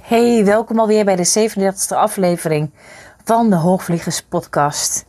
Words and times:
Hey, 0.00 0.44
welkom 0.44 0.78
alweer 0.78 1.04
bij 1.04 1.16
de 1.16 1.50
37e 1.50 1.96
aflevering 1.96 2.70
van 3.24 3.50
de 3.50 3.56
Hoogvliegers 3.56 4.22
Podcast. 4.22 5.06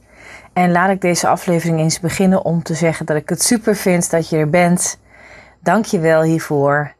En 0.53 0.71
laat 0.71 0.89
ik 0.89 1.01
deze 1.01 1.27
aflevering 1.27 1.79
eens 1.79 1.99
beginnen 1.99 2.45
om 2.45 2.63
te 2.63 2.73
zeggen 2.73 3.05
dat 3.05 3.17
ik 3.17 3.29
het 3.29 3.43
super 3.43 3.75
vind 3.75 4.09
dat 4.11 4.29
je 4.29 4.37
er 4.37 4.49
bent. 4.49 4.99
Dank 5.59 5.85
je 5.85 5.99
wel 5.99 6.21
hiervoor. 6.21 6.93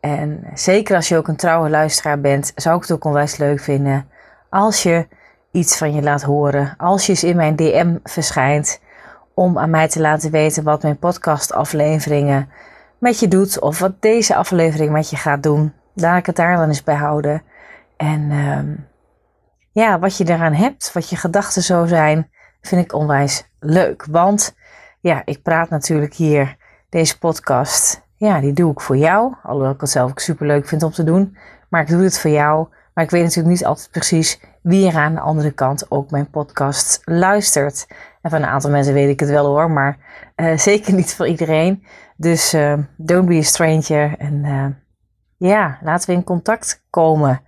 En 0.00 0.44
zeker 0.54 0.96
als 0.96 1.08
je 1.08 1.16
ook 1.16 1.28
een 1.28 1.36
trouwe 1.36 1.70
luisteraar 1.70 2.20
bent, 2.20 2.52
zou 2.54 2.76
ik 2.76 2.82
het 2.82 2.92
ook 2.92 3.04
onwijs 3.04 3.36
leuk 3.36 3.60
vinden 3.60 4.08
als 4.50 4.82
je 4.82 5.06
iets 5.50 5.76
van 5.76 5.94
je 5.94 6.02
laat 6.02 6.22
horen. 6.22 6.74
Als 6.76 7.06
je 7.06 7.12
eens 7.12 7.24
in 7.24 7.36
mijn 7.36 7.56
DM 7.56 7.96
verschijnt 8.04 8.80
om 9.34 9.58
aan 9.58 9.70
mij 9.70 9.88
te 9.88 10.00
laten 10.00 10.30
weten 10.30 10.64
wat 10.64 10.82
mijn 10.82 10.98
podcastafleveringen 10.98 12.48
met 12.98 13.20
je 13.20 13.28
doet 13.28 13.60
of 13.60 13.78
wat 13.78 14.02
deze 14.02 14.34
aflevering 14.34 14.90
met 14.90 15.10
je 15.10 15.16
gaat 15.16 15.42
doen. 15.42 15.72
Laat 15.94 16.18
ik 16.18 16.26
het 16.26 16.36
daar 16.36 16.56
dan 16.56 16.68
eens 16.68 16.82
bij 16.82 16.94
houden. 16.94 17.42
En 17.96 18.30
ehm, 18.30 18.74
ja, 19.72 19.98
wat 19.98 20.16
je 20.16 20.24
daaraan 20.24 20.54
hebt, 20.54 20.92
wat 20.92 21.08
je 21.08 21.16
gedachten 21.16 21.62
zo 21.62 21.86
zijn, 21.86 22.30
vind 22.60 22.84
ik 22.84 22.92
onwijs 22.92 23.48
leuk. 23.60 24.06
Want 24.10 24.54
ja, 25.00 25.22
ik 25.24 25.42
praat 25.42 25.68
natuurlijk 25.68 26.14
hier, 26.14 26.56
deze 26.88 27.18
podcast, 27.18 28.02
ja, 28.16 28.40
die 28.40 28.52
doe 28.52 28.72
ik 28.72 28.80
voor 28.80 28.96
jou. 28.96 29.34
Alhoewel 29.42 29.72
ik 29.72 29.80
het 29.80 29.90
zelf 29.90 30.10
ook 30.10 30.20
super 30.20 30.46
leuk 30.46 30.68
vind 30.68 30.82
om 30.82 30.90
te 30.90 31.04
doen. 31.04 31.36
Maar 31.68 31.80
ik 31.82 31.88
doe 31.88 32.02
het 32.02 32.18
voor 32.18 32.30
jou. 32.30 32.68
Maar 32.94 33.04
ik 33.04 33.10
weet 33.10 33.22
natuurlijk 33.22 33.54
niet 33.54 33.64
altijd 33.64 33.90
precies 33.90 34.40
wie 34.62 34.88
er 34.88 34.96
aan 34.96 35.14
de 35.14 35.20
andere 35.20 35.50
kant 35.50 35.90
ook 35.90 36.10
mijn 36.10 36.30
podcast 36.30 37.00
luistert. 37.04 37.86
En 38.22 38.30
van 38.30 38.42
een 38.42 38.48
aantal 38.48 38.70
mensen 38.70 38.94
weet 38.94 39.08
ik 39.08 39.20
het 39.20 39.28
wel 39.28 39.46
hoor, 39.46 39.70
maar 39.70 39.98
uh, 40.36 40.56
zeker 40.68 40.94
niet 40.94 41.14
voor 41.14 41.26
iedereen. 41.26 41.84
Dus 42.16 42.54
uh, 42.54 42.78
don't 42.96 43.28
be 43.28 43.36
a 43.36 43.42
stranger. 43.42 44.18
En 44.18 44.44
uh, 44.44 44.66
ja, 45.36 45.78
laten 45.82 46.08
we 46.08 46.16
in 46.16 46.24
contact 46.24 46.84
komen. 46.90 47.40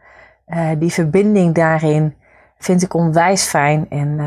die 0.79 0.93
verbinding 0.93 1.55
daarin 1.55 2.15
vind 2.59 2.83
ik 2.83 2.95
onwijs 2.95 3.45
fijn. 3.45 3.91
En 3.91 4.19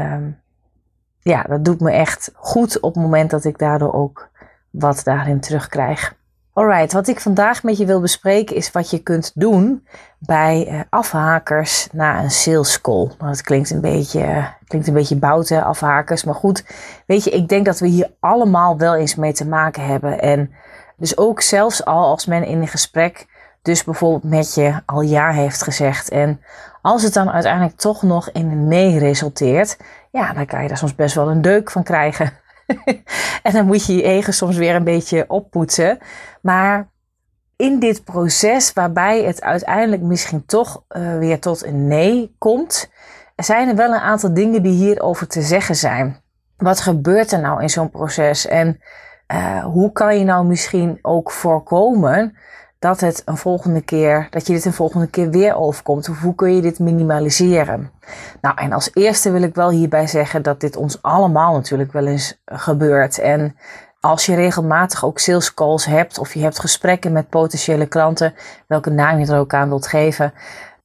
ja, 1.20 1.42
dat 1.42 1.66
doet 1.66 1.80
me 1.80 1.92
echt 1.92 2.32
goed 2.34 2.80
op 2.80 2.94
het 2.94 3.04
moment 3.04 3.30
dat 3.30 3.46
ik 3.46 3.58
daardoor 3.58 3.94
ook 3.94 4.30
wat 4.70 5.02
daarin 5.04 5.40
terugkrijg. 5.40 6.16
Alright, 6.58 6.94
wat 6.94 7.08
ik 7.08 7.20
vandaag 7.20 7.64
met 7.64 7.78
je 7.78 7.86
wil 7.86 8.02
bespreken 8.02 8.56
is 8.56 8.72
wat 8.72 8.90
je 8.90 9.00
kunt 9.00 9.32
doen 9.36 9.88
bij 10.20 10.68
uh, 10.72 10.80
afhakers 10.90 11.88
na 11.92 12.24
een 12.24 12.32
sales 12.32 12.82
call. 12.82 13.06
Nou, 13.06 13.32
dat 13.32 13.42
klinkt 13.42 13.72
een 13.72 13.82
beetje, 13.82 14.54
klinkt 14.68 14.88
een 14.88 14.94
beetje 14.94 15.16
bouten, 15.16 15.64
afhakers. 15.64 16.24
Maar 16.24 16.36
goed, 16.36 16.64
weet 17.06 17.24
je, 17.24 17.30
ik 17.30 17.48
denk 17.48 17.66
dat 17.66 17.80
we 17.80 17.88
hier 17.88 18.12
allemaal 18.20 18.78
wel 18.78 18.96
eens 18.96 19.16
mee 19.16 19.34
te 19.34 19.48
maken 19.48 19.86
hebben. 19.86 20.22
En 20.22 20.52
dus 20.96 21.18
ook 21.18 21.42
zelfs 21.42 21.86
al 21.86 22.06
als 22.06 22.26
men 22.26 22.44
in 22.44 22.62
een 22.62 22.68
gesprek 22.68 23.26
dus 23.62 23.84
bijvoorbeeld 23.84 24.32
met 24.32 24.54
je 24.54 24.82
al 24.86 25.02
ja 25.02 25.32
heeft 25.32 25.64
gezegd. 25.64 26.10
En 26.10 26.42
als 26.82 27.04
het 27.04 27.14
dan 27.14 27.32
uiteindelijk 27.32 27.78
toch 27.78 28.02
nog 28.02 28.30
in 28.30 28.52
een 28.52 28.68
nee 28.68 29.00
resulteert, 29.00 29.78
ja, 30.12 30.34
dan 30.34 30.46
kan 30.46 30.62
je 30.62 30.68
daar 30.68 30.78
soms 30.78 30.96
best 30.96 31.16
wel 31.16 31.30
een 31.30 31.42
deuk 31.42 31.72
van 31.72 31.84
krijgen. 31.84 32.32
en 33.44 33.54
dan 33.54 33.66
moet 33.66 33.86
je 33.86 33.96
je 33.96 34.04
ego 34.04 34.32
soms 34.32 34.58
weer 34.58 34.76
een 34.76 34.84
beetje 34.84 35.26
oppoetsen. 35.28 35.98
Maar 36.42 36.90
in 37.56 37.80
dit 37.80 38.04
proces, 38.04 38.74
waarbij 38.74 39.24
het 39.24 39.42
uiteindelijk 39.42 40.02
misschien 40.02 40.46
toch 40.46 40.84
uh, 40.90 41.18
weer 41.18 41.40
tot 41.40 41.66
een 41.66 41.88
nee 41.88 42.36
komt, 42.38 42.90
zijn 43.36 43.70
er 43.70 43.76
wel 43.76 43.94
een 43.94 44.00
aantal 44.00 44.34
dingen 44.34 44.64
die 44.64 44.74
hierover 44.74 45.28
te 45.28 45.42
zeggen 45.42 45.76
zijn. 45.76 46.22
Wat 46.58 46.80
gebeurt 46.80 47.32
er 47.32 47.40
nou 47.40 47.62
in 47.62 47.70
zo'n 47.70 47.90
proces 47.90 48.48
en 48.48 48.80
uh, 49.34 49.64
hoe 49.64 49.92
kan 49.92 50.20
je 50.20 50.26
nou 50.26 50.46
misschien 50.46 51.00
ook 51.02 51.32
voorkomen 51.32 52.38
dat 52.80 53.00
het 53.00 53.22
een 53.26 53.38
volgende 53.38 53.82
keer, 53.82 54.28
dat 54.30 54.48
je 54.48 54.54
dit 54.54 54.66
een 54.66 54.74
volgende 54.74 55.08
keer 55.08 55.30
weer 55.30 55.56
overkomt? 55.56 56.06
Hoe 56.06 56.36
kun 56.36 56.56
je 56.56 56.62
dit 56.62 56.80
minimaliseren? 56.80 57.92
Nou, 58.42 58.56
en 58.58 58.74
als 58.74 58.90
eerste 58.94 59.32
wil 59.32 59.42
ik 59.42 59.56
wel 59.56 59.70
hierbij 59.70 60.08
zeggen 60.08 60.42
dat 60.42 60.60
dit 60.60 60.76
ons 60.76 61.02
allemaal 61.02 61.54
natuurlijk 61.54 61.92
wel 61.92 62.06
eens 62.08 62.42
gebeurt. 62.46 63.20
En 63.20 63.56
als 64.00 64.26
je 64.26 64.36
regelmatig 64.36 65.06
ook 65.06 65.20
sales 65.20 65.54
calls 65.54 65.86
hebt 65.86 66.18
of 66.18 66.34
je 66.34 66.40
hebt 66.40 66.60
gesprekken 66.60 67.12
met 67.12 67.30
potentiële 67.30 67.86
klanten, 67.86 68.34
welke 68.68 68.90
naam 68.90 69.20
je 69.20 69.32
er 69.32 69.40
ook 69.40 69.54
aan 69.54 69.70
wilt 69.70 69.88
geven, 69.88 70.34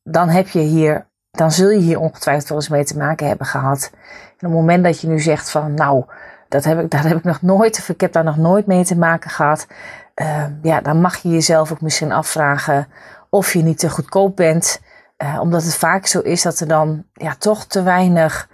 dan 0.02 0.28
heb 0.28 0.48
je 0.48 0.60
hier, 0.60 1.06
dan 1.30 1.52
zul 1.52 1.70
je 1.70 1.78
hier 1.78 2.00
ongetwijfeld 2.00 2.48
wel 2.48 2.58
eens 2.58 2.68
mee 2.68 2.84
te 2.84 2.96
maken 2.96 3.28
hebben 3.28 3.46
gehad. 3.46 3.90
En 3.92 4.48
op 4.48 4.52
het 4.52 4.60
moment 4.60 4.84
dat 4.84 5.00
je 5.00 5.08
nu 5.08 5.20
zegt 5.20 5.50
van, 5.50 5.74
nou, 5.74 6.04
dat 6.48 6.64
heb 6.64 6.80
ik, 6.80 6.90
dat 6.90 7.02
heb 7.02 7.16
ik 7.16 7.24
nog 7.24 7.42
nooit, 7.42 7.78
of 7.78 7.88
ik 7.88 8.00
heb 8.00 8.12
daar 8.12 8.24
nog 8.24 8.36
nooit 8.36 8.66
mee 8.66 8.84
te 8.84 8.96
maken 8.98 9.30
gehad, 9.30 9.66
uh, 10.14 10.44
ja, 10.62 10.80
dan 10.80 11.00
mag 11.00 11.16
je 11.16 11.28
jezelf 11.28 11.72
ook 11.72 11.80
misschien 11.80 12.12
afvragen 12.12 12.88
of 13.30 13.52
je 13.52 13.62
niet 13.62 13.78
te 13.78 13.90
goedkoop 13.90 14.36
bent. 14.36 14.80
Uh, 15.18 15.38
omdat 15.40 15.62
het 15.62 15.74
vaak 15.74 16.06
zo 16.06 16.20
is 16.20 16.42
dat 16.42 16.60
er 16.60 16.68
dan 16.68 17.04
ja, 17.12 17.34
toch 17.38 17.64
te 17.64 17.82
weinig 17.82 18.48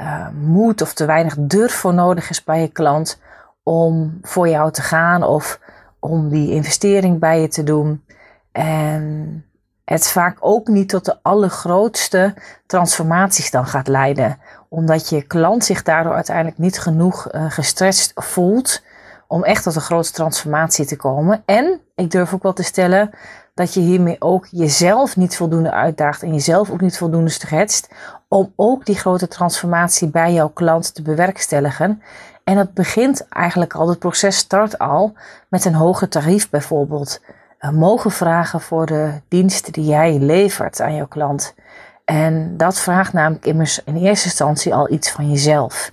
uh, 0.00 0.28
moed 0.28 0.82
of 0.82 0.92
te 0.92 1.06
weinig 1.06 1.34
durf 1.38 1.74
voor 1.74 1.94
nodig 1.94 2.30
is 2.30 2.44
bij 2.44 2.60
je 2.60 2.68
klant 2.68 3.20
om 3.62 4.18
voor 4.22 4.48
jou 4.48 4.72
te 4.72 4.82
gaan 4.82 5.22
of 5.22 5.60
om 6.00 6.28
die 6.28 6.50
investering 6.50 7.18
bij 7.18 7.40
je 7.40 7.48
te 7.48 7.62
doen. 7.62 8.04
En 8.52 9.44
het 9.84 10.08
vaak 10.08 10.36
ook 10.40 10.68
niet 10.68 10.88
tot 10.88 11.04
de 11.04 11.18
allergrootste 11.22 12.34
transformaties 12.66 13.50
dan 13.50 13.66
gaat 13.66 13.88
leiden. 13.88 14.38
Omdat 14.68 15.08
je 15.08 15.22
klant 15.22 15.64
zich 15.64 15.82
daardoor 15.82 16.14
uiteindelijk 16.14 16.58
niet 16.58 16.78
genoeg 16.78 17.32
uh, 17.32 17.50
gestrest 17.50 18.12
voelt 18.14 18.82
om 19.28 19.44
echt 19.44 19.62
tot 19.62 19.74
een 19.74 19.80
grote 19.80 20.12
transformatie 20.12 20.86
te 20.86 20.96
komen. 20.96 21.42
En 21.44 21.80
ik 21.94 22.10
durf 22.10 22.34
ook 22.34 22.42
wel 22.42 22.52
te 22.52 22.62
stellen 22.62 23.10
dat 23.54 23.74
je 23.74 23.80
hiermee 23.80 24.16
ook 24.18 24.46
jezelf 24.50 25.16
niet 25.16 25.36
voldoende 25.36 25.70
uitdaagt 25.70 26.22
en 26.22 26.32
jezelf 26.32 26.70
ook 26.70 26.80
niet 26.80 26.98
voldoende 26.98 27.30
stretcht 27.30 27.88
om 28.28 28.52
ook 28.56 28.86
die 28.86 28.96
grote 28.96 29.28
transformatie 29.28 30.08
bij 30.08 30.32
jouw 30.32 30.48
klant 30.48 30.94
te 30.94 31.02
bewerkstelligen. 31.02 32.02
En 32.44 32.54
dat 32.56 32.74
begint 32.74 33.28
eigenlijk 33.28 33.74
al, 33.74 33.88
het 33.88 33.98
proces 33.98 34.36
start 34.36 34.78
al 34.78 35.14
met 35.48 35.64
een 35.64 35.74
hoger 35.74 36.08
tarief 36.08 36.50
bijvoorbeeld. 36.50 37.20
Uh, 37.60 37.70
mogen 37.70 38.10
vragen 38.10 38.60
voor 38.60 38.86
de 38.86 39.20
diensten 39.28 39.72
die 39.72 39.84
jij 39.84 40.18
levert 40.18 40.80
aan 40.80 40.94
jouw 40.94 41.06
klant. 41.06 41.54
En 42.04 42.56
dat 42.56 42.78
vraagt 42.78 43.12
namelijk 43.12 43.46
immers 43.46 43.84
in 43.84 43.96
eerste 43.96 44.26
instantie 44.26 44.74
al 44.74 44.90
iets 44.90 45.10
van 45.10 45.30
jezelf. 45.30 45.92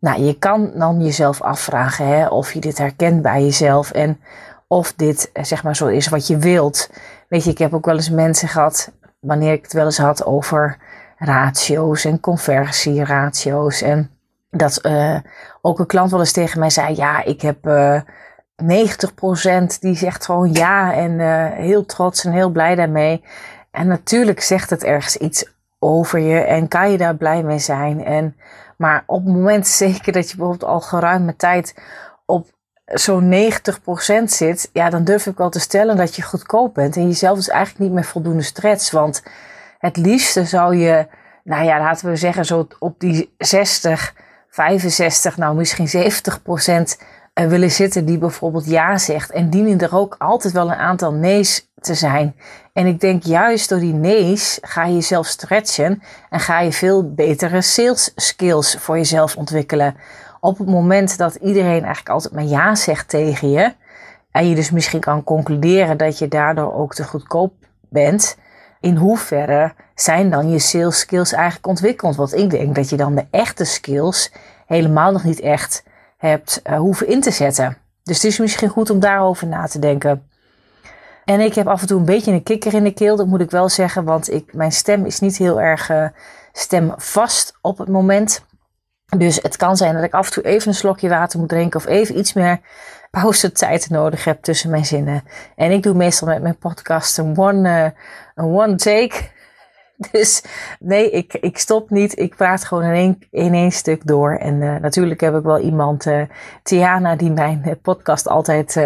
Nou, 0.00 0.22
je 0.22 0.38
kan 0.38 0.70
dan 0.74 1.02
jezelf 1.02 1.42
afvragen 1.42 2.06
hè, 2.06 2.26
of 2.26 2.52
je 2.52 2.60
dit 2.60 2.78
herkent 2.78 3.22
bij 3.22 3.42
jezelf 3.42 3.90
en 3.90 4.20
of 4.66 4.92
dit 4.92 5.30
eh, 5.32 5.44
zeg 5.44 5.62
maar 5.62 5.76
zo 5.76 5.86
is 5.86 6.08
wat 6.08 6.26
je 6.26 6.36
wilt. 6.36 6.90
Weet 7.28 7.44
je, 7.44 7.50
ik 7.50 7.58
heb 7.58 7.74
ook 7.74 7.84
wel 7.84 7.94
eens 7.94 8.10
mensen 8.10 8.48
gehad, 8.48 8.92
wanneer 9.18 9.52
ik 9.52 9.62
het 9.62 9.72
wel 9.72 9.84
eens 9.84 9.98
had 9.98 10.24
over 10.24 10.78
ratio's 11.16 12.04
en 12.04 12.20
conversieratio's 12.20 13.82
en 13.82 14.10
dat 14.50 14.78
uh, 14.86 15.18
ook 15.60 15.78
een 15.78 15.86
klant 15.86 16.10
wel 16.10 16.20
eens 16.20 16.32
tegen 16.32 16.60
mij 16.60 16.70
zei: 16.70 16.94
Ja, 16.96 17.24
ik 17.24 17.40
heb 17.40 17.66
uh, 17.66 17.96
eh, 17.96 18.02
90% 19.74 19.78
die 19.80 19.96
zegt 19.96 20.24
gewoon 20.24 20.52
ja 20.52 20.94
en 20.94 21.20
heel 21.54 21.86
trots 21.86 22.24
en 22.24 22.32
heel 22.32 22.50
blij 22.50 22.74
daarmee. 22.74 23.24
En 23.70 23.86
natuurlijk 23.86 24.40
zegt 24.40 24.70
het 24.70 24.84
ergens 24.84 25.16
iets 25.16 25.52
over 25.78 26.18
je 26.18 26.38
en 26.38 26.68
kan 26.68 26.90
je 26.90 26.98
daar 26.98 27.16
blij 27.16 27.42
mee 27.42 27.58
zijn. 27.58 28.04
En, 28.04 28.36
maar 28.80 29.02
op 29.06 29.24
het 29.24 29.34
moment 29.34 29.66
zeker 29.66 30.12
dat 30.12 30.30
je 30.30 30.36
bijvoorbeeld 30.36 30.70
al 30.70 30.80
geruime 30.80 31.36
tijd 31.36 31.74
op 32.26 32.48
zo'n 32.84 33.34
90% 34.22 34.24
zit, 34.24 34.70
ja, 34.72 34.90
dan 34.90 35.04
durf 35.04 35.26
ik 35.26 35.36
wel 35.36 35.50
te 35.50 35.60
stellen 35.60 35.96
dat 35.96 36.16
je 36.16 36.22
goedkoop 36.22 36.74
bent 36.74 36.96
en 36.96 37.06
jezelf 37.06 37.36
dus 37.36 37.48
eigenlijk 37.48 37.84
niet 37.84 37.92
meer 37.92 38.04
voldoende 38.04 38.42
stretch. 38.42 38.90
Want 38.90 39.22
het 39.78 39.96
liefste 39.96 40.44
zou 40.44 40.76
je, 40.76 41.06
nou 41.44 41.64
ja, 41.64 41.78
laten 41.78 42.08
we 42.08 42.16
zeggen, 42.16 42.44
zo 42.44 42.66
op 42.78 43.00
die 43.00 43.34
60 43.38 44.14
65, 44.48 45.36
nou 45.36 45.56
misschien 45.56 45.88
70 45.88 46.42
procent 46.42 47.00
eh, 47.32 47.46
willen 47.46 47.70
zitten 47.70 48.04
die 48.04 48.18
bijvoorbeeld 48.18 48.66
ja 48.66 48.98
zegt. 48.98 49.30
En 49.30 49.50
dienen 49.50 49.78
er 49.78 49.96
ook 49.96 50.14
altijd 50.18 50.52
wel 50.52 50.70
een 50.70 50.76
aantal 50.76 51.12
nee's 51.12 51.69
te 51.80 51.94
zijn. 51.94 52.36
En 52.72 52.86
ik 52.86 53.00
denk 53.00 53.22
juist 53.22 53.68
door 53.68 53.78
die 53.78 53.94
nee's 53.94 54.58
ga 54.62 54.84
je 54.84 54.94
jezelf 54.94 55.26
stretchen 55.26 56.02
en 56.30 56.40
ga 56.40 56.60
je 56.60 56.72
veel 56.72 57.14
betere 57.14 57.60
sales 57.60 58.12
skills 58.16 58.76
voor 58.78 58.96
jezelf 58.96 59.36
ontwikkelen. 59.36 59.96
Op 60.40 60.58
het 60.58 60.68
moment 60.68 61.18
dat 61.18 61.34
iedereen 61.34 61.70
eigenlijk 61.70 62.08
altijd 62.08 62.34
maar 62.34 62.44
ja 62.44 62.74
zegt 62.74 63.08
tegen 63.08 63.50
je, 63.50 63.72
en 64.30 64.48
je 64.48 64.54
dus 64.54 64.70
misschien 64.70 65.00
kan 65.00 65.24
concluderen 65.24 65.96
dat 65.96 66.18
je 66.18 66.28
daardoor 66.28 66.74
ook 66.74 66.94
te 66.94 67.04
goedkoop 67.04 67.52
bent, 67.88 68.36
in 68.80 68.96
hoeverre 68.96 69.72
zijn 69.94 70.30
dan 70.30 70.50
je 70.50 70.58
sales 70.58 70.98
skills 70.98 71.32
eigenlijk 71.32 71.66
ontwikkeld? 71.66 72.16
Want 72.16 72.34
ik 72.34 72.50
denk 72.50 72.74
dat 72.74 72.90
je 72.90 72.96
dan 72.96 73.14
de 73.14 73.26
echte 73.30 73.64
skills 73.64 74.32
helemaal 74.66 75.12
nog 75.12 75.24
niet 75.24 75.40
echt 75.40 75.84
hebt 76.16 76.60
uh, 76.64 76.78
hoeven 76.78 77.08
in 77.08 77.20
te 77.20 77.30
zetten. 77.30 77.76
Dus 78.02 78.16
het 78.16 78.24
is 78.24 78.38
misschien 78.38 78.68
goed 78.68 78.90
om 78.90 79.00
daarover 79.00 79.46
na 79.46 79.66
te 79.66 79.78
denken. 79.78 80.29
En 81.30 81.40
ik 81.40 81.54
heb 81.54 81.66
af 81.66 81.80
en 81.80 81.86
toe 81.86 81.98
een 81.98 82.04
beetje 82.04 82.32
een 82.32 82.42
kikker 82.42 82.74
in 82.74 82.84
de 82.84 82.92
keel, 82.92 83.16
dat 83.16 83.26
moet 83.26 83.40
ik 83.40 83.50
wel 83.50 83.68
zeggen, 83.68 84.04
want 84.04 84.32
ik, 84.32 84.54
mijn 84.54 84.72
stem 84.72 85.06
is 85.06 85.20
niet 85.20 85.36
heel 85.36 85.60
erg 85.60 85.90
uh, 85.90 86.06
stemvast 86.52 87.58
op 87.60 87.78
het 87.78 87.88
moment. 87.88 88.44
Dus 89.16 89.42
het 89.42 89.56
kan 89.56 89.76
zijn 89.76 89.94
dat 89.94 90.02
ik 90.02 90.12
af 90.12 90.26
en 90.26 90.32
toe 90.32 90.42
even 90.42 90.68
een 90.68 90.74
slokje 90.74 91.08
water 91.08 91.38
moet 91.38 91.48
drinken 91.48 91.80
of 91.80 91.86
even 91.86 92.18
iets 92.18 92.32
meer 92.32 92.60
pauzetijd 93.20 93.90
nodig 93.90 94.24
heb 94.24 94.42
tussen 94.42 94.70
mijn 94.70 94.84
zinnen. 94.84 95.22
En 95.56 95.70
ik 95.70 95.82
doe 95.82 95.94
meestal 95.94 96.28
met 96.28 96.42
mijn 96.42 96.58
podcast 96.58 97.18
een 97.18 97.38
one, 97.38 97.68
uh, 97.68 97.90
een 98.34 98.54
one 98.54 98.74
take. 98.74 99.16
Dus 100.10 100.44
nee, 100.78 101.10
ik, 101.10 101.34
ik 101.34 101.58
stop 101.58 101.90
niet. 101.90 102.18
Ik 102.18 102.36
praat 102.36 102.64
gewoon 102.64 102.84
in 102.84 102.92
één, 102.94 103.18
in 103.30 103.54
één 103.54 103.72
stuk 103.72 104.06
door. 104.06 104.36
En 104.36 104.60
uh, 104.60 104.76
natuurlijk 104.76 105.20
heb 105.20 105.34
ik 105.34 105.42
wel 105.42 105.58
iemand, 105.58 106.06
Tiana, 106.62 107.16
die 107.16 107.30
mijn 107.30 107.78
podcast 107.82 108.28
altijd 108.28 108.76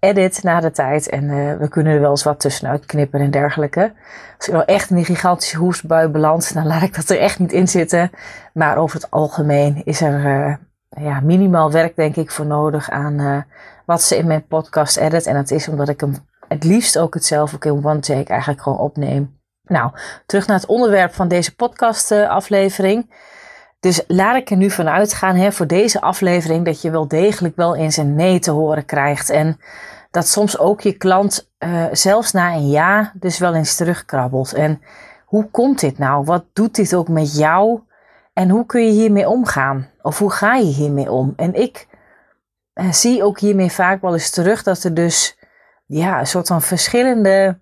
edit 0.00 0.42
na 0.42 0.60
de 0.60 0.70
tijd. 0.70 1.08
En 1.08 1.24
uh, 1.24 1.56
we 1.56 1.68
kunnen 1.68 1.92
er 1.92 2.00
wel 2.00 2.10
eens 2.10 2.22
wat 2.22 2.40
tussenuit 2.40 2.86
knippen 2.86 3.20
en 3.20 3.30
dergelijke. 3.30 3.92
Als 4.36 4.46
ik 4.46 4.52
nou 4.52 4.64
echt 4.66 4.90
in 4.90 4.96
die 4.96 5.04
gigantische 5.04 5.56
hoestbui 5.56 6.08
beland, 6.08 6.54
dan 6.54 6.66
laat 6.66 6.82
ik 6.82 6.94
dat 6.94 7.08
er 7.08 7.18
echt 7.18 7.38
niet 7.38 7.52
in 7.52 7.68
zitten. 7.68 8.10
Maar 8.52 8.76
over 8.76 9.00
het 9.00 9.10
algemeen 9.10 9.82
is 9.84 10.00
er 10.00 10.24
uh, 10.24 10.54
ja, 11.04 11.20
minimaal 11.20 11.72
werk, 11.72 11.96
denk 11.96 12.16
ik, 12.16 12.30
voor 12.30 12.46
nodig 12.46 12.90
aan 12.90 13.20
uh, 13.20 13.38
wat 13.86 14.02
ze 14.02 14.16
in 14.16 14.26
mijn 14.26 14.46
podcast 14.46 14.96
edit. 14.96 15.26
En 15.26 15.34
dat 15.34 15.50
is 15.50 15.68
omdat 15.68 15.88
ik 15.88 16.00
hem 16.00 16.14
het 16.48 16.64
liefst 16.64 16.98
ook 16.98 17.14
het 17.14 17.24
zelf 17.24 17.54
ook 17.54 17.64
in 17.64 17.84
one 17.84 18.00
take 18.00 18.30
eigenlijk 18.30 18.62
gewoon 18.62 18.78
opneem. 18.78 19.38
Nou, 19.62 19.90
terug 20.26 20.46
naar 20.46 20.56
het 20.56 20.66
onderwerp 20.66 21.14
van 21.14 21.28
deze 21.28 21.54
podcast 21.54 22.12
aflevering. 22.12 23.10
Dus 23.80 24.04
laat 24.06 24.36
ik 24.36 24.50
er 24.50 24.56
nu 24.56 24.70
vanuit 24.70 25.14
gaan 25.14 25.36
hè, 25.36 25.52
voor 25.52 25.66
deze 25.66 26.00
aflevering 26.00 26.64
dat 26.64 26.82
je 26.82 26.90
wel 26.90 27.08
degelijk 27.08 27.56
wel 27.56 27.76
eens 27.76 27.96
een 27.96 28.14
nee 28.14 28.38
te 28.38 28.50
horen 28.50 28.84
krijgt. 28.84 29.30
En 29.30 29.60
dat 30.10 30.28
soms 30.28 30.58
ook 30.58 30.80
je 30.80 30.92
klant 30.92 31.50
uh, 31.58 31.84
zelfs 31.92 32.32
na 32.32 32.52
een 32.54 32.68
ja 32.68 33.12
dus 33.14 33.38
wel 33.38 33.54
eens 33.54 33.76
terugkrabbelt. 33.76 34.52
En 34.52 34.80
hoe 35.24 35.50
komt 35.50 35.80
dit 35.80 35.98
nou? 35.98 36.24
Wat 36.24 36.44
doet 36.52 36.74
dit 36.74 36.94
ook 36.94 37.08
met 37.08 37.36
jou? 37.36 37.80
En 38.32 38.48
hoe 38.48 38.66
kun 38.66 38.86
je 38.86 38.92
hiermee 38.92 39.28
omgaan? 39.28 39.90
Of 40.02 40.18
hoe 40.18 40.30
ga 40.30 40.54
je 40.54 40.64
hiermee 40.64 41.10
om? 41.10 41.32
En 41.36 41.54
ik 41.54 41.86
uh, 42.74 42.92
zie 42.92 43.24
ook 43.24 43.38
hiermee 43.38 43.70
vaak 43.70 44.00
wel 44.00 44.12
eens 44.12 44.30
terug 44.30 44.62
dat 44.62 44.84
er 44.84 44.94
dus 44.94 45.38
ja, 45.86 46.18
een 46.18 46.26
soort 46.26 46.46
van 46.46 46.62
verschillende 46.62 47.60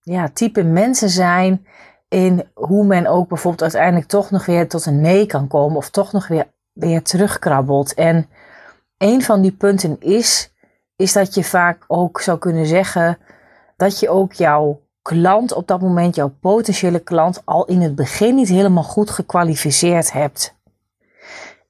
ja, 0.00 0.28
type 0.28 0.62
mensen 0.62 1.08
zijn 1.08 1.66
in 2.10 2.50
hoe 2.54 2.84
men 2.84 3.06
ook 3.06 3.28
bijvoorbeeld 3.28 3.62
uiteindelijk 3.62 4.08
toch 4.08 4.30
nog 4.30 4.46
weer 4.46 4.68
tot 4.68 4.86
een 4.86 5.00
nee 5.00 5.26
kan 5.26 5.48
komen 5.48 5.76
of 5.76 5.90
toch 5.90 6.12
nog 6.12 6.28
weer, 6.28 6.46
weer 6.72 7.02
terugkrabbelt. 7.02 7.94
En 7.94 8.28
een 8.98 9.22
van 9.22 9.40
die 9.40 9.52
punten 9.52 10.00
is, 10.00 10.52
is 10.96 11.12
dat 11.12 11.34
je 11.34 11.44
vaak 11.44 11.84
ook 11.86 12.20
zou 12.20 12.38
kunnen 12.38 12.66
zeggen 12.66 13.18
dat 13.76 14.00
je 14.00 14.08
ook 14.08 14.32
jouw 14.32 14.80
klant 15.02 15.52
op 15.52 15.66
dat 15.66 15.80
moment, 15.80 16.14
jouw 16.14 16.34
potentiële 16.40 16.98
klant, 16.98 17.42
al 17.44 17.64
in 17.64 17.80
het 17.80 17.94
begin 17.94 18.34
niet 18.34 18.48
helemaal 18.48 18.82
goed 18.82 19.10
gekwalificeerd 19.10 20.12
hebt. 20.12 20.54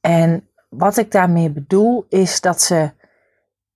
En 0.00 0.48
wat 0.69 0.96
ik 0.96 1.12
daarmee 1.12 1.50
bedoel 1.50 2.06
is 2.08 2.40
dat 2.40 2.62
ze 2.62 2.90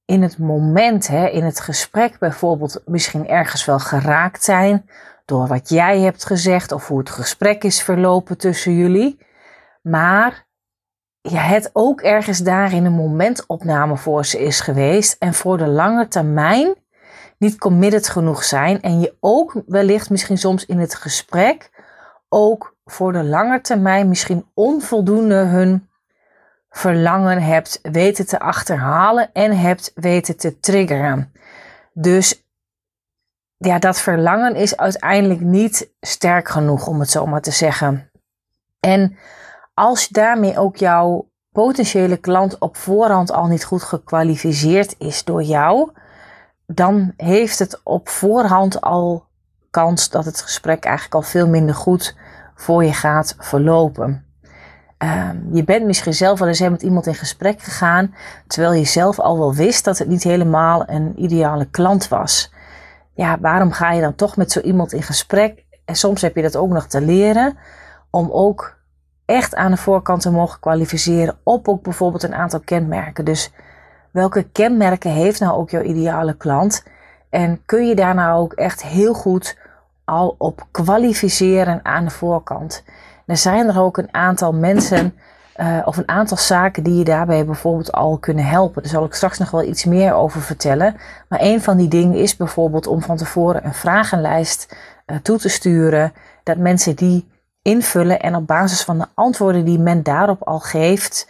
in 0.04 0.22
het 0.22 0.38
moment, 0.38 1.06
hè, 1.06 1.26
in 1.26 1.44
het 1.44 1.60
gesprek 1.60 2.18
bijvoorbeeld, 2.18 2.82
misschien 2.86 3.28
ergens 3.28 3.64
wel 3.64 3.78
geraakt 3.78 4.44
zijn 4.44 4.88
door 5.24 5.46
wat 5.46 5.68
jij 5.68 6.00
hebt 6.00 6.24
gezegd 6.24 6.72
of 6.72 6.88
hoe 6.88 6.98
het 6.98 7.10
gesprek 7.10 7.64
is 7.64 7.82
verlopen 7.82 8.38
tussen 8.38 8.76
jullie. 8.76 9.18
Maar 9.82 10.46
ja, 11.20 11.40
het 11.40 11.70
ook 11.72 12.00
ergens 12.00 12.38
daarin 12.38 12.84
een 12.84 12.92
momentopname 12.92 13.96
voor 13.96 14.24
ze 14.24 14.38
is 14.38 14.60
geweest 14.60 15.16
en 15.18 15.34
voor 15.34 15.58
de 15.58 15.66
lange 15.66 16.08
termijn 16.08 16.74
niet 17.38 17.58
committed 17.58 18.08
genoeg 18.08 18.44
zijn 18.44 18.80
en 18.80 19.00
je 19.00 19.16
ook 19.20 19.62
wellicht 19.66 20.10
misschien 20.10 20.38
soms 20.38 20.66
in 20.66 20.78
het 20.78 20.94
gesprek 20.94 21.70
ook 22.28 22.76
voor 22.84 23.12
de 23.12 23.24
lange 23.24 23.60
termijn 23.60 24.08
misschien 24.08 24.50
onvoldoende 24.54 25.34
hun 25.34 25.88
verlangen 26.70 27.42
hebt 27.42 27.78
weten 27.82 28.26
te 28.26 28.38
achterhalen 28.38 29.32
en 29.32 29.58
hebt 29.58 29.92
weten 29.94 30.36
te 30.36 30.60
triggeren. 30.60 31.32
Dus 31.92 32.43
ja, 33.56 33.78
dat 33.78 34.00
verlangen 34.00 34.54
is 34.54 34.76
uiteindelijk 34.76 35.40
niet 35.40 35.92
sterk 36.00 36.48
genoeg, 36.48 36.86
om 36.86 37.00
het 37.00 37.10
zo 37.10 37.26
maar 37.26 37.40
te 37.40 37.50
zeggen. 37.50 38.10
En 38.80 39.16
als 39.74 40.08
daarmee 40.08 40.58
ook 40.58 40.76
jouw 40.76 41.28
potentiële 41.52 42.16
klant 42.16 42.58
op 42.58 42.76
voorhand 42.76 43.32
al 43.32 43.46
niet 43.46 43.64
goed 43.64 43.82
gekwalificeerd 43.82 44.94
is 44.98 45.24
door 45.24 45.42
jou, 45.42 45.90
dan 46.66 47.12
heeft 47.16 47.58
het 47.58 47.80
op 47.84 48.08
voorhand 48.08 48.80
al 48.80 49.26
kans 49.70 50.10
dat 50.10 50.24
het 50.24 50.40
gesprek 50.40 50.84
eigenlijk 50.84 51.14
al 51.14 51.22
veel 51.22 51.48
minder 51.48 51.74
goed 51.74 52.16
voor 52.54 52.84
je 52.84 52.92
gaat 52.92 53.34
verlopen. 53.38 54.26
Ehm, 54.98 55.36
je 55.52 55.64
bent 55.64 55.86
misschien 55.86 56.14
zelf 56.14 56.38
wel 56.38 56.48
eens 56.48 56.60
met 56.60 56.82
iemand 56.82 57.06
in 57.06 57.14
gesprek 57.14 57.62
gegaan, 57.62 58.14
terwijl 58.46 58.72
je 58.72 58.84
zelf 58.84 59.20
al 59.20 59.38
wel 59.38 59.54
wist 59.54 59.84
dat 59.84 59.98
het 59.98 60.08
niet 60.08 60.22
helemaal 60.22 60.88
een 60.88 61.22
ideale 61.22 61.70
klant 61.70 62.08
was 62.08 62.52
ja, 63.14 63.38
waarom 63.40 63.72
ga 63.72 63.92
je 63.92 64.00
dan 64.00 64.14
toch 64.14 64.36
met 64.36 64.52
zo 64.52 64.60
iemand 64.60 64.92
in 64.92 65.02
gesprek? 65.02 65.64
En 65.84 65.94
soms 65.94 66.22
heb 66.22 66.36
je 66.36 66.42
dat 66.42 66.56
ook 66.56 66.70
nog 66.70 66.86
te 66.86 67.00
leren 67.00 67.56
om 68.10 68.28
ook 68.30 68.76
echt 69.24 69.54
aan 69.54 69.70
de 69.70 69.76
voorkant 69.76 70.20
te 70.22 70.30
mogen 70.30 70.60
kwalificeren 70.60 71.36
op 71.42 71.68
ook 71.68 71.82
bijvoorbeeld 71.82 72.22
een 72.22 72.34
aantal 72.34 72.60
kenmerken. 72.60 73.24
Dus 73.24 73.52
welke 74.10 74.42
kenmerken 74.42 75.10
heeft 75.10 75.40
nou 75.40 75.56
ook 75.56 75.70
jouw 75.70 75.82
ideale 75.82 76.36
klant? 76.36 76.84
En 77.30 77.62
kun 77.64 77.86
je 77.86 77.94
daar 77.94 78.14
nou 78.14 78.40
ook 78.40 78.52
echt 78.52 78.82
heel 78.82 79.14
goed 79.14 79.58
al 80.04 80.34
op 80.38 80.66
kwalificeren 80.70 81.80
aan 81.82 82.04
de 82.04 82.10
voorkant? 82.10 82.84
Er 83.26 83.36
zijn 83.36 83.68
er 83.68 83.80
ook 83.80 83.96
een 83.96 84.14
aantal 84.14 84.52
mensen 84.52 85.14
uh, 85.60 85.78
of 85.84 85.96
een 85.96 86.08
aantal 86.08 86.36
zaken 86.36 86.82
die 86.82 86.94
je 86.94 87.04
daarbij 87.04 87.44
bijvoorbeeld 87.44 87.92
al 87.92 88.18
kunnen 88.18 88.44
helpen. 88.44 88.82
Daar 88.82 88.90
zal 88.90 89.04
ik 89.04 89.14
straks 89.14 89.38
nog 89.38 89.50
wel 89.50 89.62
iets 89.62 89.84
meer 89.84 90.14
over 90.14 90.40
vertellen. 90.40 90.96
Maar 91.28 91.38
een 91.42 91.62
van 91.62 91.76
die 91.76 91.88
dingen 91.88 92.18
is 92.18 92.36
bijvoorbeeld 92.36 92.86
om 92.86 93.02
van 93.02 93.16
tevoren 93.16 93.64
een 93.64 93.74
vragenlijst 93.74 94.76
uh, 95.06 95.16
toe 95.16 95.38
te 95.38 95.48
sturen. 95.48 96.12
Dat 96.42 96.56
mensen 96.56 96.96
die 96.96 97.28
invullen 97.62 98.20
en 98.20 98.36
op 98.36 98.46
basis 98.46 98.82
van 98.82 98.98
de 98.98 99.06
antwoorden 99.14 99.64
die 99.64 99.78
men 99.78 100.02
daarop 100.02 100.42
al 100.42 100.60
geeft, 100.60 101.28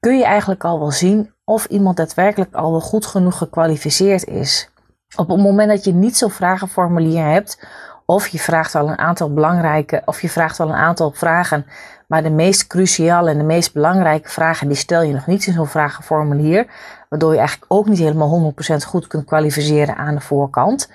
kun 0.00 0.18
je 0.18 0.24
eigenlijk 0.24 0.64
al 0.64 0.78
wel 0.78 0.90
zien 0.90 1.32
of 1.44 1.64
iemand 1.64 1.96
daadwerkelijk 1.96 2.54
al 2.54 2.70
wel 2.70 2.80
goed 2.80 3.06
genoeg 3.06 3.38
gekwalificeerd 3.38 4.26
is. 4.26 4.70
Op 5.16 5.28
het 5.28 5.38
moment 5.38 5.68
dat 5.68 5.84
je 5.84 5.92
niet 5.92 6.16
zo'n 6.16 6.30
vragenformulier 6.30 7.24
hebt, 7.24 7.66
of 8.06 8.28
je 8.28 8.38
vraagt 8.38 8.74
al 8.74 8.88
een 8.88 8.98
aantal 8.98 9.32
belangrijke, 9.32 10.02
of 10.04 10.20
je 10.20 10.28
vraagt 10.28 10.60
al 10.60 10.68
een 10.68 10.74
aantal 10.74 11.10
vragen 11.10 11.66
maar 12.08 12.22
de 12.22 12.30
meest 12.30 12.66
cruciale 12.66 13.30
en 13.30 13.38
de 13.38 13.44
meest 13.44 13.72
belangrijke 13.72 14.28
vragen, 14.28 14.68
die 14.68 14.76
stel 14.76 15.02
je 15.02 15.12
nog 15.12 15.26
niet 15.26 15.46
in 15.46 15.52
zo'n 15.52 15.66
vragenformulier. 15.66 16.66
Waardoor 17.08 17.32
je 17.32 17.38
eigenlijk 17.38 17.72
ook 17.72 17.86
niet 17.86 17.98
helemaal 17.98 18.54
100% 18.72 18.76
goed 18.86 19.06
kunt 19.06 19.24
kwalificeren 19.24 19.96
aan 19.96 20.14
de 20.14 20.20
voorkant. 20.20 20.90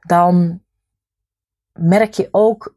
Dan 0.00 0.60
merk 1.72 2.14
je 2.14 2.28
ook 2.30 2.74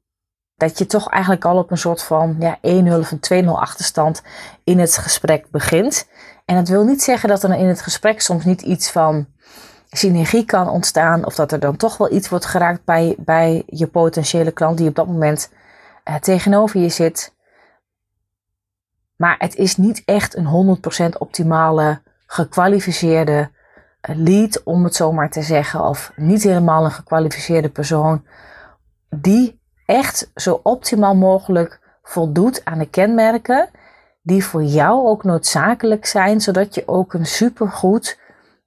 dat 0.55 0.77
je 0.77 0.85
toch 0.85 1.09
eigenlijk 1.09 1.45
al 1.45 1.57
op 1.57 1.71
een 1.71 1.77
soort 1.77 2.03
van 2.03 2.35
ja, 2.39 2.57
1-0 2.57 2.59
of 2.99 3.11
een 3.11 3.45
2-0 3.45 3.47
achterstand 3.47 4.23
in 4.63 4.79
het 4.79 4.97
gesprek 4.97 5.49
begint. 5.51 6.07
En 6.45 6.55
dat 6.55 6.67
wil 6.67 6.83
niet 6.83 7.03
zeggen 7.03 7.29
dat 7.29 7.43
er 7.43 7.53
in 7.53 7.67
het 7.67 7.81
gesprek 7.81 8.21
soms 8.21 8.45
niet 8.45 8.61
iets 8.61 8.91
van 8.91 9.27
synergie 9.89 10.45
kan 10.45 10.69
ontstaan. 10.69 11.25
Of 11.25 11.35
dat 11.35 11.51
er 11.51 11.59
dan 11.59 11.77
toch 11.77 11.97
wel 11.97 12.11
iets 12.11 12.29
wordt 12.29 12.45
geraakt 12.45 12.83
bij, 12.83 13.15
bij 13.17 13.63
je 13.65 13.87
potentiële 13.87 14.51
klant 14.51 14.77
die 14.77 14.87
op 14.87 14.95
dat 14.95 15.07
moment 15.07 15.51
uh, 16.09 16.15
tegenover 16.15 16.79
je 16.79 16.89
zit. 16.89 17.33
Maar 19.19 19.35
het 19.37 19.55
is 19.55 19.77
niet 19.77 20.01
echt 20.05 20.35
een 20.35 20.77
100% 21.13 21.17
optimale, 21.17 22.01
gekwalificeerde 22.25 23.49
eh, 24.01 24.15
lead, 24.15 24.63
om 24.63 24.83
het 24.83 24.95
zo 24.95 25.11
maar 25.11 25.29
te 25.29 25.41
zeggen. 25.41 25.83
Of 25.83 26.11
niet 26.15 26.43
helemaal 26.43 26.85
een 26.85 26.91
gekwalificeerde 26.91 27.69
persoon. 27.69 28.25
Die 29.09 29.61
echt 29.85 30.31
zo 30.35 30.59
optimaal 30.63 31.15
mogelijk 31.15 31.79
voldoet 32.03 32.65
aan 32.65 32.79
de 32.79 32.89
kenmerken 32.89 33.69
die 34.21 34.43
voor 34.43 34.63
jou 34.63 35.07
ook 35.07 35.23
noodzakelijk 35.23 36.05
zijn, 36.05 36.41
zodat 36.41 36.75
je 36.75 36.87
ook 36.87 37.13
een 37.13 37.25
supergoed 37.25 38.19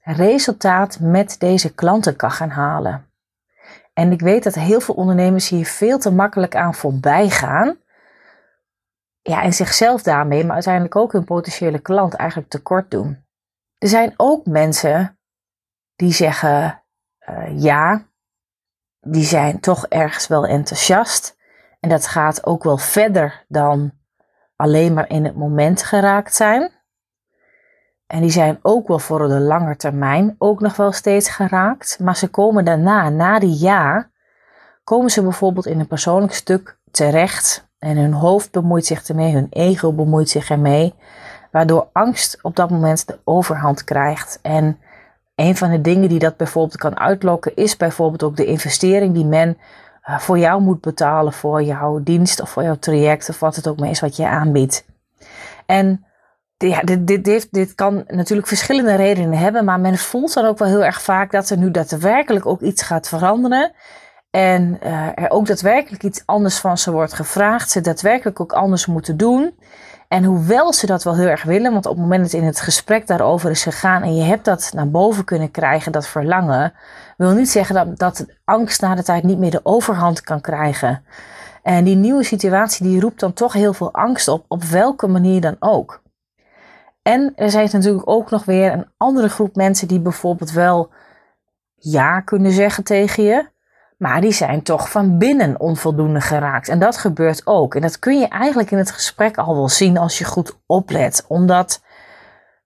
resultaat 0.02 0.98
met 1.00 1.36
deze 1.38 1.74
klanten 1.74 2.16
kan 2.16 2.30
gaan 2.30 2.50
halen. 2.50 3.06
En 3.94 4.12
ik 4.12 4.20
weet 4.20 4.44
dat 4.44 4.54
heel 4.54 4.80
veel 4.80 4.94
ondernemers 4.94 5.48
hier 5.48 5.66
veel 5.66 5.98
te 5.98 6.10
makkelijk 6.10 6.56
aan 6.56 6.74
voorbij 6.74 7.28
gaan. 7.28 7.76
Ja, 9.22 9.42
en 9.42 9.52
zichzelf 9.52 10.02
daarmee, 10.02 10.44
maar 10.44 10.54
uiteindelijk 10.54 10.96
ook 10.96 11.12
hun 11.12 11.24
potentiële 11.24 11.78
klant 11.78 12.14
eigenlijk 12.14 12.50
tekort 12.50 12.90
doen. 12.90 13.24
Er 13.78 13.88
zijn 13.88 14.14
ook 14.16 14.46
mensen 14.46 15.18
die 15.96 16.12
zeggen 16.12 16.82
uh, 17.28 17.60
ja, 17.60 18.06
die 19.00 19.24
zijn 19.24 19.60
toch 19.60 19.86
ergens 19.86 20.26
wel 20.26 20.46
enthousiast. 20.46 21.36
En 21.80 21.88
dat 21.88 22.06
gaat 22.06 22.46
ook 22.46 22.64
wel 22.64 22.78
verder 22.78 23.44
dan 23.48 23.92
alleen 24.56 24.94
maar 24.94 25.08
in 25.08 25.24
het 25.24 25.36
moment 25.36 25.82
geraakt 25.82 26.34
zijn. 26.34 26.70
En 28.06 28.20
die 28.20 28.30
zijn 28.30 28.58
ook 28.62 28.88
wel 28.88 28.98
voor 28.98 29.28
de 29.28 29.40
lange 29.40 29.76
termijn 29.76 30.34
ook 30.38 30.60
nog 30.60 30.76
wel 30.76 30.92
steeds 30.92 31.28
geraakt. 31.28 31.98
Maar 31.98 32.16
ze 32.16 32.28
komen 32.28 32.64
daarna, 32.64 33.08
na 33.08 33.38
die 33.38 33.58
ja, 33.58 34.10
komen 34.84 35.10
ze 35.10 35.22
bijvoorbeeld 35.22 35.66
in 35.66 35.80
een 35.80 35.86
persoonlijk 35.86 36.32
stuk 36.32 36.78
terecht. 36.90 37.70
En 37.82 37.96
hun 37.96 38.12
hoofd 38.12 38.50
bemoeit 38.50 38.86
zich 38.86 39.08
ermee, 39.08 39.32
hun 39.32 39.46
ego 39.50 39.92
bemoeit 39.92 40.28
zich 40.28 40.50
ermee. 40.50 40.94
Waardoor 41.50 41.88
angst 41.92 42.38
op 42.42 42.56
dat 42.56 42.70
moment 42.70 43.06
de 43.06 43.18
overhand 43.24 43.84
krijgt. 43.84 44.38
En 44.42 44.78
een 45.34 45.56
van 45.56 45.70
de 45.70 45.80
dingen 45.80 46.08
die 46.08 46.18
dat 46.18 46.36
bijvoorbeeld 46.36 46.76
kan 46.76 46.98
uitlokken, 46.98 47.56
is 47.56 47.76
bijvoorbeeld 47.76 48.22
ook 48.22 48.36
de 48.36 48.44
investering 48.44 49.14
die 49.14 49.24
men 49.24 49.58
eh, 50.02 50.18
voor 50.18 50.38
jou 50.38 50.62
moet 50.62 50.80
betalen 50.80 51.32
voor 51.32 51.62
jouw 51.62 52.02
dienst 52.02 52.40
of 52.40 52.50
voor 52.50 52.62
jouw 52.62 52.76
traject 52.76 53.28
of 53.28 53.40
wat 53.40 53.56
het 53.56 53.68
ook 53.68 53.78
maar 53.78 53.90
is 53.90 54.00
wat 54.00 54.16
je 54.16 54.28
aanbiedt. 54.28 54.84
En 55.66 56.04
ja, 56.56 56.80
dit, 56.80 57.06
dit, 57.06 57.24
dit, 57.24 57.48
dit 57.50 57.74
kan 57.74 58.04
natuurlijk 58.06 58.48
verschillende 58.48 58.94
redenen 58.94 59.38
hebben, 59.38 59.64
maar 59.64 59.80
men 59.80 59.98
voelt 59.98 60.34
dan 60.34 60.44
ook 60.44 60.58
wel 60.58 60.68
heel 60.68 60.84
erg 60.84 61.02
vaak 61.02 61.30
dat 61.30 61.50
er 61.50 61.58
nu 61.58 61.70
daadwerkelijk 61.70 62.46
ook 62.46 62.60
iets 62.60 62.82
gaat 62.82 63.08
veranderen. 63.08 63.72
En 64.36 64.78
uh, 64.82 65.08
er 65.14 65.30
ook 65.30 65.46
daadwerkelijk 65.46 66.02
iets 66.02 66.22
anders 66.26 66.58
van 66.58 66.78
ze 66.78 66.92
wordt 66.92 67.12
gevraagd, 67.12 67.70
ze 67.70 67.80
daadwerkelijk 67.80 68.40
ook 68.40 68.52
anders 68.52 68.86
moeten 68.86 69.16
doen. 69.16 69.58
En 70.08 70.24
hoewel 70.24 70.72
ze 70.72 70.86
dat 70.86 71.04
wel 71.04 71.16
heel 71.16 71.26
erg 71.26 71.42
willen, 71.42 71.72
want 71.72 71.86
op 71.86 71.92
het 71.92 72.00
moment 72.02 72.22
dat 72.22 72.40
in 72.40 72.46
het 72.46 72.60
gesprek 72.60 73.06
daarover 73.06 73.50
is 73.50 73.62
gegaan 73.62 74.02
en 74.02 74.16
je 74.16 74.22
hebt 74.22 74.44
dat 74.44 74.70
naar 74.74 74.90
boven 74.90 75.24
kunnen 75.24 75.50
krijgen, 75.50 75.92
dat 75.92 76.06
verlangen, 76.06 76.72
wil 77.16 77.30
niet 77.30 77.50
zeggen 77.50 77.74
dat, 77.74 77.98
dat 77.98 78.26
angst 78.44 78.80
na 78.80 78.94
de 78.94 79.02
tijd 79.02 79.22
niet 79.22 79.38
meer 79.38 79.50
de 79.50 79.60
overhand 79.62 80.20
kan 80.20 80.40
krijgen. 80.40 81.04
En 81.62 81.84
die 81.84 81.96
nieuwe 81.96 82.24
situatie 82.24 82.86
die 82.86 83.00
roept 83.00 83.20
dan 83.20 83.32
toch 83.32 83.52
heel 83.52 83.72
veel 83.72 83.92
angst 83.92 84.28
op, 84.28 84.44
op 84.48 84.62
welke 84.62 85.06
manier 85.06 85.40
dan 85.40 85.56
ook. 85.58 86.02
En 87.02 87.32
er 87.36 87.50
zijn 87.50 87.68
natuurlijk 87.72 88.08
ook 88.08 88.30
nog 88.30 88.44
weer 88.44 88.72
een 88.72 88.86
andere 88.96 89.28
groep 89.28 89.56
mensen 89.56 89.88
die 89.88 90.00
bijvoorbeeld 90.00 90.52
wel 90.52 90.90
ja 91.74 92.20
kunnen 92.20 92.52
zeggen 92.52 92.84
tegen 92.84 93.22
je, 93.22 93.50
maar 94.02 94.20
die 94.20 94.32
zijn 94.32 94.62
toch 94.62 94.90
van 94.90 95.18
binnen 95.18 95.60
onvoldoende 95.60 96.20
geraakt. 96.20 96.68
En 96.68 96.78
dat 96.78 96.96
gebeurt 96.96 97.46
ook. 97.46 97.74
En 97.74 97.80
dat 97.80 97.98
kun 97.98 98.18
je 98.18 98.28
eigenlijk 98.28 98.70
in 98.70 98.78
het 98.78 98.90
gesprek 98.90 99.36
al 99.36 99.54
wel 99.54 99.68
zien 99.68 99.98
als 99.98 100.18
je 100.18 100.24
goed 100.24 100.58
oplet. 100.66 101.24
Omdat 101.28 101.82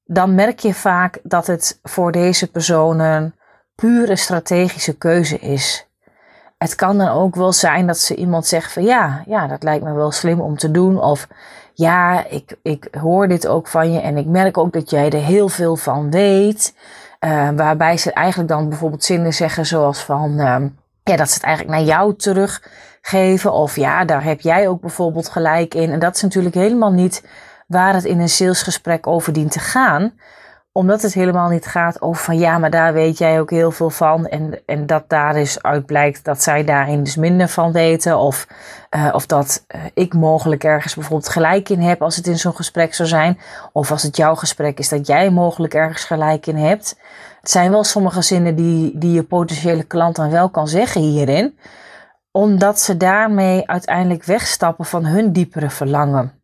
dan 0.05 0.35
merk 0.35 0.59
je 0.59 0.75
vaak 0.75 1.19
dat 1.23 1.47
het 1.47 1.78
voor 1.83 2.12
deze 2.12 2.50
personen 2.50 3.35
pure 3.75 4.16
strategische 4.16 4.97
keuze 4.97 5.38
is. 5.38 5.88
Het 6.59 6.75
kan 6.75 6.99
dan 6.99 7.09
ook 7.09 7.35
wel 7.35 7.52
zijn 7.52 7.87
dat 7.87 7.99
ze 7.99 8.14
iemand 8.14 8.47
zegt 8.47 8.73
van 8.73 8.83
ja, 8.83 9.23
ja, 9.26 9.47
dat 9.47 9.62
lijkt 9.62 9.85
me 9.85 9.93
wel 9.93 10.11
slim 10.11 10.40
om 10.40 10.57
te 10.57 10.71
doen. 10.71 11.00
Of 11.00 11.28
ja, 11.75 12.26
ik, 12.26 12.57
ik 12.62 12.88
hoor 13.00 13.28
dit 13.28 13.47
ook 13.47 13.69
van 13.69 13.93
je 13.93 14.00
en 14.00 14.16
ik 14.16 14.26
merk 14.26 14.59
ook 14.59 14.73
dat 14.73 14.90
jij 14.90 15.11
er 15.11 15.23
heel 15.23 15.49
veel 15.49 15.76
van 15.76 16.11
weet. 16.11 16.75
Uh, 17.21 17.49
waarbij 17.50 17.97
ze 17.97 18.12
eigenlijk 18.12 18.49
dan 18.49 18.69
bijvoorbeeld 18.69 19.05
zinnen 19.05 19.35
zeggen 19.35 19.66
zoals 19.66 19.99
van... 19.99 20.40
Uh, 20.40 20.57
ja, 21.10 21.16
dat 21.16 21.28
ze 21.28 21.34
het 21.34 21.42
eigenlijk 21.42 21.76
naar 21.76 21.86
jou 21.86 22.16
teruggeven. 22.16 23.52
Of 23.52 23.76
ja, 23.76 24.04
daar 24.04 24.25
heb 24.25 24.40
jij 24.40 24.68
ook 24.68 24.80
bijvoorbeeld 24.80 25.28
gelijk 25.28 25.75
in. 25.75 25.92
En 25.92 25.98
dat 25.98 26.14
is 26.14 26.22
natuurlijk 26.22 26.54
helemaal 26.54 26.92
niet 26.92 27.25
waar 27.66 27.94
het 27.94 28.04
in 28.04 28.20
een 28.20 28.28
salesgesprek 28.28 29.06
over 29.06 29.32
dient 29.32 29.50
te 29.50 29.58
gaan. 29.58 30.12
Omdat 30.72 31.02
het 31.02 31.14
helemaal 31.14 31.48
niet 31.48 31.66
gaat 31.66 32.02
over 32.02 32.25
van 32.25 32.38
ja, 32.38 32.58
maar 32.58 32.70
daar 32.70 32.92
weet 32.92 33.18
jij 33.18 33.40
ook 33.40 33.50
heel 33.50 33.70
veel 33.70 33.90
van. 33.90 34.26
En, 34.26 34.60
en 34.66 34.86
dat 34.86 35.08
daar 35.08 35.32
dus 35.32 35.62
uit 35.62 35.86
blijkt 35.86 36.25
dat 36.25 36.42
zij 36.42 36.64
daarin 36.64 37.02
dus 37.02 37.16
minder 37.16 37.48
van 37.48 37.72
weten. 37.72 38.18
Of, 38.18 38.46
uh, 38.90 39.08
of 39.12 39.26
dat 39.26 39.64
uh, 39.75 39.80
ik 39.94 40.14
mogelijk 40.14 40.64
ergens 40.64 40.94
bijvoorbeeld 40.94 41.28
gelijk 41.28 41.68
in 41.68 41.80
heb 41.80 42.02
als 42.02 42.16
het 42.16 42.26
in 42.26 42.38
zo'n 42.38 42.56
gesprek 42.56 42.94
zou 42.94 43.08
zijn. 43.08 43.38
Of 43.72 43.90
als 43.90 44.02
het 44.02 44.16
jouw 44.16 44.34
gesprek 44.34 44.78
is 44.78 44.88
dat 44.88 45.06
jij 45.06 45.30
mogelijk 45.30 45.75
ergens 45.75 46.04
gelijk 46.04 46.46
in 46.46 46.56
hebt. 46.56 46.96
Het 47.47 47.55
zijn 47.55 47.71
wel 47.71 47.85
sommige 47.85 48.23
zinnen 48.23 48.57
die, 48.57 48.99
die 48.99 49.12
je 49.12 49.23
potentiële 49.23 49.85
klant 49.85 50.17
dan 50.17 50.31
wel 50.31 50.50
kan 50.50 50.69
zeggen 50.69 51.00
hierin, 51.00 51.59
omdat 52.31 52.81
ze 52.81 52.97
daarmee 52.97 53.69
uiteindelijk 53.69 54.25
wegstappen 54.25 54.85
van 54.85 55.05
hun 55.05 55.33
diepere 55.33 55.71
verlangen. 55.71 56.43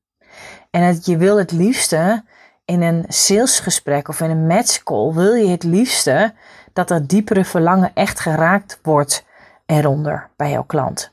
En 0.71 0.99
je 1.03 1.17
wil 1.17 1.39
het 1.39 1.53
liefste 1.53 2.25
in 2.65 2.83
een 2.83 3.05
salesgesprek 3.09 4.09
of 4.09 4.21
in 4.21 4.31
een 4.31 4.47
matchcall, 4.47 5.13
wil 5.13 5.35
je 5.35 5.49
het 5.49 5.63
liefste 5.63 6.35
dat 6.73 6.89
dat 6.89 7.09
diepere 7.09 7.45
verlangen 7.45 7.91
echt 7.95 8.21
geraakt 8.21 8.79
wordt 8.83 9.25
eronder 9.67 10.31
bij 10.37 10.51
jouw 10.51 10.65
klant. 10.65 11.13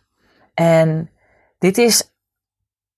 En 0.54 1.10
dit 1.58 1.78
is 1.78 2.12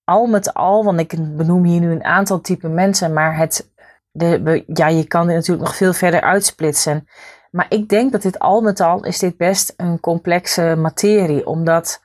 al 0.04 0.26
met 0.26 0.54
al, 0.54 0.84
want 0.84 1.00
ik 1.00 1.36
benoem 1.36 1.64
hier 1.64 1.80
nu 1.80 1.90
een 1.90 2.04
aantal 2.04 2.40
type 2.40 2.68
mensen, 2.68 3.12
maar 3.12 3.36
het 3.36 3.70
de, 4.12 4.64
ja, 4.66 4.88
je 4.88 5.06
kan 5.06 5.26
dit 5.26 5.36
natuurlijk 5.36 5.66
nog 5.66 5.76
veel 5.76 5.92
verder 5.92 6.20
uitsplitsen. 6.20 7.08
Maar 7.50 7.66
ik 7.68 7.88
denk 7.88 8.12
dat 8.12 8.22
dit 8.22 8.38
al 8.38 8.60
met 8.60 8.80
al 8.80 9.04
is 9.04 9.18
dit 9.18 9.36
best 9.36 9.74
een 9.76 10.00
complexe 10.00 10.74
materie. 10.78 11.46
Omdat 11.46 12.02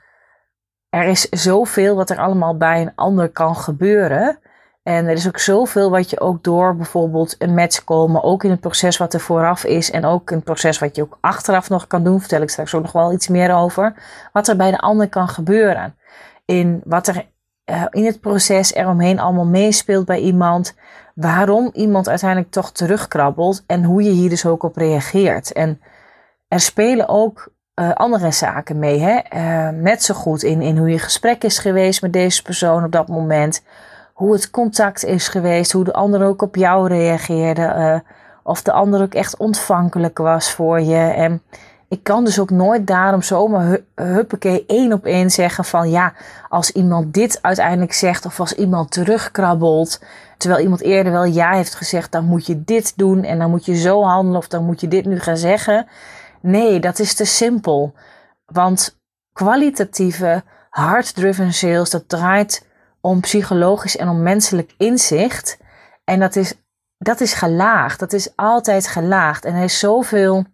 er 0.90 1.04
is 1.04 1.30
zoveel 1.30 1.96
wat 1.96 2.10
er 2.10 2.18
allemaal 2.18 2.58
bij 2.58 2.82
een 2.82 2.96
ander 2.96 3.30
kan 3.30 3.56
gebeuren. 3.56 4.40
En 4.84 5.06
er 5.06 5.14
is 5.14 5.28
ook 5.28 5.40
zoveel 5.40 5.90
wat 5.90 6.10
je 6.10 6.20
ook 6.20 6.44
door 6.44 6.76
bijvoorbeeld 6.76 7.36
een 7.38 7.54
match 7.54 7.84
komen, 7.84 8.24
ook 8.24 8.44
in 8.44 8.50
het 8.52 8.60
proces 8.60 8.98
wat 8.98 9.14
er 9.14 9.20
vooraf 9.20 9.64
is 9.64 9.92
en 9.92 10.06
ook 10.06 10.32
een 10.32 10.44
proces 10.44 10.80
wat 10.80 10.96
je 10.96 11.02
ook 11.02 11.18
achteraf 11.22 11.70
nog 11.70 11.88
kan 11.88 12.04
doen, 12.04 12.20
vertel 12.20 12.42
ik 12.42 12.50
straks 12.50 12.74
ook 12.74 12.82
nog 12.82 12.92
wel 12.92 13.14
iets 13.14 13.28
meer 13.28 13.56
over, 13.56 13.94
wat 14.34 14.48
er 14.48 14.56
bij 14.56 14.72
de 14.72 14.80
ander 14.80 15.10
kan 15.10 15.28
gebeuren. 15.28 15.96
In 16.46 16.82
wat 16.86 17.08
er 17.08 17.26
uh, 17.70 17.84
in 17.90 18.06
het 18.06 18.20
proces 18.20 18.74
eromheen 18.74 19.20
allemaal 19.20 19.46
meespeelt 19.46 20.06
bij 20.06 20.20
iemand, 20.20 20.76
waarom 21.16 21.70
iemand 21.74 22.10
uiteindelijk 22.10 22.52
toch 22.52 22.72
terugkrabbelt 22.72 23.64
en 23.68 23.84
hoe 23.84 24.04
je 24.04 24.10
hier 24.10 24.30
dus 24.30 24.46
ook 24.46 24.64
op 24.64 24.78
reageert. 24.78 25.52
En 25.52 25.82
er 26.48 26.60
spelen 26.60 27.08
ook 27.08 27.54
uh, 27.76 27.94
andere 27.94 28.32
zaken 28.32 28.80
mee, 28.80 29.00
hè? 29.00 29.42
Net 29.72 30.04
zo 30.04 30.14
goed 30.14 30.44
in, 30.44 30.62
in 30.62 30.78
hoe 30.78 30.90
je 30.90 31.00
gesprek 31.00 31.44
is 31.44 31.60
geweest 31.60 32.02
met 32.02 32.14
deze 32.14 32.42
persoon 32.42 32.84
op 32.84 32.92
dat 32.92 33.08
moment, 33.08 33.64
hoe 34.14 34.34
het 34.34 34.50
contact 34.50 35.06
is 35.06 35.28
geweest, 35.28 35.72
hoe 35.72 35.84
de 35.84 35.94
ander 35.94 36.24
ook 36.24 36.42
op 36.42 36.56
jou 36.56 36.88
reageerde, 36.88 38.04
of 38.44 38.62
de 38.62 38.72
ander 38.72 39.02
ook 39.02 39.14
echt 39.14 39.38
ontvankelijk 39.38 40.18
was 40.18 40.52
voor 40.52 40.82
je. 40.82 40.98
En 40.98 41.42
ik 41.90 42.04
kan 42.04 42.26
dus 42.26 42.40
ook 42.40 42.50
nooit 42.50 42.88
daarom 42.88 43.22
zomaar 43.22 43.80
huppakee 43.96 44.64
één 44.68 44.94
op 44.94 45.06
één 45.06 45.30
zeggen 45.30 45.66
van 45.66 45.90
ja, 45.90 46.14
als 46.50 46.72
iemand 46.72 47.14
dit 47.14 47.40
uiteindelijk 47.42 47.94
zegt 47.94 48.26
of 48.26 48.40
als 48.40 48.54
iemand 48.54 48.92
terugkrabbelt, 48.92 50.02
terwijl 50.38 50.64
iemand 50.64 50.82
eerder 50.82 51.12
wel 51.12 51.26
ja 51.26 51.52
heeft 51.52 51.76
gezegd, 51.76 52.12
dan 52.12 52.26
moet 52.26 52.46
je 52.46 52.64
dit 52.64 52.94
doen 52.96 53.24
en 53.24 53.40
dan 53.40 53.50
moet 53.50 53.66
je 53.66 53.76
zo 53.76 54.04
handelen 54.04 54.40
of 54.40 54.48
dan 54.48 54.66
moet 54.66 54.82
je 54.82 54.88
dit 54.88 55.06
nu 55.06 55.20
gaan 55.20 55.38
zeggen. 55.38 55.88
Nee, 56.42 56.80
dat 56.80 57.00
is 57.00 57.14
te 57.14 57.26
simpel. 57.26 57.94
Want 58.46 59.00
kwalitatieve, 59.34 60.44
hard-driven 60.70 61.54
sales, 61.54 61.90
dat 61.90 62.10
draait 62.10 62.66
om 63.02 63.20
psychologisch 63.20 63.98
en 63.98 64.10
om 64.10 64.22
menselijk 64.22 64.74
inzicht. 64.78 65.58
En 66.04 66.20
dat 66.20 66.36
is, 66.36 66.54
dat 66.98 67.22
is 67.22 67.34
gelaagd. 67.34 68.00
Dat 68.00 68.14
is 68.14 68.36
altijd 68.36 68.88
gelaagd. 68.88 69.46
En 69.46 69.56
er 69.56 69.64
is 69.64 69.80
zoveel 69.80 70.46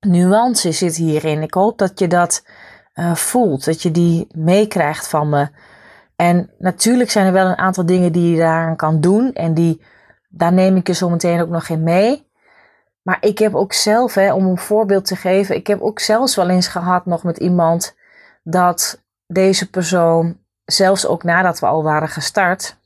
nuance 0.00 0.72
zit 0.72 0.96
hierin. 0.96 1.42
Ik 1.42 1.54
hoop 1.54 1.78
dat 1.78 1.98
je 1.98 2.08
dat 2.08 2.46
uh, 2.94 3.14
voelt, 3.14 3.64
dat 3.64 3.82
je 3.82 3.90
die 3.90 4.26
meekrijgt 4.34 5.08
van 5.08 5.28
me. 5.28 5.48
En 6.16 6.50
natuurlijk 6.58 7.10
zijn 7.10 7.26
er 7.26 7.32
wel 7.32 7.46
een 7.46 7.58
aantal 7.58 7.86
dingen 7.86 8.12
die 8.12 8.30
je 8.30 8.38
daaraan 8.38 8.76
kan 8.76 9.00
doen. 9.00 9.32
En 9.32 9.54
die, 9.54 9.82
daar 10.28 10.52
neem 10.52 10.76
ik 10.76 10.86
je 10.86 10.94
zo 10.94 11.08
meteen 11.08 11.40
ook 11.40 11.48
nog 11.48 11.68
in 11.68 11.82
mee. 11.82 12.26
Maar 13.02 13.18
ik 13.20 13.38
heb 13.38 13.54
ook 13.54 13.72
zelf, 13.72 14.14
hè, 14.14 14.32
om 14.32 14.46
een 14.46 14.58
voorbeeld 14.58 15.04
te 15.04 15.16
geven, 15.16 15.56
ik 15.56 15.66
heb 15.66 15.80
ook 15.80 16.00
zelfs 16.00 16.36
wel 16.36 16.48
eens 16.48 16.68
gehad 16.68 17.06
nog 17.06 17.22
met 17.22 17.38
iemand 17.38 17.96
dat 18.42 19.04
deze 19.26 19.70
persoon, 19.70 20.38
zelfs 20.64 21.06
ook 21.06 21.22
nadat 21.22 21.58
we 21.58 21.66
al 21.66 21.82
waren 21.82 22.08
gestart, 22.08 22.78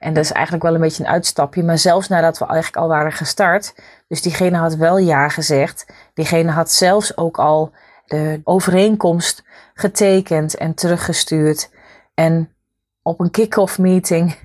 en 0.00 0.14
dat 0.14 0.24
is 0.24 0.32
eigenlijk 0.32 0.64
wel 0.64 0.74
een 0.74 0.80
beetje 0.80 1.04
een 1.04 1.10
uitstapje. 1.10 1.62
Maar 1.62 1.78
zelfs 1.78 2.08
nadat 2.08 2.38
we 2.38 2.44
eigenlijk 2.46 2.82
al 2.82 2.88
waren 2.88 3.12
gestart. 3.12 3.74
Dus 4.10 4.22
diegene 4.22 4.56
had 4.56 4.74
wel 4.74 4.98
ja 4.98 5.28
gezegd. 5.28 5.86
Diegene 6.14 6.50
had 6.50 6.70
zelfs 6.70 7.16
ook 7.16 7.38
al 7.38 7.72
de 8.06 8.40
overeenkomst 8.44 9.44
getekend 9.74 10.56
en 10.56 10.74
teruggestuurd. 10.74 11.70
En 12.14 12.54
op 13.02 13.20
een 13.20 13.30
kick-off 13.30 13.78
meeting 13.78 14.36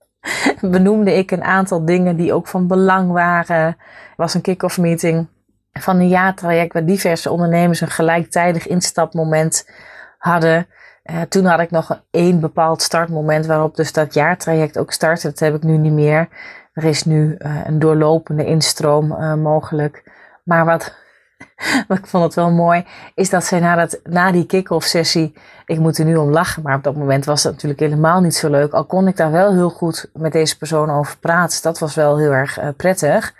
benoemde 0.60 1.14
ik 1.14 1.30
een 1.30 1.44
aantal 1.44 1.84
dingen 1.84 2.16
die 2.16 2.32
ook 2.32 2.46
van 2.46 2.66
belang 2.66 3.12
waren. 3.12 3.66
Het 3.66 4.16
was 4.16 4.34
een 4.34 4.40
kick-off 4.40 4.78
meeting 4.78 5.28
van 5.72 5.96
een 5.96 6.08
jaartraject 6.08 6.72
waar 6.72 6.86
diverse 6.86 7.30
ondernemers 7.30 7.80
een 7.80 7.90
gelijktijdig 7.90 8.66
instapmoment 8.66 9.70
hadden. 10.18 10.66
Uh, 11.04 11.20
toen 11.20 11.44
had 11.44 11.60
ik 11.60 11.70
nog 11.70 12.02
één 12.10 12.40
bepaald 12.40 12.82
startmoment 12.82 13.46
waarop 13.46 13.76
dus 13.76 13.92
dat 13.92 14.14
jaartraject 14.14 14.78
ook 14.78 14.92
startte. 14.92 15.28
Dat 15.28 15.38
heb 15.38 15.54
ik 15.54 15.62
nu 15.62 15.76
niet 15.76 15.92
meer. 15.92 16.28
Er 16.76 16.84
is 16.84 17.04
nu 17.04 17.36
uh, 17.38 17.60
een 17.64 17.78
doorlopende 17.78 18.44
instroom 18.44 19.12
uh, 19.12 19.34
mogelijk. 19.34 20.02
Maar 20.42 20.64
wat, 20.64 20.94
wat 21.88 21.98
ik 21.98 22.06
vond 22.06 22.24
het 22.24 22.34
wel 22.34 22.50
mooi, 22.50 22.86
is 23.14 23.30
dat 23.30 23.44
zij 23.44 23.60
na, 23.60 23.74
dat, 23.74 24.00
na 24.04 24.32
die 24.32 24.46
kick-off 24.46 24.86
sessie, 24.86 25.34
ik 25.66 25.78
moet 25.78 25.98
er 25.98 26.04
nu 26.04 26.16
om 26.16 26.30
lachen, 26.30 26.62
maar 26.62 26.76
op 26.76 26.82
dat 26.82 26.96
moment 26.96 27.24
was 27.24 27.42
dat 27.42 27.52
natuurlijk 27.52 27.80
helemaal 27.80 28.20
niet 28.20 28.34
zo 28.34 28.50
leuk. 28.50 28.72
Al 28.72 28.84
kon 28.84 29.08
ik 29.08 29.16
daar 29.16 29.30
wel 29.30 29.52
heel 29.52 29.70
goed 29.70 30.10
met 30.12 30.32
deze 30.32 30.58
persoon 30.58 30.90
over 30.90 31.18
praten. 31.18 31.62
Dat 31.62 31.78
was 31.78 31.94
wel 31.94 32.18
heel 32.18 32.32
erg 32.32 32.58
prettig. 32.76 33.34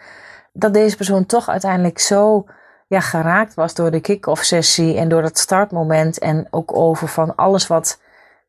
Dat 0.53 0.75
deze 0.75 0.97
persoon 0.97 1.27
toch 1.27 1.49
uiteindelijk 1.49 1.99
zo 1.99 2.47
ja, 2.87 3.01
geraakt 3.01 3.55
was 3.55 3.75
door 3.75 3.91
de 3.91 4.01
kick-off 4.01 4.45
sessie 4.45 4.97
en 4.97 5.09
door 5.09 5.23
dat 5.23 5.39
startmoment. 5.39 6.19
En 6.19 6.47
ook 6.51 6.77
over 6.77 7.09
van 7.09 7.35
alles 7.35 7.67
wat 7.67 8.01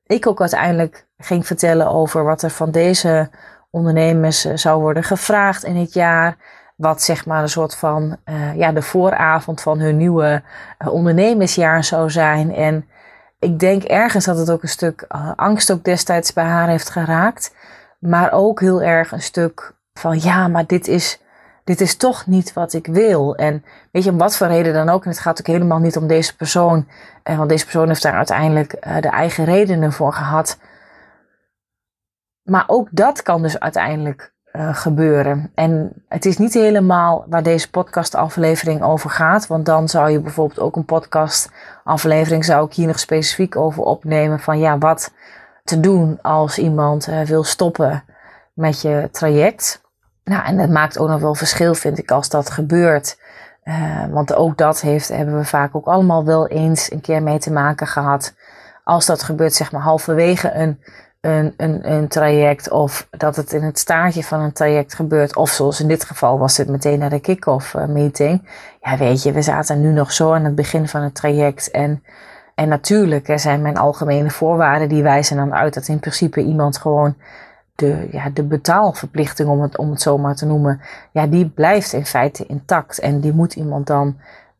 ik 0.05 0.27
ook 0.27 0.41
uiteindelijk 0.41 1.05
ging 1.17 1.47
vertellen 1.47 1.87
over 1.87 2.23
wat 2.23 2.41
er 2.41 2.49
van 2.49 2.71
deze 2.71 3.29
ondernemers 3.77 4.45
eh, 4.45 4.55
zou 4.55 4.81
worden 4.81 5.03
gevraagd 5.03 5.63
in 5.63 5.75
het 5.75 5.93
jaar. 5.93 6.37
Wat 6.75 7.01
zeg 7.01 7.25
maar 7.25 7.41
een 7.41 7.49
soort 7.49 7.75
van 7.75 8.17
uh, 8.25 8.55
ja, 8.55 8.71
de 8.71 8.81
vooravond 8.81 9.61
van 9.61 9.79
hun 9.79 9.97
nieuwe 9.97 10.43
uh, 10.79 10.93
ondernemersjaar 10.93 11.83
zou 11.83 12.09
zijn. 12.09 12.55
En 12.55 12.85
ik 13.39 13.59
denk 13.59 13.83
ergens 13.83 14.25
dat 14.25 14.37
het 14.37 14.51
ook 14.51 14.63
een 14.63 14.69
stuk 14.69 15.05
angst 15.35 15.71
ook 15.71 15.83
destijds 15.83 16.33
bij 16.33 16.43
haar 16.43 16.67
heeft 16.67 16.89
geraakt. 16.89 17.55
Maar 17.99 18.31
ook 18.31 18.59
heel 18.59 18.81
erg 18.81 19.11
een 19.11 19.21
stuk 19.21 19.73
van 19.93 20.19
ja, 20.19 20.47
maar 20.47 20.65
dit 20.65 20.87
is 20.87 21.21
dit 21.63 21.81
is 21.81 21.95
toch 21.95 22.25
niet 22.25 22.53
wat 22.53 22.73
ik 22.73 22.87
wil. 22.87 23.35
En 23.35 23.63
weet 23.91 24.03
je, 24.03 24.09
om 24.09 24.17
wat 24.17 24.37
voor 24.37 24.47
reden 24.47 24.73
dan 24.73 24.89
ook. 24.89 25.03
En 25.03 25.09
het 25.09 25.19
gaat 25.19 25.39
ook 25.39 25.47
helemaal 25.47 25.79
niet 25.79 25.97
om 25.97 26.07
deze 26.07 26.35
persoon. 26.35 26.87
Eh, 27.23 27.37
want 27.37 27.49
deze 27.49 27.63
persoon 27.63 27.87
heeft 27.87 28.01
daar 28.01 28.13
uiteindelijk 28.13 28.71
de 28.99 29.09
eigen 29.09 29.45
redenen 29.45 29.93
voor 29.93 30.13
gehad. 30.13 30.57
Maar 32.47 32.63
ook 32.67 32.87
dat 32.91 33.21
kan 33.21 33.41
dus 33.41 33.59
uiteindelijk 33.59 34.33
uh, 34.53 34.75
gebeuren. 34.75 35.51
En 35.55 35.91
het 36.07 36.25
is 36.25 36.37
niet 36.37 36.53
helemaal 36.53 37.25
waar 37.29 37.43
deze 37.43 37.69
podcastaflevering 37.69 38.81
over 38.81 39.09
gaat. 39.09 39.47
Want 39.47 39.65
dan 39.65 39.89
zou 39.89 40.09
je 40.09 40.19
bijvoorbeeld 40.19 40.59
ook 40.59 40.75
een 40.75 40.85
podcastaflevering 40.85 42.45
zou 42.45 42.65
ik 42.65 42.73
hier 42.73 42.87
nog 42.87 42.99
specifiek 42.99 43.55
over 43.55 43.83
opnemen. 43.83 44.39
Van 44.39 44.59
ja, 44.59 44.77
wat 44.77 45.13
te 45.63 45.79
doen 45.79 46.19
als 46.21 46.57
iemand 46.57 47.05
wil 47.25 47.43
stoppen 47.43 48.03
met 48.53 48.81
je 48.81 49.09
traject. 49.11 49.81
Nou, 50.23 50.45
en 50.45 50.57
dat 50.57 50.69
maakt 50.69 50.97
ook 50.97 51.07
nog 51.07 51.21
wel 51.21 51.35
verschil, 51.35 51.73
vind 51.75 51.97
ik, 51.97 52.11
als 52.11 52.29
dat 52.29 52.49
gebeurt. 52.49 53.19
Uh, 53.63 54.05
want 54.09 54.33
ook 54.33 54.57
dat 54.57 54.81
heeft, 54.81 55.07
hebben 55.07 55.37
we 55.37 55.45
vaak 55.45 55.75
ook 55.75 55.85
allemaal 55.85 56.25
wel 56.25 56.47
eens 56.47 56.91
een 56.91 57.01
keer 57.01 57.23
mee 57.23 57.39
te 57.39 57.51
maken 57.51 57.87
gehad. 57.87 58.33
Als 58.83 59.05
dat 59.05 59.23
gebeurt, 59.23 59.53
zeg 59.53 59.71
maar 59.71 59.81
halverwege 59.81 60.53
een, 60.53 60.81
een, 61.27 61.53
een, 61.57 61.91
een 61.91 62.07
traject, 62.07 62.69
of 62.69 63.07
dat 63.09 63.35
het 63.35 63.53
in 63.53 63.63
het 63.63 63.79
staartje 63.79 64.23
van 64.23 64.39
een 64.39 64.51
traject 64.51 64.93
gebeurt, 64.93 65.35
of 65.35 65.49
zoals 65.49 65.81
in 65.81 65.87
dit 65.87 66.03
geval 66.03 66.39
was 66.39 66.57
het 66.57 66.67
meteen 66.67 66.99
naar 66.99 67.09
de 67.09 67.19
kick-off 67.19 67.73
uh, 67.73 67.85
meeting. 67.85 68.49
Ja, 68.81 68.97
weet 68.97 69.23
je, 69.23 69.31
we 69.31 69.41
zaten 69.41 69.81
nu 69.81 69.91
nog 69.91 70.11
zo 70.11 70.33
aan 70.33 70.43
het 70.43 70.55
begin 70.55 70.87
van 70.87 71.01
het 71.01 71.15
traject. 71.15 71.71
En, 71.71 72.03
en 72.55 72.67
natuurlijk 72.67 73.27
er 73.27 73.39
zijn 73.39 73.61
mijn 73.61 73.77
algemene 73.77 74.29
voorwaarden, 74.29 74.89
die 74.89 75.03
wijzen 75.03 75.37
dan 75.37 75.53
uit 75.53 75.73
dat 75.73 75.87
in 75.87 75.99
principe 75.99 76.41
iemand 76.41 76.77
gewoon 76.77 77.15
de, 77.75 78.07
ja, 78.11 78.29
de 78.29 78.43
betaalverplichting, 78.43 79.49
om 79.49 79.61
het, 79.61 79.77
om 79.77 79.89
het 79.89 80.01
zo 80.01 80.17
maar 80.17 80.35
te 80.35 80.45
noemen, 80.45 80.81
ja, 81.11 81.27
die 81.27 81.49
blijft 81.49 81.93
in 81.93 82.05
feite 82.05 82.45
intact. 82.45 82.99
En 82.99 83.19
die 83.19 83.33
moet 83.33 83.55
iemand 83.55 83.87
dan 83.87 84.17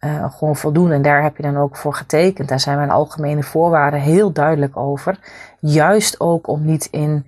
uh, 0.08 0.32
gewoon 0.32 0.56
voldoen. 0.56 0.92
En 0.92 1.02
daar 1.02 1.24
heb 1.24 1.38
je 1.38 1.44
dan 1.44 1.58
ook 1.58 1.76
voor 1.76 1.94
getekend. 1.94 2.50
Daar 2.50 2.60
zijn 2.60 2.78
mijn 2.78 2.90
algemene 2.90 3.44
voorwaarden 3.44 4.00
heel 4.00 4.32
duidelijk 4.32 4.78
over. 4.78 5.20
Juist 5.60 6.20
ook 6.20 6.48
om 6.48 6.66
niet 6.66 6.88
in, 6.92 7.26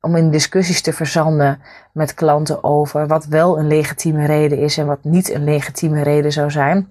om 0.00 0.16
in 0.16 0.30
discussies 0.30 0.82
te 0.82 0.92
verzanden 0.92 1.60
met 1.92 2.14
klanten 2.14 2.64
over 2.64 3.06
wat 3.06 3.24
wel 3.24 3.58
een 3.58 3.66
legitieme 3.66 4.26
reden 4.26 4.58
is 4.58 4.78
en 4.78 4.86
wat 4.86 5.04
niet 5.04 5.30
een 5.30 5.44
legitieme 5.44 6.02
reden 6.02 6.32
zou 6.32 6.50
zijn. 6.50 6.88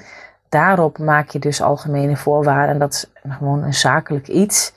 Daarop 0.49 0.97
maak 0.97 1.29
je 1.29 1.39
dus 1.39 1.61
algemene 1.61 2.17
voorwaarden. 2.17 2.73
En 2.73 2.79
dat 2.79 2.93
is 2.93 3.31
gewoon 3.31 3.63
een 3.63 3.73
zakelijk 3.73 4.27
iets. 4.27 4.73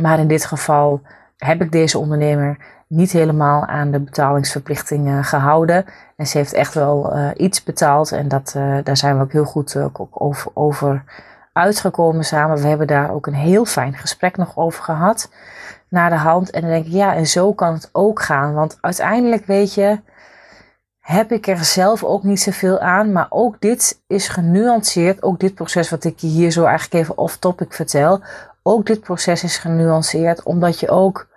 Maar 0.00 0.18
in 0.18 0.28
dit 0.28 0.44
geval 0.44 1.00
heb 1.36 1.62
ik 1.62 1.72
deze 1.72 1.98
ondernemer 1.98 2.58
niet 2.88 3.12
helemaal 3.12 3.66
aan 3.66 3.90
de 3.90 4.00
betalingsverplichtingen 4.00 5.24
gehouden. 5.24 5.84
En 6.16 6.26
ze 6.26 6.38
heeft 6.38 6.52
echt 6.52 6.74
wel 6.74 7.16
uh, 7.16 7.30
iets 7.36 7.62
betaald. 7.62 8.12
En 8.12 8.28
dat, 8.28 8.54
uh, 8.56 8.78
daar 8.84 8.96
zijn 8.96 9.16
we 9.16 9.22
ook 9.22 9.32
heel 9.32 9.44
goed 9.44 9.74
uh, 9.74 9.86
over, 10.10 10.50
over 10.54 11.04
uitgekomen 11.52 12.24
samen. 12.24 12.56
We 12.56 12.66
hebben 12.66 12.86
daar 12.86 13.12
ook 13.12 13.26
een 13.26 13.34
heel 13.34 13.64
fijn 13.64 13.94
gesprek 13.94 14.36
nog 14.36 14.56
over 14.56 14.82
gehad. 14.82 15.30
Naar 15.88 16.10
de 16.10 16.16
hand. 16.16 16.50
En 16.50 16.60
dan 16.60 16.70
denk 16.70 16.86
ik, 16.86 16.92
ja, 16.92 17.14
en 17.14 17.26
zo 17.26 17.52
kan 17.52 17.72
het 17.72 17.88
ook 17.92 18.22
gaan. 18.22 18.54
Want 18.54 18.78
uiteindelijk, 18.80 19.46
weet 19.46 19.74
je, 19.74 20.00
heb 21.00 21.32
ik 21.32 21.46
er 21.46 21.64
zelf 21.64 22.04
ook 22.04 22.22
niet 22.22 22.40
zoveel 22.40 22.78
aan. 22.78 23.12
Maar 23.12 23.26
ook 23.28 23.60
dit 23.60 24.02
is 24.06 24.28
genuanceerd. 24.28 25.22
Ook 25.22 25.40
dit 25.40 25.54
proces 25.54 25.90
wat 25.90 26.04
ik 26.04 26.18
je 26.18 26.26
hier 26.26 26.50
zo 26.50 26.64
eigenlijk 26.64 27.02
even 27.04 27.18
off-topic 27.18 27.72
vertel. 27.72 28.22
Ook 28.62 28.86
dit 28.86 29.00
proces 29.00 29.44
is 29.44 29.58
genuanceerd. 29.58 30.42
Omdat 30.42 30.80
je 30.80 30.88
ook 30.90 31.28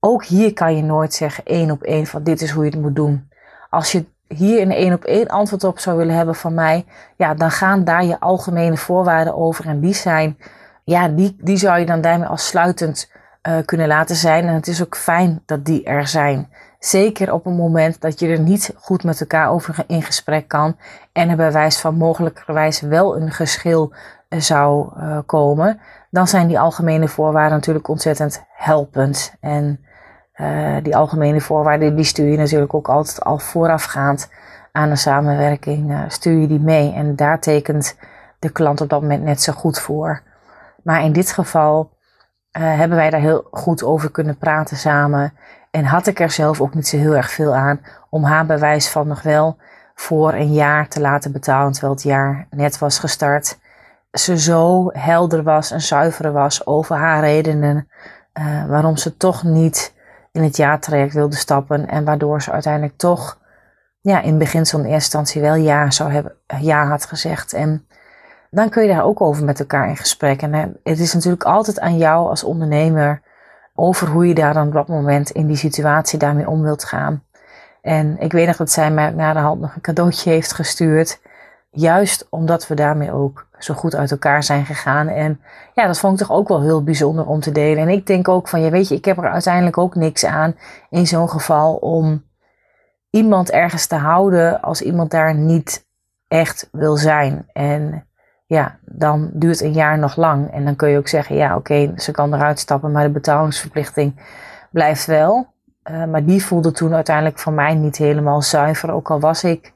ook 0.00 0.24
hier 0.24 0.52
kan 0.52 0.76
je 0.76 0.82
nooit 0.82 1.14
zeggen 1.14 1.44
één 1.44 1.70
op 1.70 1.82
één 1.82 2.06
van 2.06 2.22
dit 2.22 2.40
is 2.42 2.50
hoe 2.50 2.64
je 2.64 2.70
het 2.70 2.80
moet 2.80 2.96
doen. 2.96 3.28
Als 3.70 3.92
je 3.92 4.04
hier 4.28 4.62
een 4.62 4.72
één 4.72 4.92
op 4.92 5.04
één 5.04 5.28
antwoord 5.28 5.64
op 5.64 5.78
zou 5.78 5.96
willen 5.96 6.14
hebben 6.14 6.34
van 6.34 6.54
mij, 6.54 6.84
ja, 7.16 7.34
dan 7.34 7.50
gaan 7.50 7.84
daar 7.84 8.04
je 8.04 8.20
algemene 8.20 8.76
voorwaarden 8.76 9.34
over. 9.34 9.66
En 9.66 9.80
die 9.80 9.94
zijn, 9.94 10.38
ja, 10.84 11.08
die, 11.08 11.36
die 11.40 11.56
zou 11.56 11.78
je 11.78 11.86
dan 11.86 12.00
daarmee 12.00 12.28
als 12.28 12.46
sluitend 12.46 13.10
uh, 13.48 13.56
kunnen 13.64 13.88
laten 13.88 14.16
zijn. 14.16 14.46
En 14.46 14.54
het 14.54 14.66
is 14.66 14.82
ook 14.82 14.96
fijn 14.96 15.42
dat 15.46 15.64
die 15.64 15.84
er 15.84 16.06
zijn. 16.06 16.48
Zeker 16.78 17.32
op 17.32 17.46
een 17.46 17.56
moment 17.56 18.00
dat 18.00 18.20
je 18.20 18.28
er 18.28 18.40
niet 18.40 18.74
goed 18.76 19.04
met 19.04 19.20
elkaar 19.20 19.50
over 19.50 19.84
in 19.86 20.02
gesprek 20.02 20.48
kan. 20.48 20.76
En 21.12 21.28
er 21.28 21.36
bij 21.36 21.52
wijze 21.52 21.78
van 21.78 21.94
mogelijkerwijs 21.94 22.80
wel 22.80 23.16
een 23.16 23.30
geschil 23.30 23.92
uh, 24.28 24.40
zou 24.40 24.92
uh, 24.96 25.18
komen. 25.26 25.80
Dan 26.10 26.28
zijn 26.28 26.46
die 26.46 26.60
algemene 26.60 27.08
voorwaarden 27.08 27.56
natuurlijk 27.56 27.88
ontzettend 27.88 28.44
helpend. 28.52 29.34
En 29.40 29.84
uh, 30.40 30.76
die 30.82 30.96
algemene 30.96 31.40
voorwaarden, 31.40 31.96
die 31.96 32.04
stuur 32.04 32.30
je 32.30 32.36
natuurlijk 32.36 32.74
ook 32.74 32.88
altijd 32.88 33.24
al 33.24 33.38
voorafgaand 33.38 34.30
aan 34.72 34.90
een 34.90 34.98
samenwerking, 34.98 35.90
uh, 35.90 36.00
stuur 36.08 36.40
je 36.40 36.46
die 36.46 36.60
mee. 36.60 36.92
En 36.92 37.16
daar 37.16 37.40
tekent 37.40 37.96
de 38.38 38.50
klant 38.50 38.80
op 38.80 38.88
dat 38.88 39.00
moment 39.00 39.22
net 39.22 39.42
zo 39.42 39.52
goed 39.52 39.80
voor. 39.80 40.22
Maar 40.82 41.02
in 41.02 41.12
dit 41.12 41.32
geval 41.32 41.90
uh, 42.58 42.76
hebben 42.78 42.96
wij 42.96 43.10
daar 43.10 43.20
heel 43.20 43.48
goed 43.50 43.84
over 43.84 44.10
kunnen 44.10 44.38
praten 44.38 44.76
samen. 44.76 45.32
En 45.70 45.84
had 45.84 46.06
ik 46.06 46.20
er 46.20 46.30
zelf 46.30 46.60
ook 46.60 46.74
niet 46.74 46.88
zo 46.88 46.96
heel 46.96 47.16
erg 47.16 47.30
veel 47.30 47.54
aan 47.54 47.80
om 48.10 48.24
haar 48.24 48.46
bewijs 48.46 48.88
van 48.88 49.08
nog 49.08 49.22
wel 49.22 49.56
voor 49.94 50.32
een 50.32 50.52
jaar 50.52 50.88
te 50.88 51.00
laten 51.00 51.32
betalen, 51.32 51.72
terwijl 51.72 51.92
het 51.92 52.02
jaar 52.02 52.46
net 52.50 52.78
was 52.78 52.98
gestart. 52.98 53.58
Ze 54.12 54.38
zo 54.38 54.90
helder 54.92 55.42
was 55.42 55.70
en 55.70 55.80
zuiver 55.80 56.32
was 56.32 56.66
over 56.66 56.96
haar 56.96 57.20
redenen 57.20 57.88
waarom 58.68 58.96
ze 58.96 59.16
toch 59.16 59.42
niet 59.42 59.94
in 60.32 60.42
het 60.42 60.56
jaartraject 60.56 61.14
wilde 61.14 61.36
stappen. 61.36 61.88
En 61.88 62.04
waardoor 62.04 62.42
ze 62.42 62.52
uiteindelijk 62.52 62.96
toch 62.96 63.38
ja, 64.00 64.20
in 64.20 64.38
beginsel 64.38 64.78
in 64.78 64.84
eerste 64.84 64.94
instantie 64.94 65.40
wel 65.40 65.54
ja, 65.54 65.90
zou 65.90 66.12
hebben, 66.12 66.32
ja 66.60 66.86
had 66.86 67.04
gezegd. 67.04 67.52
En 67.52 67.86
dan 68.50 68.68
kun 68.68 68.82
je 68.82 68.88
daar 68.88 69.04
ook 69.04 69.20
over 69.20 69.44
met 69.44 69.60
elkaar 69.60 69.88
in 69.88 69.96
gesprek. 69.96 70.42
En 70.42 70.52
het 70.82 70.98
is 70.98 71.14
natuurlijk 71.14 71.44
altijd 71.44 71.80
aan 71.80 71.96
jou 71.96 72.28
als 72.28 72.44
ondernemer 72.44 73.22
over 73.74 74.08
hoe 74.08 74.28
je 74.28 74.34
daar 74.34 74.54
dan 74.54 74.66
op 74.66 74.72
dat 74.72 74.88
moment 74.88 75.30
in 75.30 75.46
die 75.46 75.56
situatie 75.56 76.18
daarmee 76.18 76.48
om 76.48 76.62
wilt 76.62 76.84
gaan. 76.84 77.24
En 77.82 78.18
ik 78.18 78.32
weet 78.32 78.46
nog 78.46 78.56
dat 78.56 78.70
zij 78.70 78.90
mij 78.90 79.10
na 79.10 79.32
de 79.32 79.38
hand 79.38 79.60
nog 79.60 79.74
een 79.74 79.80
cadeautje 79.80 80.30
heeft 80.30 80.52
gestuurd. 80.52 81.20
Juist 81.70 82.26
omdat 82.30 82.66
we 82.66 82.74
daarmee 82.74 83.12
ook 83.12 83.46
zo 83.58 83.74
goed 83.74 83.94
uit 83.94 84.10
elkaar 84.10 84.42
zijn 84.42 84.66
gegaan. 84.66 85.08
En 85.08 85.40
ja, 85.74 85.86
dat 85.86 85.98
vond 85.98 86.20
ik 86.20 86.26
toch 86.26 86.36
ook 86.36 86.48
wel 86.48 86.62
heel 86.62 86.82
bijzonder 86.82 87.26
om 87.26 87.40
te 87.40 87.52
delen. 87.52 87.82
En 87.82 87.88
ik 87.88 88.06
denk 88.06 88.28
ook 88.28 88.48
van, 88.48 88.60
ja 88.60 88.70
weet 88.70 88.88
je, 88.88 88.94
ik 88.94 89.04
heb 89.04 89.18
er 89.18 89.30
uiteindelijk 89.30 89.78
ook 89.78 89.94
niks 89.94 90.24
aan 90.24 90.54
in 90.90 91.06
zo'n 91.06 91.28
geval 91.28 91.74
om 91.74 92.24
iemand 93.10 93.50
ergens 93.50 93.86
te 93.86 93.94
houden 93.94 94.60
als 94.60 94.82
iemand 94.82 95.10
daar 95.10 95.34
niet 95.34 95.86
echt 96.28 96.68
wil 96.72 96.96
zijn. 96.96 97.46
En 97.52 98.06
ja, 98.46 98.78
dan 98.80 99.30
duurt 99.32 99.60
een 99.60 99.72
jaar 99.72 99.98
nog 99.98 100.16
lang. 100.16 100.52
En 100.52 100.64
dan 100.64 100.76
kun 100.76 100.88
je 100.88 100.98
ook 100.98 101.08
zeggen, 101.08 101.36
ja 101.36 101.56
oké, 101.56 101.92
ze 101.96 102.10
kan 102.10 102.34
eruit 102.34 102.58
stappen, 102.58 102.92
maar 102.92 103.04
de 103.04 103.10
betalingsverplichting 103.10 104.20
blijft 104.70 105.06
wel. 105.06 105.46
Uh, 105.90 106.04
maar 106.04 106.24
die 106.24 106.44
voelde 106.44 106.72
toen 106.72 106.94
uiteindelijk 106.94 107.38
voor 107.38 107.52
mij 107.52 107.74
niet 107.74 107.96
helemaal 107.96 108.42
zuiver. 108.42 108.92
Ook 108.92 109.10
al 109.10 109.20
was 109.20 109.44
ik 109.44 109.72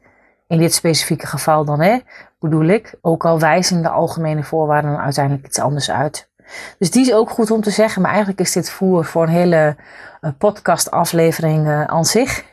in 0.46 0.58
dit 0.58 0.74
specifieke 0.74 1.26
geval 1.26 1.64
dan, 1.64 1.80
hè, 1.80 1.98
bedoel 2.38 2.66
ik. 2.66 2.94
Ook 3.00 3.24
al 3.24 3.38
wijzen 3.38 3.82
de 3.82 3.88
algemene 3.88 4.42
voorwaarden 4.42 4.90
dan 4.90 5.00
uiteindelijk 5.00 5.46
iets 5.46 5.58
anders 5.58 5.90
uit. 5.90 6.32
Dus 6.78 6.90
die 6.90 7.02
is 7.02 7.12
ook 7.12 7.30
goed 7.30 7.50
om 7.50 7.60
te 7.60 7.70
zeggen, 7.70 8.02
maar 8.02 8.10
eigenlijk 8.10 8.40
is 8.40 8.52
dit 8.52 8.70
voer 8.70 9.04
voor 9.04 9.22
een 9.22 9.28
hele 9.28 9.76
uh, 10.20 10.30
podcast 10.38 10.90
aflevering 10.90 11.66
uh, 11.66 11.84
aan 11.84 12.04
zich. 12.04 12.44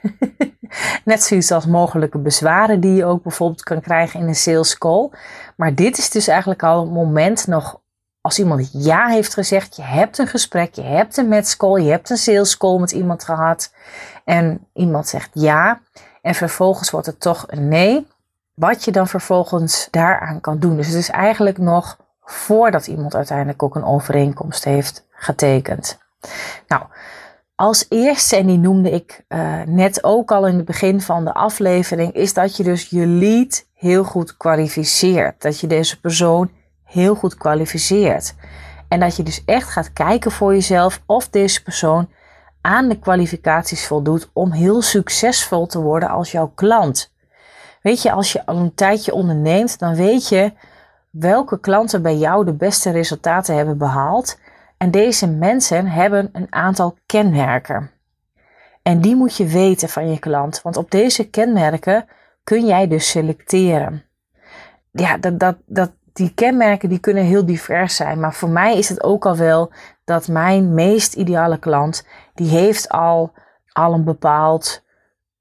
Net 1.06 1.23
zoiets 1.23 1.51
als 1.51 1.65
mogelijke 1.65 2.17
bezwaren 2.17 2.80
die 2.80 2.95
je 2.95 3.06
ook 3.06 3.23
bijvoorbeeld 3.23 3.63
kan 3.63 3.82
krijgen 3.82 4.19
in 4.19 4.27
een 4.27 4.36
sales 4.36 4.77
call. 4.77 5.10
Maar 5.56 5.75
dit 5.75 5.97
is 5.97 6.10
dus 6.10 6.27
eigenlijk 6.27 6.63
al 6.63 6.82
een 6.82 6.91
moment 6.91 7.47
nog 7.47 7.80
als 8.21 8.39
iemand 8.39 8.69
ja 8.71 9.08
heeft 9.08 9.34
gezegd, 9.34 9.75
je 9.75 9.82
hebt 9.82 10.17
een 10.17 10.27
gesprek, 10.27 10.73
je 10.73 10.82
hebt 10.82 11.17
een 11.17 11.27
match 11.27 11.58
call, 11.58 11.82
je 11.82 11.89
hebt 11.89 12.10
een 12.10 12.17
sales 12.17 12.58
call 12.58 12.80
met 12.80 12.91
iemand 12.91 13.23
gehad 13.23 13.73
en 14.25 14.67
iemand 14.73 15.08
zegt 15.08 15.30
ja 15.34 15.82
en 16.22 16.36
vervolgens 16.36 16.92
wordt 16.92 17.08
het 17.08 17.20
toch 17.20 17.44
een 17.48 17.68
nee, 17.68 18.08
wat 18.54 18.84
je 18.84 18.92
dan 18.92 19.08
vervolgens 19.08 19.88
daaraan 19.92 20.42
kan 20.42 20.60
doen. 20.60 20.76
Dus 20.76 20.88
het 20.88 20.96
is 20.96 21.10
eigenlijk 21.10 21.58
nog 21.58 21.98
voordat 22.22 22.88
iemand 22.88 23.16
uiteindelijk 23.16 23.64
ook 23.64 23.76
een 23.76 23.84
overeenkomst 23.84 24.64
heeft 24.64 25.06
getekend. 25.10 26.00
Nou, 26.68 26.84
als 27.56 27.86
eerste, 27.90 28.36
en 28.36 28.48
die 28.48 28.58
noemde 28.58 28.92
ik 28.92 29.24
uh, 29.28 29.62
net 29.66 30.04
ook 30.04 30.32
al 30.32 30.48
in 30.48 30.56
het 30.56 30.66
begin 30.66 31.02
van 31.02 31.26
de 31.26 31.34
aflevering, 31.34 32.14
is 32.14 32.34
dat 32.34 32.58
je 32.58 32.64
dus 32.64 32.90
je 32.90 33.08
lead 33.08 33.66
heel 33.74 34.04
goed 34.04 34.38
kwalificeert. 34.38 35.42
Dat 35.42 35.60
je 35.60 35.68
deze 35.68 36.00
persoon 36.00 36.52
heel 36.84 37.16
goed 37.16 37.36
kwalificeert. 37.36 38.36
En 38.88 39.00
dat 39.00 39.16
je 39.16 39.24
dus 39.24 39.44
echt 39.46 39.70
gaat 39.70 39.94
kijken 39.94 40.32
voor 40.32 40.54
jezelf 40.54 41.02
of 41.06 41.30
deze 41.30 41.64
persoon 41.64 42.10
aan 42.62 42.89
de 42.89 43.00
kwalificaties 43.00 43.88
voldoet 43.88 44.30
om 44.34 44.52
heel 44.52 44.82
succesvol 44.82 45.65
te 45.65 45.82
worden 45.82 46.10
als 46.10 46.32
jouw 46.32 46.52
klant. 46.56 47.13
Weet 47.82 48.02
je, 48.02 48.12
als 48.12 48.32
je 48.32 48.45
al 48.45 48.56
een 48.56 48.74
tijdje 48.74 49.13
onderneemt, 49.13 49.80
dan 49.80 49.95
weet 49.95 50.28
je 50.28 50.54
welke 51.10 51.60
klanten 51.60 52.02
bij 52.02 52.15
jou 52.15 52.45
de 52.45 52.54
beste 52.54 52.89
resultaten 52.89 53.56
hebben 53.56 53.78
behaald. 53.78 54.39
En 54.78 54.91
deze 54.91 55.28
mensen 55.28 55.88
hebben 55.88 56.30
een 56.34 56.47
aantal 56.50 56.97
kenmerken. 57.06 57.91
En 58.82 59.02
die 59.02 59.15
moet 59.15 59.38
je 59.38 59.45
weten 59.45 59.89
van 59.89 60.10
je 60.10 60.19
klant, 60.19 60.62
want 60.62 60.78
op 60.78 60.91
deze 60.91 61.30
kenmerken 61.30 62.06
kun 62.43 62.65
jij 62.65 62.88
dus 62.88 63.10
selecteren. 63.10 64.04
Ja, 64.91 65.17
dat, 65.17 65.39
dat, 65.39 65.56
dat, 65.65 65.91
die 66.13 66.34
kenmerken 66.34 66.89
die 66.89 67.00
kunnen 67.00 67.24
heel 67.24 67.45
divers 67.45 67.95
zijn. 67.95 68.19
Maar 68.19 68.34
voor 68.34 68.50
mij 68.50 68.78
is 68.78 68.89
het 68.89 69.04
ook 69.04 69.26
al 69.26 69.38
wel 69.38 69.71
dat 70.04 70.28
mijn 70.28 70.74
meest 70.74 71.13
ideale 71.13 71.58
klant, 71.58 72.06
die 72.34 72.50
heeft 72.50 72.89
al, 72.89 73.32
al 73.71 73.93
een 73.93 74.04
bepaald 74.04 74.84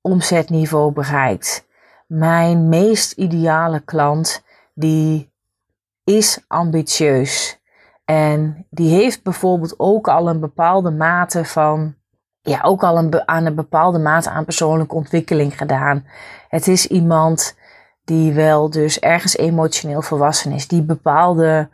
omzetniveau 0.00 0.92
bereikt. 0.92 1.66
Mijn 2.06 2.68
meest 2.68 3.12
ideale 3.12 3.80
klant, 3.80 4.44
die 4.74 5.32
is 6.04 6.44
ambitieus. 6.46 7.60
En 8.04 8.66
die 8.70 8.94
heeft 8.94 9.22
bijvoorbeeld 9.22 9.74
ook 9.78 10.08
al 10.08 10.28
een 10.28 10.40
bepaalde 10.40 10.90
mate 10.90 11.44
van, 11.44 11.94
ja, 12.40 12.60
ook 12.62 12.82
al 12.82 12.98
een, 12.98 13.28
aan 13.28 13.46
een 13.46 13.54
bepaalde 13.54 13.98
mate 13.98 14.30
aan 14.30 14.44
persoonlijke 14.44 14.94
ontwikkeling 14.94 15.58
gedaan. 15.58 16.06
Het 16.48 16.68
is 16.68 16.86
iemand 16.86 17.56
die 18.04 18.32
wel 18.32 18.70
dus 18.70 18.98
ergens 18.98 19.36
emotioneel 19.36 20.02
volwassen 20.02 20.52
is, 20.52 20.68
die 20.68 20.82
bepaalde, 20.82 21.68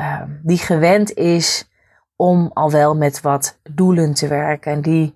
uh, 0.00 0.22
die 0.42 0.58
gewend 0.58 1.14
is 1.14 1.70
om 2.16 2.50
al 2.54 2.70
wel 2.70 2.96
met 2.96 3.20
wat 3.20 3.58
doelen 3.70 4.14
te 4.14 4.28
werken 4.28 4.72
en 4.72 4.80
die 4.80 5.14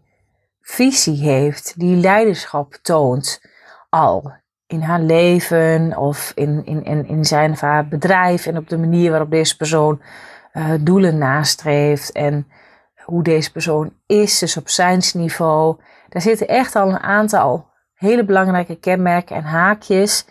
visie 0.60 1.28
heeft, 1.28 1.78
die 1.78 1.96
leiderschap 1.96 2.78
toont 2.82 3.40
al 3.88 4.32
in 4.66 4.80
haar 4.80 5.00
leven 5.00 5.96
of 5.96 6.32
in, 6.34 6.64
in, 6.64 6.84
in, 6.84 7.06
in 7.06 7.24
zijn 7.24 7.50
of 7.50 7.60
haar 7.60 7.88
bedrijf 7.88 8.46
en 8.46 8.56
op 8.56 8.68
de 8.68 8.78
manier 8.78 9.10
waarop 9.10 9.30
deze 9.30 9.56
persoon 9.56 10.00
uh, 10.52 10.72
doelen 10.80 11.18
nastreeft 11.18 12.12
en 12.12 12.48
hoe 13.04 13.22
deze 13.22 13.52
persoon 13.52 13.92
is, 14.06 14.38
dus 14.38 14.56
op 14.56 14.68
niveau. 15.12 15.76
Daar 16.08 16.22
zitten 16.22 16.48
echt 16.48 16.76
al 16.76 16.88
een 16.88 16.98
aantal 16.98 17.68
hele 17.94 18.24
belangrijke 18.24 18.74
kenmerken 18.74 19.36
en 19.36 19.44
haakjes 19.44 20.26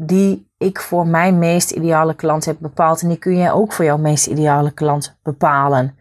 die 0.00 0.50
ik 0.58 0.80
voor 0.80 1.06
mijn 1.06 1.38
meest 1.38 1.70
ideale 1.70 2.14
klant 2.14 2.44
heb 2.44 2.56
bepaald. 2.60 3.02
En 3.02 3.08
die 3.08 3.18
kun 3.18 3.36
jij 3.36 3.52
ook 3.52 3.72
voor 3.72 3.84
jouw 3.84 3.98
meest 3.98 4.26
ideale 4.26 4.70
klant 4.70 5.18
bepalen. 5.22 5.96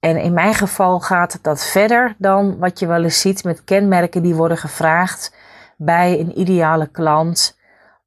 En 0.00 0.16
in 0.16 0.32
mijn 0.32 0.54
geval 0.54 1.00
gaat 1.00 1.38
dat 1.42 1.64
verder 1.64 2.14
dan 2.18 2.58
wat 2.58 2.78
je 2.78 2.86
wel 2.86 3.02
eens 3.02 3.20
ziet 3.20 3.44
met 3.44 3.64
kenmerken 3.64 4.22
die 4.22 4.34
worden 4.34 4.56
gevraagd 4.56 5.34
bij 5.76 6.20
een 6.20 6.40
ideale 6.40 6.86
klant. 6.86 7.58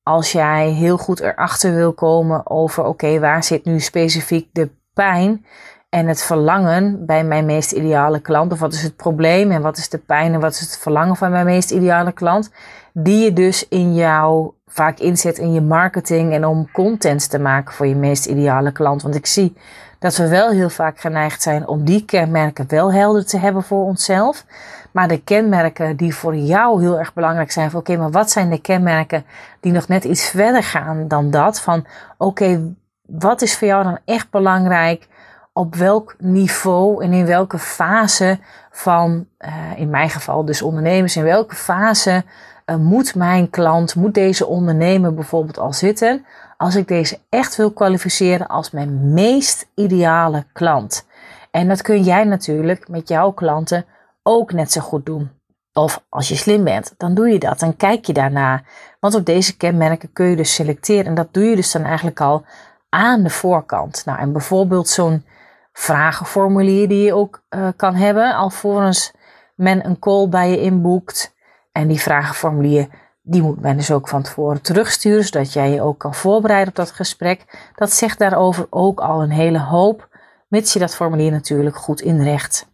Als 0.03 0.31
jij 0.31 0.69
heel 0.69 0.97
goed 0.97 1.19
erachter 1.19 1.75
wil 1.75 1.93
komen 1.93 2.49
over 2.49 2.85
oké, 2.85 3.19
waar 3.19 3.43
zit 3.43 3.65
nu 3.65 3.79
specifiek 3.79 4.49
de 4.53 4.69
pijn 4.93 5.45
en 5.89 6.07
het 6.07 6.23
verlangen 6.23 7.05
bij 7.05 7.23
mijn 7.23 7.45
meest 7.45 7.71
ideale 7.71 8.19
klant? 8.19 8.51
Of 8.51 8.59
wat 8.59 8.73
is 8.73 8.83
het 8.83 8.95
probleem 8.95 9.51
en 9.51 9.61
wat 9.61 9.77
is 9.77 9.89
de 9.89 9.97
pijn 9.97 10.33
en 10.33 10.39
wat 10.39 10.53
is 10.53 10.59
het 10.59 10.77
verlangen 10.77 11.15
van 11.15 11.31
mijn 11.31 11.45
meest 11.45 11.71
ideale 11.71 12.11
klant? 12.11 12.51
Die 12.93 13.23
je 13.23 13.33
dus 13.33 13.67
in 13.67 13.95
jouw 13.95 14.55
vaak 14.73 14.99
inzet 14.99 15.37
in 15.37 15.53
je 15.53 15.61
marketing 15.61 16.33
en 16.33 16.45
om 16.45 16.71
content 16.71 17.29
te 17.29 17.39
maken 17.39 17.73
voor 17.73 17.87
je 17.87 17.95
meest 17.95 18.25
ideale 18.25 18.71
klant. 18.71 19.01
Want 19.01 19.15
ik 19.15 19.25
zie 19.25 19.55
dat 19.99 20.15
we 20.15 20.27
wel 20.27 20.49
heel 20.49 20.69
vaak 20.69 20.99
geneigd 20.99 21.41
zijn 21.41 21.67
om 21.67 21.85
die 21.85 22.05
kenmerken 22.05 22.65
wel 22.67 22.93
helder 22.93 23.25
te 23.25 23.37
hebben 23.37 23.63
voor 23.63 23.83
onszelf. 23.83 24.45
Maar 24.91 25.07
de 25.07 25.21
kenmerken 25.21 25.95
die 25.95 26.15
voor 26.15 26.35
jou 26.35 26.81
heel 26.81 26.99
erg 26.99 27.13
belangrijk 27.13 27.51
zijn, 27.51 27.75
oké, 27.75 27.97
maar 27.97 28.11
wat 28.11 28.31
zijn 28.31 28.49
de 28.49 28.61
kenmerken 28.61 29.25
die 29.59 29.71
nog 29.71 29.87
net 29.87 30.03
iets 30.03 30.29
verder 30.29 30.63
gaan 30.63 31.07
dan 31.07 31.31
dat? 31.31 31.59
Van 31.61 31.85
oké, 32.17 32.73
wat 33.01 33.41
is 33.41 33.57
voor 33.57 33.67
jou 33.67 33.83
dan 33.83 33.99
echt 34.05 34.29
belangrijk? 34.29 35.07
Op 35.53 35.75
welk 35.75 36.15
niveau 36.19 37.03
en 37.03 37.13
in 37.13 37.25
welke 37.25 37.59
fase 37.59 38.39
van, 38.71 39.27
uh, 39.39 39.51
in 39.75 39.89
mijn 39.89 40.09
geval 40.09 40.45
dus 40.45 40.61
ondernemers, 40.61 41.15
in 41.15 41.23
welke 41.23 41.55
fase 41.55 42.23
uh, 42.65 42.75
moet 42.75 43.15
mijn 43.15 43.49
klant, 43.49 43.95
moet 43.95 44.13
deze 44.13 44.45
ondernemer 44.45 45.13
bijvoorbeeld 45.13 45.57
al 45.57 45.73
zitten, 45.73 46.25
als 46.57 46.75
ik 46.75 46.87
deze 46.87 47.19
echt 47.29 47.55
wil 47.55 47.71
kwalificeren 47.71 48.47
als 48.47 48.71
mijn 48.71 49.13
meest 49.13 49.67
ideale 49.75 50.45
klant. 50.53 51.05
En 51.51 51.67
dat 51.67 51.81
kun 51.81 52.03
jij 52.03 52.23
natuurlijk 52.23 52.87
met 52.87 53.07
jouw 53.07 53.31
klanten 53.31 53.85
ook 54.23 54.53
net 54.53 54.71
zo 54.71 54.81
goed 54.81 55.05
doen. 55.05 55.31
Of 55.73 56.03
als 56.09 56.27
je 56.27 56.35
slim 56.35 56.63
bent, 56.63 56.93
dan 56.97 57.13
doe 57.13 57.29
je 57.29 57.39
dat. 57.39 57.59
Dan 57.59 57.75
kijk 57.75 58.05
je 58.05 58.13
daarna. 58.13 58.61
Want 58.99 59.15
op 59.15 59.25
deze 59.25 59.57
kenmerken 59.57 60.13
kun 60.13 60.25
je 60.25 60.35
dus 60.35 60.53
selecteren. 60.53 61.05
En 61.05 61.15
dat 61.15 61.33
doe 61.33 61.43
je 61.43 61.55
dus 61.55 61.71
dan 61.71 61.83
eigenlijk 61.83 62.21
al 62.21 62.45
aan 62.89 63.23
de 63.23 63.29
voorkant. 63.29 64.01
Nou, 64.05 64.19
en 64.19 64.31
bijvoorbeeld 64.31 64.89
zo'n 64.89 65.25
vragenformulier 65.73 66.87
die 66.87 67.03
je 67.03 67.13
ook 67.13 67.43
uh, 67.49 67.67
kan 67.75 67.95
hebben. 67.95 68.35
Alvorens 68.35 69.13
men 69.55 69.85
een 69.85 69.99
call 69.99 70.29
bij 70.29 70.49
je 70.49 70.61
inboekt. 70.61 71.35
En 71.71 71.87
die 71.87 72.01
vragenformulier, 72.01 72.87
die 73.21 73.41
moet 73.41 73.61
men 73.61 73.77
dus 73.77 73.91
ook 73.91 74.07
van 74.07 74.21
tevoren 74.21 74.61
terugsturen, 74.61 75.23
zodat 75.23 75.53
jij 75.53 75.71
je 75.71 75.81
ook 75.81 75.99
kan 75.99 76.13
voorbereiden 76.13 76.69
op 76.69 76.75
dat 76.75 76.91
gesprek. 76.91 77.69
Dat 77.75 77.91
zegt 77.91 78.19
daarover 78.19 78.67
ook 78.69 78.99
al 78.99 79.21
een 79.21 79.31
hele 79.31 79.59
hoop, 79.59 80.09
mits 80.47 80.73
je 80.73 80.79
dat 80.79 80.95
formulier 80.95 81.31
natuurlijk 81.31 81.75
goed 81.75 82.01
inricht. 82.01 82.71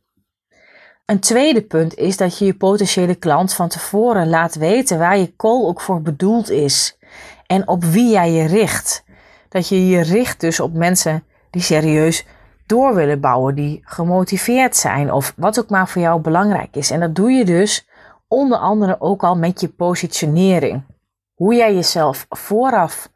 Een 1.05 1.19
tweede 1.19 1.61
punt 1.61 1.95
is 1.95 2.17
dat 2.17 2.37
je 2.37 2.45
je 2.45 2.53
potentiële 2.53 3.15
klant 3.15 3.53
van 3.53 3.67
tevoren 3.67 4.29
laat 4.29 4.55
weten 4.55 4.99
waar 4.99 5.17
je 5.17 5.35
call 5.35 5.65
ook 5.65 5.81
voor 5.81 6.01
bedoeld 6.01 6.49
is 6.49 6.97
en 7.45 7.67
op 7.67 7.83
wie 7.83 8.09
jij 8.09 8.31
je 8.31 8.47
richt. 8.47 9.03
Dat 9.49 9.67
je 9.67 9.87
je 9.87 10.01
richt 10.01 10.39
dus 10.39 10.59
op 10.59 10.73
mensen 10.73 11.23
die 11.49 11.61
serieus 11.61 12.25
door 12.69 12.95
willen 12.95 13.19
bouwen, 13.19 13.55
die 13.55 13.81
gemotiveerd 13.83 14.75
zijn 14.75 15.11
of 15.13 15.33
wat 15.35 15.59
ook 15.59 15.69
maar 15.69 15.87
voor 15.87 16.01
jou 16.01 16.21
belangrijk 16.21 16.75
is. 16.75 16.91
En 16.91 16.99
dat 16.99 17.15
doe 17.15 17.31
je 17.31 17.45
dus 17.45 17.87
onder 18.27 18.57
andere 18.57 18.95
ook 18.99 19.23
al 19.23 19.35
met 19.35 19.61
je 19.61 19.67
positionering. 19.67 20.83
Hoe 21.33 21.55
jij 21.55 21.73
jezelf 21.73 22.25
vooraf 22.29 23.09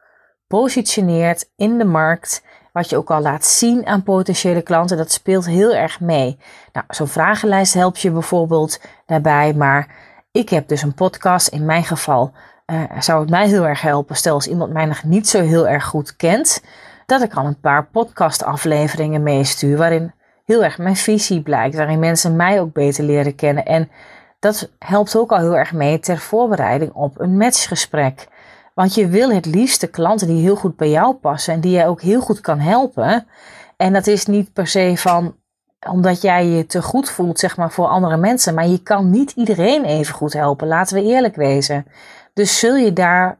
positioneert 0.47 1.49
in 1.55 1.77
de 1.77 1.85
markt, 1.85 2.43
wat 2.71 2.89
je 2.89 2.97
ook 2.97 3.11
al 3.11 3.21
laat 3.21 3.45
zien 3.45 3.85
aan 3.85 4.03
potentiële 4.03 4.61
klanten, 4.61 4.97
dat 4.97 5.11
speelt 5.11 5.45
heel 5.45 5.73
erg 5.73 5.99
mee. 5.99 6.39
Nou, 6.71 6.85
zo'n 6.89 7.07
vragenlijst 7.07 7.73
helpt 7.73 7.99
je 7.99 8.11
bijvoorbeeld 8.11 8.79
daarbij, 9.05 9.53
maar 9.53 9.87
ik 10.31 10.49
heb 10.49 10.67
dus 10.67 10.81
een 10.81 10.93
podcast. 10.93 11.47
In 11.47 11.65
mijn 11.65 11.83
geval 11.83 12.31
uh, 12.65 12.83
zou 12.99 13.21
het 13.21 13.29
mij 13.29 13.47
heel 13.47 13.67
erg 13.67 13.81
helpen, 13.81 14.15
stel 14.15 14.33
als 14.33 14.47
iemand 14.47 14.73
mij 14.73 14.85
nog 14.85 15.03
niet 15.03 15.29
zo 15.29 15.41
heel 15.41 15.67
erg 15.67 15.85
goed 15.85 16.15
kent, 16.15 16.63
dat 17.05 17.21
ik 17.21 17.33
al 17.33 17.45
een 17.45 17.59
paar 17.59 17.85
podcastafleveringen 17.85 19.23
meestuur 19.23 19.77
waarin 19.77 20.13
heel 20.45 20.63
erg 20.63 20.77
mijn 20.77 20.95
visie 20.95 21.41
blijkt, 21.41 21.75
waarin 21.75 21.99
mensen 21.99 22.35
mij 22.35 22.61
ook 22.61 22.73
beter 22.73 23.03
leren 23.03 23.35
kennen 23.35 23.65
en 23.65 23.89
dat 24.43 24.69
helpt 24.79 25.15
ook 25.15 25.31
al 25.31 25.37
heel 25.37 25.57
erg 25.57 25.73
mee 25.73 25.99
ter 25.99 26.17
voorbereiding 26.17 26.91
op 26.93 27.19
een 27.19 27.37
matchgesprek. 27.37 28.27
Want 28.73 28.95
je 28.95 29.07
wil 29.07 29.31
het 29.31 29.45
liefst 29.45 29.81
de 29.81 29.87
klanten 29.87 30.27
die 30.27 30.41
heel 30.41 30.55
goed 30.55 30.75
bij 30.75 30.89
jou 30.89 31.13
passen 31.13 31.53
en 31.53 31.59
die 31.59 31.71
jij 31.71 31.87
ook 31.87 32.01
heel 32.01 32.21
goed 32.21 32.41
kan 32.41 32.59
helpen. 32.59 33.27
En 33.77 33.93
dat 33.93 34.07
is 34.07 34.25
niet 34.25 34.53
per 34.53 34.67
se 34.67 34.93
van 34.97 35.35
omdat 35.89 36.21
jij 36.21 36.47
je 36.47 36.65
te 36.65 36.81
goed 36.81 37.09
voelt, 37.09 37.39
zeg 37.39 37.57
maar, 37.57 37.71
voor 37.71 37.87
andere 37.87 38.17
mensen. 38.17 38.53
Maar 38.53 38.67
je 38.67 38.83
kan 38.83 39.09
niet 39.09 39.31
iedereen 39.31 39.85
even 39.85 40.13
goed 40.13 40.33
helpen, 40.33 40.67
laten 40.67 40.95
we 40.95 41.03
eerlijk 41.03 41.35
wezen. 41.35 41.85
Dus 42.33 42.59
zul 42.59 42.75
je 42.75 42.93
daar 42.93 43.39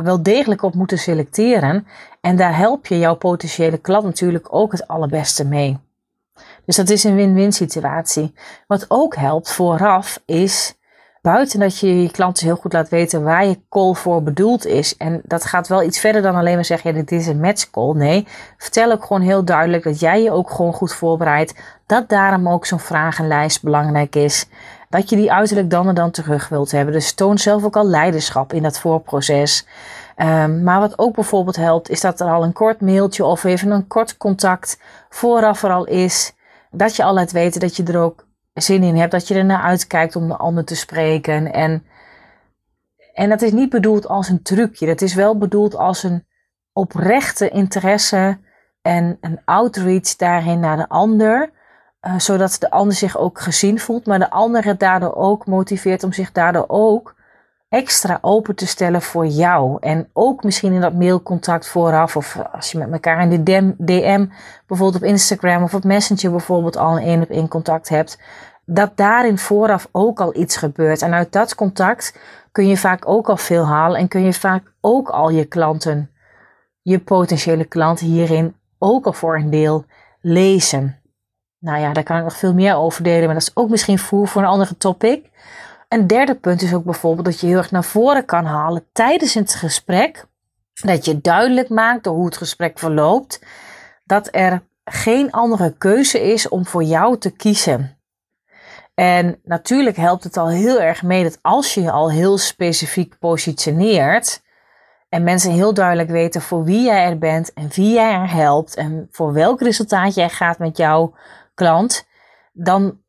wel 0.00 0.22
degelijk 0.22 0.62
op 0.62 0.74
moeten 0.74 0.98
selecteren. 0.98 1.86
En 2.20 2.36
daar 2.36 2.56
help 2.56 2.86
je 2.86 2.98
jouw 2.98 3.14
potentiële 3.14 3.78
klant 3.78 4.04
natuurlijk 4.04 4.46
ook 4.50 4.72
het 4.72 4.88
allerbeste 4.88 5.46
mee. 5.46 5.78
Dus 6.64 6.76
dat 6.76 6.90
is 6.90 7.04
een 7.04 7.14
win-win 7.14 7.52
situatie. 7.52 8.34
Wat 8.66 8.84
ook 8.88 9.16
helpt 9.16 9.52
vooraf 9.52 10.22
is 10.24 10.74
buiten 11.22 11.60
dat 11.60 11.78
je 11.78 12.02
je 12.02 12.10
klanten 12.10 12.46
heel 12.46 12.56
goed 12.56 12.72
laat 12.72 12.88
weten 12.88 13.22
waar 13.22 13.46
je 13.46 13.60
call 13.68 13.94
voor 13.94 14.22
bedoeld 14.22 14.66
is. 14.66 14.96
En 14.96 15.20
dat 15.24 15.44
gaat 15.44 15.68
wel 15.68 15.82
iets 15.82 16.00
verder 16.00 16.22
dan 16.22 16.34
alleen 16.34 16.54
maar 16.54 16.64
zeggen, 16.64 16.90
ja, 16.90 16.96
dit 17.00 17.12
is 17.12 17.26
een 17.26 17.40
match 17.40 17.70
call. 17.70 17.94
Nee, 17.94 18.26
vertel 18.56 18.92
ook 18.92 19.04
gewoon 19.04 19.22
heel 19.22 19.44
duidelijk 19.44 19.84
dat 19.84 20.00
jij 20.00 20.22
je 20.22 20.30
ook 20.30 20.50
gewoon 20.50 20.72
goed 20.72 20.94
voorbereidt. 20.94 21.54
Dat 21.86 22.08
daarom 22.08 22.48
ook 22.48 22.66
zo'n 22.66 22.80
vragenlijst 22.80 23.62
belangrijk 23.62 24.16
is. 24.16 24.46
Dat 24.92 25.08
je 25.08 25.16
die 25.16 25.32
uiterlijk 25.32 25.70
dan 25.70 25.88
en 25.88 25.94
dan 25.94 26.10
terug 26.10 26.48
wilt 26.48 26.70
hebben. 26.70 26.94
Dus 26.94 27.12
toon 27.12 27.38
zelf 27.38 27.64
ook 27.64 27.76
al 27.76 27.86
leiderschap 27.86 28.52
in 28.52 28.62
dat 28.62 28.78
voorproces. 28.78 29.66
Um, 30.16 30.62
maar 30.62 30.80
wat 30.80 30.98
ook 30.98 31.14
bijvoorbeeld 31.14 31.56
helpt, 31.56 31.88
is 31.88 32.00
dat 32.00 32.20
er 32.20 32.26
al 32.26 32.44
een 32.44 32.52
kort 32.52 32.80
mailtje 32.80 33.24
of 33.24 33.44
even 33.44 33.70
een 33.70 33.86
kort 33.86 34.16
contact 34.16 34.80
vooraf 35.08 35.62
er 35.62 35.70
al 35.70 35.86
is. 35.86 36.34
Dat 36.70 36.96
je 36.96 37.02
al 37.02 37.14
laat 37.14 37.32
weten 37.32 37.60
dat 37.60 37.76
je 37.76 37.82
er 37.82 38.00
ook 38.00 38.26
zin 38.52 38.82
in 38.82 38.96
hebt, 38.96 39.12
dat 39.12 39.28
je 39.28 39.34
er 39.34 39.44
naar 39.44 39.62
uitkijkt 39.62 40.16
om 40.16 40.28
de 40.28 40.36
ander 40.36 40.64
te 40.64 40.76
spreken. 40.76 41.52
En, 41.52 41.84
en 43.12 43.28
dat 43.28 43.42
is 43.42 43.52
niet 43.52 43.70
bedoeld 43.70 44.08
als 44.08 44.28
een 44.28 44.42
trucje, 44.42 44.86
dat 44.86 45.00
is 45.00 45.14
wel 45.14 45.38
bedoeld 45.38 45.76
als 45.76 46.02
een 46.02 46.26
oprechte 46.72 47.48
interesse 47.48 48.38
en 48.82 49.18
een 49.20 49.40
outreach 49.44 50.16
daarin 50.16 50.60
naar 50.60 50.76
de 50.76 50.88
ander. 50.88 51.50
Uh, 52.06 52.18
zodat 52.18 52.56
de 52.58 52.70
ander 52.70 52.94
zich 52.94 53.18
ook 53.18 53.40
gezien 53.40 53.80
voelt, 53.80 54.06
maar 54.06 54.18
de 54.18 54.30
ander 54.30 54.64
het 54.64 54.80
daardoor 54.80 55.14
ook 55.14 55.46
motiveert 55.46 56.04
om 56.04 56.12
zich 56.12 56.32
daardoor 56.32 56.64
ook 56.68 57.14
extra 57.68 58.18
open 58.20 58.54
te 58.54 58.66
stellen 58.66 59.02
voor 59.02 59.26
jou. 59.26 59.76
En 59.80 60.08
ook 60.12 60.44
misschien 60.44 60.72
in 60.72 60.80
dat 60.80 60.94
mailcontact 60.94 61.68
vooraf, 61.68 62.16
of 62.16 62.38
als 62.52 62.72
je 62.72 62.78
met 62.78 62.92
elkaar 62.92 63.22
in 63.22 63.44
de 63.44 63.74
DM, 63.84 64.26
bijvoorbeeld 64.66 65.02
op 65.02 65.08
Instagram 65.08 65.62
of 65.62 65.74
op 65.74 65.84
Messenger 65.84 66.30
bijvoorbeeld 66.30 66.76
al 66.76 66.96
een 66.96 67.02
één 67.02 67.22
op 67.22 67.30
één 67.30 67.48
contact 67.48 67.88
hebt, 67.88 68.18
dat 68.64 68.96
daarin 68.96 69.38
vooraf 69.38 69.88
ook 69.92 70.20
al 70.20 70.36
iets 70.36 70.56
gebeurt. 70.56 71.02
En 71.02 71.12
uit 71.12 71.32
dat 71.32 71.54
contact 71.54 72.18
kun 72.52 72.68
je 72.68 72.76
vaak 72.76 73.08
ook 73.08 73.28
al 73.28 73.36
veel 73.36 73.66
halen 73.66 73.98
en 73.98 74.08
kun 74.08 74.24
je 74.24 74.32
vaak 74.32 74.72
ook 74.80 75.08
al 75.08 75.30
je 75.30 75.44
klanten, 75.44 76.10
je 76.82 76.98
potentiële 76.98 77.64
klanten 77.64 78.06
hierin 78.06 78.56
ook 78.78 79.06
al 79.06 79.12
voor 79.12 79.36
een 79.36 79.50
deel 79.50 79.84
lezen. 80.20 81.01
Nou 81.62 81.80
ja, 81.80 81.92
daar 81.92 82.02
kan 82.02 82.16
ik 82.16 82.24
nog 82.24 82.36
veel 82.36 82.54
meer 82.54 82.74
over 82.74 83.02
delen, 83.02 83.24
maar 83.24 83.34
dat 83.34 83.42
is 83.42 83.56
ook 83.56 83.70
misschien 83.70 83.98
voer 83.98 84.28
voor 84.28 84.42
een 84.42 84.48
andere 84.48 84.76
topic. 84.76 85.30
Een 85.88 86.06
derde 86.06 86.34
punt 86.34 86.62
is 86.62 86.74
ook 86.74 86.84
bijvoorbeeld 86.84 87.26
dat 87.26 87.40
je 87.40 87.46
heel 87.46 87.56
erg 87.56 87.70
naar 87.70 87.84
voren 87.84 88.24
kan 88.24 88.44
halen 88.44 88.84
tijdens 88.92 89.34
het 89.34 89.54
gesprek. 89.54 90.26
Dat 90.72 91.04
je 91.04 91.20
duidelijk 91.20 91.68
maakt 91.68 92.04
door 92.04 92.14
hoe 92.14 92.24
het 92.24 92.36
gesprek 92.36 92.78
verloopt, 92.78 93.44
dat 94.04 94.28
er 94.30 94.62
geen 94.84 95.30
andere 95.30 95.74
keuze 95.78 96.20
is 96.32 96.48
om 96.48 96.66
voor 96.66 96.82
jou 96.82 97.18
te 97.18 97.30
kiezen. 97.30 97.98
En 98.94 99.38
natuurlijk 99.44 99.96
helpt 99.96 100.24
het 100.24 100.36
al 100.36 100.48
heel 100.48 100.80
erg 100.80 101.02
mee 101.02 101.22
dat 101.22 101.38
als 101.42 101.74
je 101.74 101.82
je 101.82 101.90
al 101.90 102.10
heel 102.10 102.38
specifiek 102.38 103.18
positioneert 103.18 104.42
en 105.08 105.22
mensen 105.22 105.52
heel 105.52 105.74
duidelijk 105.74 106.10
weten 106.10 106.40
voor 106.40 106.64
wie 106.64 106.84
jij 106.84 107.04
er 107.04 107.18
bent 107.18 107.52
en 107.52 107.68
wie 107.74 107.92
jij 107.92 108.12
er 108.12 108.30
helpt 108.30 108.74
en 108.74 109.08
voor 109.10 109.32
welk 109.32 109.60
resultaat 109.60 110.14
jij 110.14 110.28
gaat 110.28 110.58
met 110.58 110.76
jouw 110.76 111.14
klant, 111.54 112.06
dan 112.52 113.00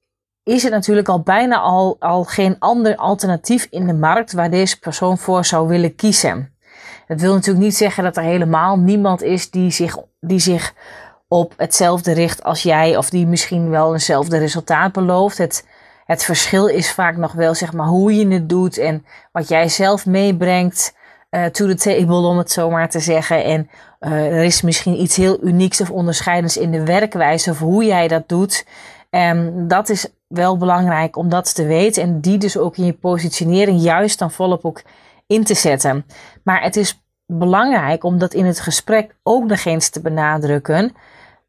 is 0.43 0.65
er 0.65 0.71
natuurlijk 0.71 1.09
al 1.09 1.21
bijna 1.21 1.59
al, 1.59 1.95
al 1.99 2.23
geen 2.23 2.55
ander 2.59 2.95
alternatief 2.95 3.67
in 3.69 3.87
de 3.87 3.93
markt 3.93 4.33
waar 4.33 4.49
deze 4.49 4.79
persoon 4.79 5.17
voor 5.17 5.45
zou 5.45 5.67
willen 5.67 5.95
kiezen. 5.95 6.53
Dat 7.07 7.21
wil 7.21 7.33
natuurlijk 7.33 7.65
niet 7.65 7.75
zeggen 7.75 8.03
dat 8.03 8.17
er 8.17 8.23
helemaal 8.23 8.79
niemand 8.79 9.21
is 9.21 9.51
die 9.51 9.71
zich, 9.71 9.97
die 10.19 10.39
zich 10.39 10.73
op 11.27 11.53
hetzelfde 11.57 12.11
richt 12.11 12.43
als 12.43 12.63
jij 12.63 12.97
of 12.97 13.09
die 13.09 13.27
misschien 13.27 13.69
wel 13.69 13.93
eenzelfde 13.93 14.37
resultaat 14.37 14.91
belooft. 14.91 15.37
Het, 15.37 15.67
het 16.05 16.23
verschil 16.23 16.67
is 16.67 16.91
vaak 16.91 17.17
nog 17.17 17.31
wel 17.31 17.55
zeg 17.55 17.73
maar 17.73 17.87
hoe 17.87 18.15
je 18.15 18.27
het 18.27 18.49
doet 18.49 18.77
en 18.77 19.05
wat 19.31 19.47
jij 19.47 19.69
zelf 19.69 20.05
meebrengt 20.05 20.95
uh, 21.29 21.45
to 21.45 21.67
the 21.67 21.75
table 21.75 22.27
om 22.27 22.37
het 22.37 22.51
zo 22.51 22.69
maar 22.69 22.89
te 22.89 22.99
zeggen. 22.99 23.43
En 23.43 23.69
er 24.11 24.43
is 24.43 24.61
misschien 24.61 25.01
iets 25.01 25.15
heel 25.15 25.43
unieks 25.43 25.81
of 25.81 25.91
onderscheidends 25.91 26.57
in 26.57 26.71
de 26.71 26.85
werkwijze 26.85 27.49
of 27.49 27.59
hoe 27.59 27.85
jij 27.85 28.07
dat 28.07 28.29
doet. 28.29 28.65
En 29.09 29.67
dat 29.67 29.89
is 29.89 30.07
wel 30.27 30.57
belangrijk 30.57 31.15
om 31.15 31.29
dat 31.29 31.55
te 31.55 31.65
weten 31.65 32.03
en 32.03 32.19
die 32.19 32.37
dus 32.37 32.57
ook 32.57 32.77
in 32.77 32.85
je 32.85 32.93
positionering 32.93 33.81
juist 33.81 34.19
dan 34.19 34.31
volop 34.31 34.65
ook 34.65 34.81
in 35.27 35.43
te 35.43 35.53
zetten. 35.53 36.05
Maar 36.43 36.61
het 36.61 36.75
is 36.75 37.03
belangrijk 37.25 38.03
om 38.03 38.17
dat 38.17 38.33
in 38.33 38.45
het 38.45 38.59
gesprek 38.59 39.15
ook 39.23 39.45
nog 39.45 39.65
eens 39.65 39.89
te 39.89 40.01
benadrukken, 40.01 40.95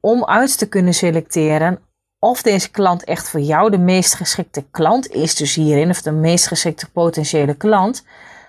om 0.00 0.24
uit 0.24 0.58
te 0.58 0.68
kunnen 0.68 0.94
selecteren 0.94 1.78
of 2.18 2.42
deze 2.42 2.70
klant 2.70 3.04
echt 3.04 3.28
voor 3.28 3.40
jou 3.40 3.70
de 3.70 3.78
meest 3.78 4.14
geschikte 4.14 4.64
klant 4.70 5.10
is, 5.10 5.34
dus 5.34 5.54
hierin, 5.54 5.90
of 5.90 6.02
de 6.02 6.12
meest 6.12 6.46
geschikte 6.46 6.90
potentiële 6.90 7.54
klant. 7.54 8.04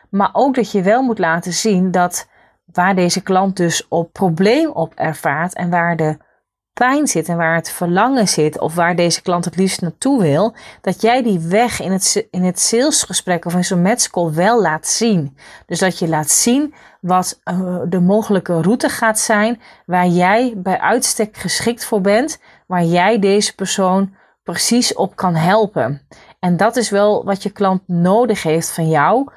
Maar 0.09 0.29
ook 0.33 0.55
dat 0.55 0.71
je 0.71 0.81
wel 0.81 1.01
moet 1.01 1.19
laten 1.19 1.53
zien 1.53 1.91
dat 1.91 2.27
waar 2.75 2.95
deze 2.95 3.21
klant 3.21 3.57
dus 3.57 3.88
op 3.88 4.13
probleem 4.13 4.69
op 4.69 4.93
ervaart 4.95 5.53
en 5.53 5.69
waar 5.69 5.95
de 5.95 6.17
pijn 6.73 7.07
zit 7.07 7.29
en 7.29 7.38
waar 7.38 7.55
het 7.55 7.71
verlangen 7.71 8.27
zit, 8.27 8.59
of 8.59 8.75
waar 8.75 8.95
deze 8.95 9.21
klant 9.21 9.45
het 9.45 9.55
liefst 9.55 9.81
naartoe 9.81 10.21
wil, 10.21 10.55
dat 10.81 11.01
jij 11.01 11.23
die 11.23 11.39
weg 11.39 11.81
in 11.81 11.91
het, 11.91 12.27
in 12.31 12.43
het 12.43 12.59
salesgesprek 12.59 13.45
of 13.45 13.53
in 13.53 13.65
zo'n 13.65 13.81
matchcall 13.81 14.31
wel 14.31 14.61
laat 14.61 14.88
zien. 14.88 15.38
Dus 15.65 15.79
dat 15.79 15.99
je 15.99 16.07
laat 16.07 16.29
zien 16.29 16.73
wat 17.01 17.39
uh, 17.43 17.79
de 17.89 17.99
mogelijke 17.99 18.61
route 18.61 18.89
gaat 18.89 19.19
zijn, 19.19 19.61
waar 19.85 20.07
jij 20.07 20.53
bij 20.57 20.79
uitstek 20.79 21.38
geschikt 21.38 21.85
voor 21.85 22.01
bent, 22.01 22.39
waar 22.67 22.83
jij 22.83 23.19
deze 23.19 23.55
persoon 23.55 24.15
precies 24.43 24.93
op 24.93 25.15
kan 25.15 25.35
helpen. 25.35 26.07
En 26.39 26.57
dat 26.57 26.75
is 26.75 26.89
wel 26.89 27.25
wat 27.25 27.43
je 27.43 27.49
klant 27.49 27.81
nodig 27.88 28.43
heeft 28.43 28.71
van 28.71 28.89
jou, 28.89 29.29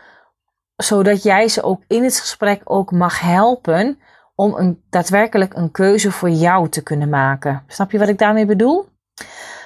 zodat 0.83 1.23
jij 1.23 1.49
ze 1.49 1.63
ook 1.63 1.83
in 1.87 2.05
het 2.05 2.21
gesprek 2.21 2.61
ook 2.65 2.91
mag 2.93 3.21
helpen 3.21 3.99
om 4.35 4.55
een, 4.55 4.83
daadwerkelijk 4.91 5.55
een 5.55 5.71
keuze 5.71 6.13
voor 6.13 6.31
jou 6.31 6.69
te 6.69 6.83
kunnen 6.83 7.09
maken. 7.09 7.63
Snap 7.67 7.91
je 7.91 7.99
wat 7.99 8.09
ik 8.09 8.19
daarmee 8.19 8.47
bedoel? 8.47 8.89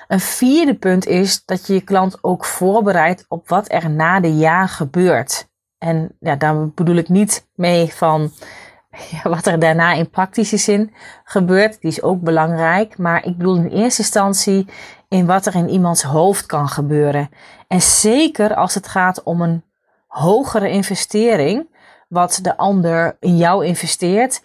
Een 0.08 0.20
vierde 0.20 0.74
punt 0.74 1.06
is 1.06 1.44
dat 1.44 1.66
je 1.66 1.74
je 1.74 1.80
klant 1.80 2.18
ook 2.20 2.44
voorbereidt 2.44 3.24
op 3.28 3.48
wat 3.48 3.72
er 3.72 3.90
na 3.90 4.20
de 4.20 4.36
ja 4.36 4.66
gebeurt. 4.66 5.48
En 5.78 6.16
ja, 6.20 6.36
daar 6.36 6.68
bedoel 6.68 6.96
ik 6.96 7.08
niet 7.08 7.48
mee 7.54 7.92
van 7.94 8.32
ja, 9.10 9.30
wat 9.30 9.46
er 9.46 9.58
daarna 9.58 9.92
in 9.92 10.10
praktische 10.10 10.56
zin 10.56 10.94
gebeurt. 11.24 11.80
Die 11.80 11.90
is 11.90 12.02
ook 12.02 12.20
belangrijk. 12.20 12.98
Maar 12.98 13.24
ik 13.24 13.36
bedoel 13.36 13.56
in 13.56 13.68
eerste 13.68 14.02
instantie 14.02 14.68
in 15.08 15.26
wat 15.26 15.46
er 15.46 15.54
in 15.54 15.68
iemands 15.68 16.02
hoofd 16.02 16.46
kan 16.46 16.68
gebeuren. 16.68 17.30
En 17.68 17.82
zeker 17.82 18.54
als 18.54 18.74
het 18.74 18.88
gaat 18.88 19.22
om 19.22 19.40
een 19.40 19.64
hogere 20.12 20.70
investering, 20.70 21.66
wat 22.08 22.38
de 22.42 22.56
ander 22.56 23.16
in 23.20 23.36
jou 23.36 23.66
investeert, 23.66 24.42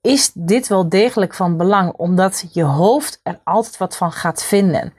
is 0.00 0.30
dit 0.34 0.68
wel 0.68 0.88
degelijk 0.88 1.34
van 1.34 1.56
belang, 1.56 1.92
omdat 1.92 2.44
je 2.52 2.62
hoofd 2.62 3.20
er 3.22 3.40
altijd 3.44 3.76
wat 3.76 3.96
van 3.96 4.12
gaat 4.12 4.42
vinden. 4.42 4.92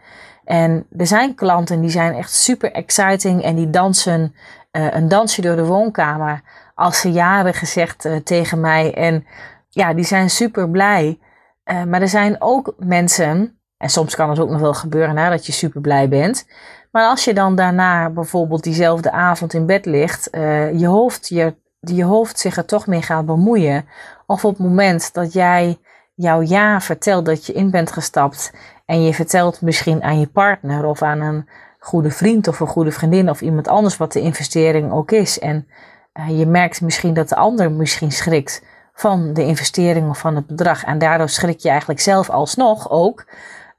En 0.45 0.85
er 0.97 1.07
zijn 1.07 1.35
klanten 1.35 1.81
die 1.81 1.89
zijn 1.89 2.13
echt 2.13 2.33
super 2.33 2.71
exciting 2.71 3.43
en 3.43 3.55
die 3.55 3.69
dansen 3.69 4.35
uh, 4.71 4.93
een 4.93 5.07
dansje 5.07 5.41
door 5.41 5.55
de 5.55 5.65
woonkamer 5.65 6.41
als 6.75 6.99
ze 6.99 7.11
ja 7.11 7.35
hebben 7.35 7.53
gezegd 7.53 8.05
uh, 8.05 8.15
tegen 8.15 8.59
mij. 8.59 8.93
En 8.93 9.25
ja, 9.69 9.93
die 9.93 10.05
zijn 10.05 10.29
super 10.29 10.69
blij. 10.69 11.19
Uh, 11.65 11.83
maar 11.83 12.01
er 12.01 12.09
zijn 12.09 12.35
ook 12.39 12.73
mensen, 12.77 13.57
en 13.77 13.89
soms 13.89 14.15
kan 14.15 14.29
het 14.29 14.39
ook 14.39 14.49
nog 14.49 14.59
wel 14.59 14.73
gebeuren 14.73 15.15
nadat 15.15 15.45
je 15.45 15.51
super 15.51 15.81
blij 15.81 16.09
bent. 16.09 16.45
Maar 16.93 17.07
als 17.07 17.23
je 17.23 17.33
dan 17.33 17.55
daarna 17.55 18.09
bijvoorbeeld 18.09 18.63
diezelfde 18.63 19.11
avond 19.11 19.53
in 19.53 19.65
bed 19.65 19.85
ligt, 19.85 20.27
je 20.73 20.85
hoofd 20.85 21.27
je 21.27 21.55
je 21.79 22.03
hoofd 22.03 22.39
zich 22.39 22.57
er 22.57 22.65
toch 22.65 22.87
mee 22.87 23.01
gaat 23.01 23.25
bemoeien. 23.25 23.85
Of 24.25 24.45
op 24.45 24.57
het 24.57 24.67
moment 24.67 25.13
dat 25.13 25.33
jij 25.33 25.77
jouw 26.15 26.41
ja 26.41 26.81
vertelt 26.81 27.25
dat 27.25 27.45
je 27.45 27.53
in 27.53 27.71
bent 27.71 27.91
gestapt 27.91 28.53
en 28.85 29.03
je 29.03 29.13
vertelt 29.13 29.61
misschien 29.61 30.03
aan 30.03 30.19
je 30.19 30.27
partner 30.27 30.85
of 30.85 31.01
aan 31.01 31.21
een 31.21 31.49
goede 31.79 32.11
vriend 32.11 32.47
of 32.47 32.59
een 32.59 32.67
goede 32.67 32.91
vriendin 32.91 33.29
of 33.29 33.41
iemand 33.41 33.67
anders 33.67 33.97
wat 33.97 34.11
de 34.11 34.21
investering 34.21 34.91
ook 34.91 35.11
is. 35.11 35.39
En 35.39 35.67
uh, 36.13 36.39
je 36.39 36.45
merkt 36.45 36.81
misschien 36.81 37.13
dat 37.13 37.29
de 37.29 37.35
ander 37.35 37.71
misschien 37.71 38.11
schrikt 38.11 38.63
van 38.93 39.33
de 39.33 39.45
investering 39.45 40.09
of 40.09 40.17
van 40.17 40.35
het 40.35 40.47
bedrag 40.47 40.83
en 40.83 40.97
daardoor 40.97 41.29
schrik 41.29 41.59
je 41.59 41.69
eigenlijk 41.69 41.99
zelf 41.99 42.29
alsnog 42.29 42.89
ook. 42.89 43.25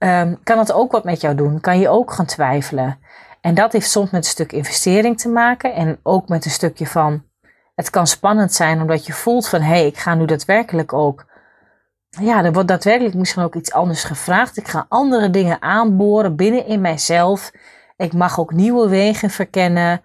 Um, 0.05 0.43
kan 0.43 0.59
het 0.59 0.73
ook 0.73 0.93
wat 0.93 1.05
met 1.05 1.21
jou 1.21 1.35
doen? 1.35 1.61
Kan 1.61 1.79
je 1.79 1.89
ook 1.89 2.13
gaan 2.13 2.27
twijfelen? 2.27 2.99
En 3.41 3.55
dat 3.55 3.73
heeft 3.73 3.91
soms 3.91 4.11
met 4.11 4.25
een 4.25 4.31
stuk 4.31 4.53
investering 4.53 5.19
te 5.19 5.29
maken 5.29 5.75
en 5.75 5.99
ook 6.03 6.29
met 6.29 6.45
een 6.45 6.51
stukje 6.51 6.87
van 6.87 7.23
het 7.75 7.91
kan 7.91 8.07
spannend 8.07 8.53
zijn 8.53 8.81
omdat 8.81 9.07
je 9.07 9.13
voelt 9.13 9.49
van 9.49 9.61
hé, 9.61 9.67
hey, 9.67 9.87
ik 9.87 9.97
ga 9.97 10.15
nu 10.15 10.25
daadwerkelijk 10.25 10.93
ook. 10.93 11.27
Ja, 12.09 12.45
er 12.45 12.53
wordt 12.53 12.69
daadwerkelijk 12.69 13.15
misschien 13.15 13.43
ook 13.43 13.55
iets 13.55 13.73
anders 13.73 14.05
gevraagd. 14.05 14.57
Ik 14.57 14.69
ga 14.69 14.87
andere 14.89 15.31
dingen 15.31 15.63
aanboren 15.63 16.37
binnen 16.37 16.67
in 16.67 16.81
mijzelf. 16.81 17.53
Ik 17.97 18.13
mag 18.13 18.41
ook 18.41 18.53
nieuwe 18.53 18.89
wegen 18.89 19.31
verkennen 19.31 20.03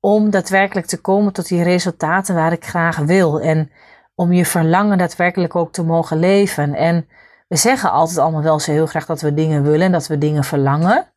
om 0.00 0.30
daadwerkelijk 0.30 0.86
te 0.86 1.00
komen 1.00 1.32
tot 1.32 1.48
die 1.48 1.62
resultaten 1.62 2.34
waar 2.34 2.52
ik 2.52 2.64
graag 2.64 2.96
wil. 2.96 3.40
En 3.40 3.70
om 4.14 4.32
je 4.32 4.46
verlangen 4.46 4.98
daadwerkelijk 4.98 5.56
ook 5.56 5.72
te 5.72 5.84
mogen 5.84 6.18
leven. 6.18 6.74
En 6.74 7.08
we 7.50 7.56
zeggen 7.56 7.90
altijd 7.90 8.18
allemaal 8.18 8.42
wel 8.42 8.60
zo 8.60 8.72
heel 8.72 8.86
graag 8.86 9.06
dat 9.06 9.20
we 9.20 9.34
dingen 9.34 9.62
willen 9.62 9.86
en 9.86 9.92
dat 9.92 10.06
we 10.06 10.18
dingen 10.18 10.44
verlangen. 10.44 11.12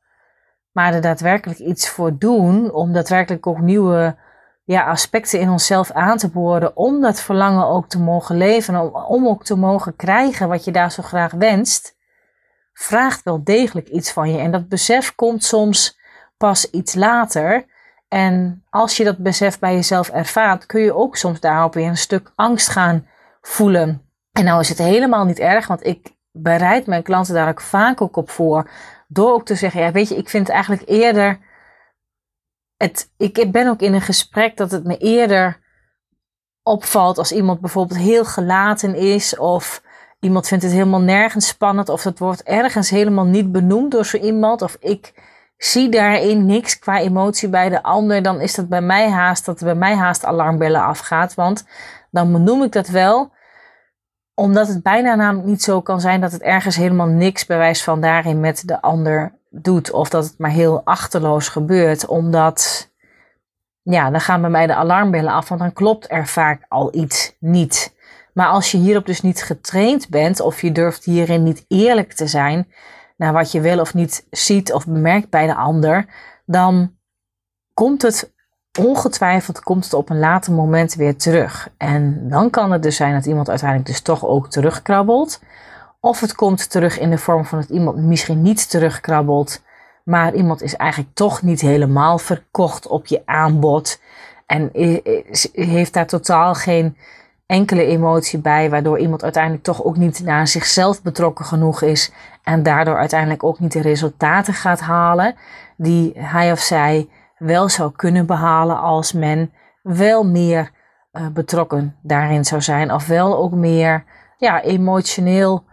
maar 0.71 0.93
er 0.93 1.01
daadwerkelijk 1.01 1.59
iets 1.59 1.89
voor 1.89 2.17
doen 2.17 2.71
om 2.71 2.93
daadwerkelijk 2.93 3.47
ook 3.47 3.59
nieuwe 3.59 4.15
ja, 4.63 4.83
aspecten 4.83 5.39
in 5.39 5.49
onszelf 5.49 5.91
aan 5.91 6.17
te 6.17 6.29
boren, 6.29 6.77
om 6.77 7.01
dat 7.01 7.21
verlangen 7.21 7.67
ook 7.67 7.87
te 7.87 7.99
mogen 7.99 8.37
leven, 8.37 8.75
om, 8.81 8.95
om 8.95 9.27
ook 9.27 9.43
te 9.43 9.55
mogen 9.55 9.95
krijgen 9.95 10.47
wat 10.47 10.63
je 10.63 10.71
daar 10.71 10.91
zo 10.91 11.03
graag 11.03 11.31
wenst, 11.31 11.95
vraagt 12.73 13.23
wel 13.23 13.43
degelijk 13.43 13.87
iets 13.87 14.11
van 14.11 14.31
je. 14.31 14.37
En 14.37 14.51
dat 14.51 14.67
besef 14.67 15.15
komt 15.15 15.43
soms 15.43 15.99
pas 16.37 16.69
iets 16.69 16.93
later. 16.93 17.65
En 18.07 18.63
als 18.69 18.97
je 18.97 19.03
dat 19.03 19.17
besef 19.17 19.59
bij 19.59 19.73
jezelf 19.73 20.09
ervaart, 20.09 20.65
kun 20.65 20.81
je 20.81 20.95
ook 20.95 21.15
soms 21.15 21.39
daarop 21.39 21.73
weer 21.73 21.87
een 21.87 21.97
stuk 21.97 22.31
angst 22.35 22.69
gaan 22.69 23.07
voelen. 23.41 24.07
En 24.31 24.43
nou 24.43 24.59
is 24.59 24.69
het 24.69 24.77
helemaal 24.77 25.25
niet 25.25 25.39
erg, 25.39 25.67
want 25.67 25.85
ik 25.85 26.13
bereid 26.33 26.87
mijn 26.87 27.03
klanten 27.03 27.33
daar 27.33 27.49
ook 27.49 27.61
vaak 27.61 28.01
ook 28.01 28.15
op 28.15 28.29
voor. 28.29 28.69
Door 29.07 29.33
ook 29.33 29.45
te 29.45 29.55
zeggen, 29.55 29.81
ja 29.81 29.91
weet 29.91 30.09
je, 30.09 30.15
ik 30.15 30.29
vind 30.29 30.47
het 30.47 30.55
eigenlijk 30.55 30.89
eerder... 30.89 31.39
Het, 32.77 33.11
ik 33.17 33.51
ben 33.51 33.67
ook 33.67 33.81
in 33.81 33.93
een 33.93 34.01
gesprek 34.01 34.57
dat 34.57 34.71
het 34.71 34.83
me 34.83 34.97
eerder 34.97 35.59
opvalt 36.63 37.17
als 37.17 37.31
iemand 37.31 37.59
bijvoorbeeld 37.59 37.99
heel 37.99 38.25
gelaten 38.25 38.95
is 38.95 39.37
of 39.37 39.81
iemand 40.19 40.47
vindt 40.47 40.63
het 40.63 40.73
helemaal 40.73 41.01
nergens 41.01 41.47
spannend 41.47 41.89
of 41.89 42.03
het 42.03 42.19
wordt 42.19 42.43
ergens 42.43 42.89
helemaal 42.89 43.25
niet 43.25 43.51
benoemd 43.51 43.91
door 43.91 44.05
zo 44.05 44.17
iemand 44.17 44.61
of 44.61 44.77
ik 44.79 45.13
zie 45.57 45.89
daarin 45.89 46.45
niks 46.45 46.79
qua 46.79 46.99
emotie 46.99 47.49
bij 47.49 47.69
de 47.69 47.83
ander, 47.83 48.21
dan 48.21 48.41
is 48.41 48.55
dat 48.55 48.69
bij 48.69 48.81
mij 48.81 49.09
haast 49.09 49.45
dat 49.45 49.59
er 49.59 49.65
bij 49.65 49.75
mij 49.75 49.95
haast 49.95 50.25
alarmbellen 50.25 50.81
afgaat, 50.81 51.33
want 51.33 51.65
dan 52.11 52.31
benoem 52.31 52.63
ik 52.63 52.71
dat 52.71 52.87
wel 52.87 53.31
omdat 54.35 54.67
het 54.67 54.83
bijna 54.83 55.15
namelijk 55.15 55.47
niet 55.47 55.61
zo 55.61 55.81
kan 55.81 56.01
zijn 56.01 56.21
dat 56.21 56.31
het 56.31 56.41
ergens 56.41 56.75
helemaal 56.75 57.07
niks 57.07 57.45
bewijs 57.45 57.83
van 57.83 58.01
daarin 58.01 58.39
met 58.39 58.67
de 58.67 58.81
ander 58.81 59.39
doet. 59.49 59.91
Of 59.91 60.09
dat 60.09 60.23
het 60.23 60.37
maar 60.37 60.51
heel 60.51 60.81
achterloos 60.83 61.47
gebeurt. 61.47 62.05
Omdat, 62.05 62.89
ja, 63.81 64.09
dan 64.09 64.21
gaan 64.21 64.41
bij 64.41 64.49
mij 64.49 64.67
de 64.67 64.75
alarmbellen 64.75 65.33
af. 65.33 65.49
Want 65.49 65.61
dan 65.61 65.73
klopt 65.73 66.11
er 66.11 66.27
vaak 66.27 66.65
al 66.69 66.95
iets 66.95 67.35
niet. 67.39 67.95
Maar 68.33 68.47
als 68.47 68.71
je 68.71 68.77
hierop 68.77 69.05
dus 69.05 69.21
niet 69.21 69.43
getraind 69.43 70.09
bent. 70.09 70.39
Of 70.39 70.61
je 70.61 70.71
durft 70.71 71.05
hierin 71.05 71.43
niet 71.43 71.65
eerlijk 71.67 72.13
te 72.13 72.27
zijn. 72.27 72.71
Naar 73.17 73.33
wat 73.33 73.51
je 73.51 73.61
wel 73.61 73.79
of 73.79 73.93
niet 73.93 74.27
ziet 74.29 74.73
of 74.73 74.85
bemerkt 74.87 75.29
bij 75.29 75.45
de 75.47 75.55
ander. 75.55 76.05
Dan 76.45 76.95
komt 77.73 78.01
het 78.01 78.32
ongetwijfeld 78.79 79.59
komt 79.59 79.83
het 79.83 79.93
op 79.93 80.09
een 80.09 80.19
later 80.19 80.53
moment 80.53 80.93
weer 80.93 81.17
terug. 81.17 81.69
En 81.77 82.29
dan 82.29 82.49
kan 82.49 82.71
het 82.71 82.83
dus 82.83 82.95
zijn 82.95 83.13
dat 83.13 83.25
iemand 83.25 83.49
uiteindelijk 83.49 83.89
dus 83.89 84.01
toch 84.01 84.25
ook 84.25 84.49
terugkrabbelt. 84.49 85.41
Of 85.99 86.19
het 86.19 86.35
komt 86.35 86.69
terug 86.69 86.99
in 86.99 87.09
de 87.09 87.17
vorm 87.17 87.45
van 87.45 87.59
dat 87.59 87.69
iemand 87.69 87.97
misschien 87.97 88.41
niet 88.41 88.69
terugkrabbelt, 88.69 89.61
maar 90.03 90.33
iemand 90.33 90.61
is 90.61 90.75
eigenlijk 90.75 91.13
toch 91.13 91.41
niet 91.41 91.61
helemaal 91.61 92.17
verkocht 92.17 92.87
op 92.87 93.05
je 93.05 93.21
aanbod. 93.25 94.01
En 94.45 94.69
heeft 95.53 95.93
daar 95.93 96.07
totaal 96.07 96.53
geen 96.53 96.97
enkele 97.45 97.85
emotie 97.85 98.39
bij, 98.39 98.69
waardoor 98.69 98.99
iemand 98.99 99.23
uiteindelijk 99.23 99.63
toch 99.63 99.83
ook 99.83 99.97
niet 99.97 100.23
naar 100.23 100.47
zichzelf 100.47 101.01
betrokken 101.01 101.45
genoeg 101.45 101.81
is. 101.81 102.11
En 102.43 102.63
daardoor 102.63 102.97
uiteindelijk 102.97 103.43
ook 103.43 103.59
niet 103.59 103.71
de 103.71 103.81
resultaten 103.81 104.53
gaat 104.53 104.79
halen 104.79 105.35
die 105.77 106.13
hij 106.15 106.51
of 106.51 106.59
zij 106.59 107.07
wel 107.43 107.69
zou 107.69 107.91
kunnen 107.91 108.25
behalen 108.25 108.79
als 108.79 109.13
men 109.13 109.53
wel 109.81 110.25
meer 110.25 110.71
uh, 111.11 111.27
betrokken 111.27 111.95
daarin 112.01 112.45
zou 112.45 112.61
zijn. 112.61 112.93
Of 112.93 113.07
wel 113.07 113.37
ook 113.37 113.51
meer 113.51 114.03
ja, 114.37 114.61
emotioneel 114.61 115.63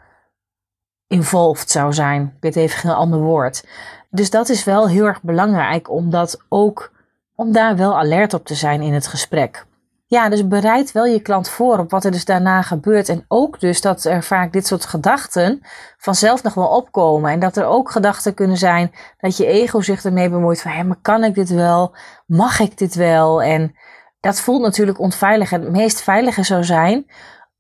involved 1.07 1.71
zou 1.71 1.93
zijn. 1.93 2.23
Ik 2.23 2.43
weet 2.43 2.57
even 2.57 2.79
geen 2.79 2.91
ander 2.91 3.21
woord. 3.21 3.67
Dus 4.11 4.31
dat 4.31 4.49
is 4.49 4.65
wel 4.65 4.89
heel 4.89 5.07
erg 5.07 5.23
belangrijk 5.23 5.91
om 5.91 6.11
dat 6.11 6.45
ook 6.49 6.93
om 7.35 7.53
daar 7.53 7.77
wel 7.77 7.99
alert 7.99 8.35
op 8.35 8.45
te 8.45 8.55
zijn 8.55 8.83
in 8.83 8.93
het 8.93 9.07
gesprek. 9.07 9.67
Ja, 10.11 10.29
dus 10.29 10.49
bereid 10.49 10.93
wel 10.93 11.07
je 11.07 11.21
klant 11.21 11.49
voor 11.49 11.79
op 11.79 11.91
wat 11.91 12.05
er 12.05 12.11
dus 12.11 12.25
daarna 12.25 12.63
gebeurt. 12.63 13.09
En 13.09 13.25
ook 13.29 13.61
dus 13.61 13.81
dat 13.81 14.05
er 14.05 14.23
vaak 14.23 14.53
dit 14.53 14.67
soort 14.67 14.85
gedachten 14.85 15.61
vanzelf 15.99 16.43
nog 16.43 16.55
wel 16.55 16.69
opkomen. 16.69 17.31
En 17.31 17.41
dat 17.41 17.57
er 17.57 17.65
ook 17.65 17.91
gedachten 17.91 18.35
kunnen 18.35 18.57
zijn 18.57 18.93
dat 19.19 19.37
je 19.37 19.47
ego 19.47 19.81
zich 19.81 20.05
ermee 20.05 20.31
bemoeit 20.31 20.63
van, 20.63 20.71
hé, 20.71 20.85
maar 20.85 21.01
kan 21.03 21.25
ik 21.25 21.35
dit 21.35 21.49
wel? 21.49 21.97
Mag 22.27 22.61
ik 22.61 22.79
dit 22.79 22.95
wel? 22.95 23.43
En 23.43 23.77
dat 24.21 24.41
voelt 24.41 24.63
natuurlijk 24.63 24.99
onveilig. 24.99 25.51
Het 25.51 25.71
meest 25.71 26.03
veilige 26.03 26.43
zou 26.43 26.65
zijn 26.65 27.07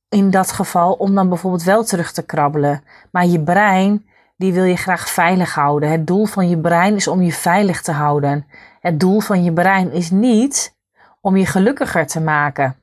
in 0.08 0.30
dat 0.30 0.52
geval 0.52 0.92
om 0.92 1.14
dan 1.14 1.28
bijvoorbeeld 1.28 1.62
wel 1.62 1.84
terug 1.84 2.12
te 2.12 2.22
krabbelen. 2.22 2.84
Maar 3.10 3.26
je 3.26 3.42
brein, 3.42 4.06
die 4.36 4.52
wil 4.52 4.64
je 4.64 4.76
graag 4.76 5.08
veilig 5.08 5.54
houden. 5.54 5.90
Het 5.90 6.06
doel 6.06 6.26
van 6.26 6.48
je 6.48 6.58
brein 6.58 6.94
is 6.94 7.08
om 7.08 7.22
je 7.22 7.32
veilig 7.32 7.82
te 7.82 7.92
houden. 7.92 8.46
Het 8.80 9.00
doel 9.00 9.20
van 9.20 9.44
je 9.44 9.52
brein 9.52 9.92
is 9.92 10.10
niet 10.10 10.78
om 11.20 11.36
je 11.36 11.46
gelukkiger 11.46 12.06
te 12.06 12.20
maken. 12.20 12.76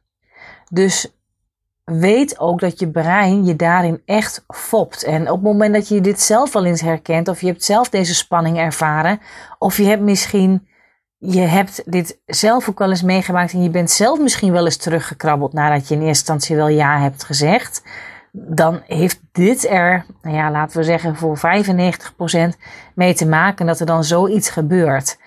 Dus 0.69 1.17
weet 1.91 2.39
ook 2.39 2.59
dat 2.59 2.79
je 2.79 2.91
brein 2.91 3.45
je 3.45 3.55
daarin 3.55 4.01
echt 4.05 4.45
fopt. 4.47 5.03
En 5.03 5.21
op 5.21 5.35
het 5.35 5.43
moment 5.43 5.73
dat 5.73 5.87
je 5.87 6.01
dit 6.01 6.21
zelf 6.21 6.55
al 6.55 6.65
eens 6.65 6.81
herkent, 6.81 7.27
of 7.27 7.41
je 7.41 7.47
hebt 7.47 7.63
zelf 7.63 7.89
deze 7.89 8.15
spanning 8.15 8.57
ervaren, 8.57 9.19
of 9.59 9.77
je 9.77 9.83
hebt 9.83 10.01
misschien, 10.01 10.67
je 11.17 11.39
hebt 11.39 11.91
dit 11.91 12.19
zelf 12.25 12.69
ook 12.69 12.79
wel 12.79 12.89
eens 12.89 13.01
meegemaakt 13.01 13.53
en 13.53 13.63
je 13.63 13.69
bent 13.69 13.91
zelf 13.91 14.19
misschien 14.19 14.51
wel 14.51 14.65
eens 14.65 14.77
teruggekrabbeld 14.77 15.53
nadat 15.53 15.87
je 15.87 15.93
in 15.93 16.01
eerste 16.01 16.31
instantie 16.31 16.55
wel 16.55 16.67
ja 16.67 16.99
hebt 16.99 17.23
gezegd, 17.23 17.83
dan 18.31 18.81
heeft 18.85 19.19
dit 19.31 19.69
er, 19.69 20.05
nou 20.21 20.35
ja, 20.35 20.51
laten 20.51 20.77
we 20.77 20.83
zeggen, 20.83 21.15
voor 21.15 21.37
95% 21.37 21.41
mee 22.95 23.13
te 23.13 23.27
maken 23.27 23.65
dat 23.65 23.79
er 23.79 23.85
dan 23.85 24.03
zoiets 24.03 24.49
gebeurt. 24.49 25.17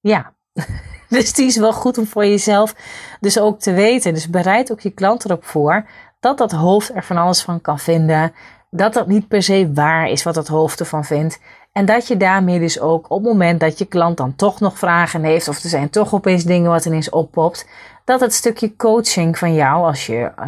Ja. 0.00 0.34
Dus 1.16 1.32
die 1.32 1.46
is 1.46 1.56
wel 1.56 1.72
goed 1.72 1.98
om 1.98 2.06
voor 2.06 2.26
jezelf 2.26 2.74
dus 3.20 3.38
ook 3.38 3.60
te 3.60 3.72
weten. 3.72 4.14
Dus 4.14 4.30
bereid 4.30 4.72
ook 4.72 4.80
je 4.80 4.90
klant 4.90 5.24
erop 5.24 5.44
voor 5.44 5.86
dat 6.20 6.38
dat 6.38 6.52
hoofd 6.52 6.94
er 6.94 7.04
van 7.04 7.16
alles 7.16 7.42
van 7.42 7.60
kan 7.60 7.78
vinden. 7.78 8.32
Dat 8.70 8.92
dat 8.92 9.06
niet 9.06 9.28
per 9.28 9.42
se 9.42 9.70
waar 9.74 10.08
is 10.08 10.22
wat 10.22 10.34
dat 10.34 10.48
hoofd 10.48 10.80
ervan 10.80 11.04
vindt. 11.04 11.40
En 11.72 11.84
dat 11.84 12.08
je 12.08 12.16
daarmee 12.16 12.58
dus 12.58 12.80
ook 12.80 13.10
op 13.10 13.22
het 13.22 13.32
moment 13.32 13.60
dat 13.60 13.78
je 13.78 13.84
klant 13.84 14.16
dan 14.16 14.36
toch 14.36 14.60
nog 14.60 14.78
vragen 14.78 15.22
heeft, 15.22 15.48
of 15.48 15.62
er 15.62 15.68
zijn 15.68 15.90
toch 15.90 16.14
opeens 16.14 16.44
dingen 16.44 16.70
wat 16.70 16.84
ineens 16.84 17.10
oppopt, 17.10 17.66
dat 18.04 18.20
het 18.20 18.34
stukje 18.34 18.76
coaching 18.76 19.38
van 19.38 19.54
jou, 19.54 19.84
als 19.84 20.06
je, 20.06 20.30
uh, 20.38 20.46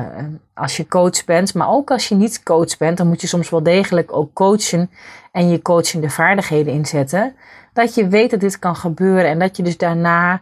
als 0.54 0.76
je 0.76 0.86
coach 0.86 1.24
bent, 1.24 1.54
maar 1.54 1.68
ook 1.68 1.90
als 1.90 2.08
je 2.08 2.14
niet 2.14 2.42
coach 2.42 2.76
bent, 2.76 2.96
dan 2.96 3.06
moet 3.06 3.20
je 3.20 3.26
soms 3.26 3.50
wel 3.50 3.62
degelijk 3.62 4.16
ook 4.16 4.32
coachen 4.32 4.90
en 5.32 5.48
je 5.48 5.62
coachende 5.62 6.10
vaardigheden 6.10 6.72
inzetten. 6.72 7.34
Dat 7.72 7.94
je 7.94 8.08
weet 8.08 8.30
dat 8.30 8.40
dit 8.40 8.58
kan 8.58 8.76
gebeuren 8.76 9.30
en 9.30 9.38
dat 9.38 9.56
je 9.56 9.62
dus 9.62 9.76
daarna 9.76 10.40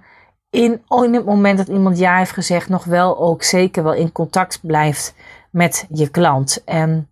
in, 0.50 0.82
in 0.88 1.14
het 1.14 1.24
moment 1.24 1.58
dat 1.58 1.68
iemand 1.68 1.98
ja 1.98 2.16
heeft 2.16 2.30
gezegd, 2.30 2.68
nog 2.68 2.84
wel 2.84 3.18
ook 3.18 3.42
zeker 3.42 3.82
wel 3.82 3.94
in 3.94 4.12
contact 4.12 4.58
blijft 4.62 5.14
met 5.50 5.86
je 5.90 6.08
klant. 6.08 6.62
En 6.64 7.08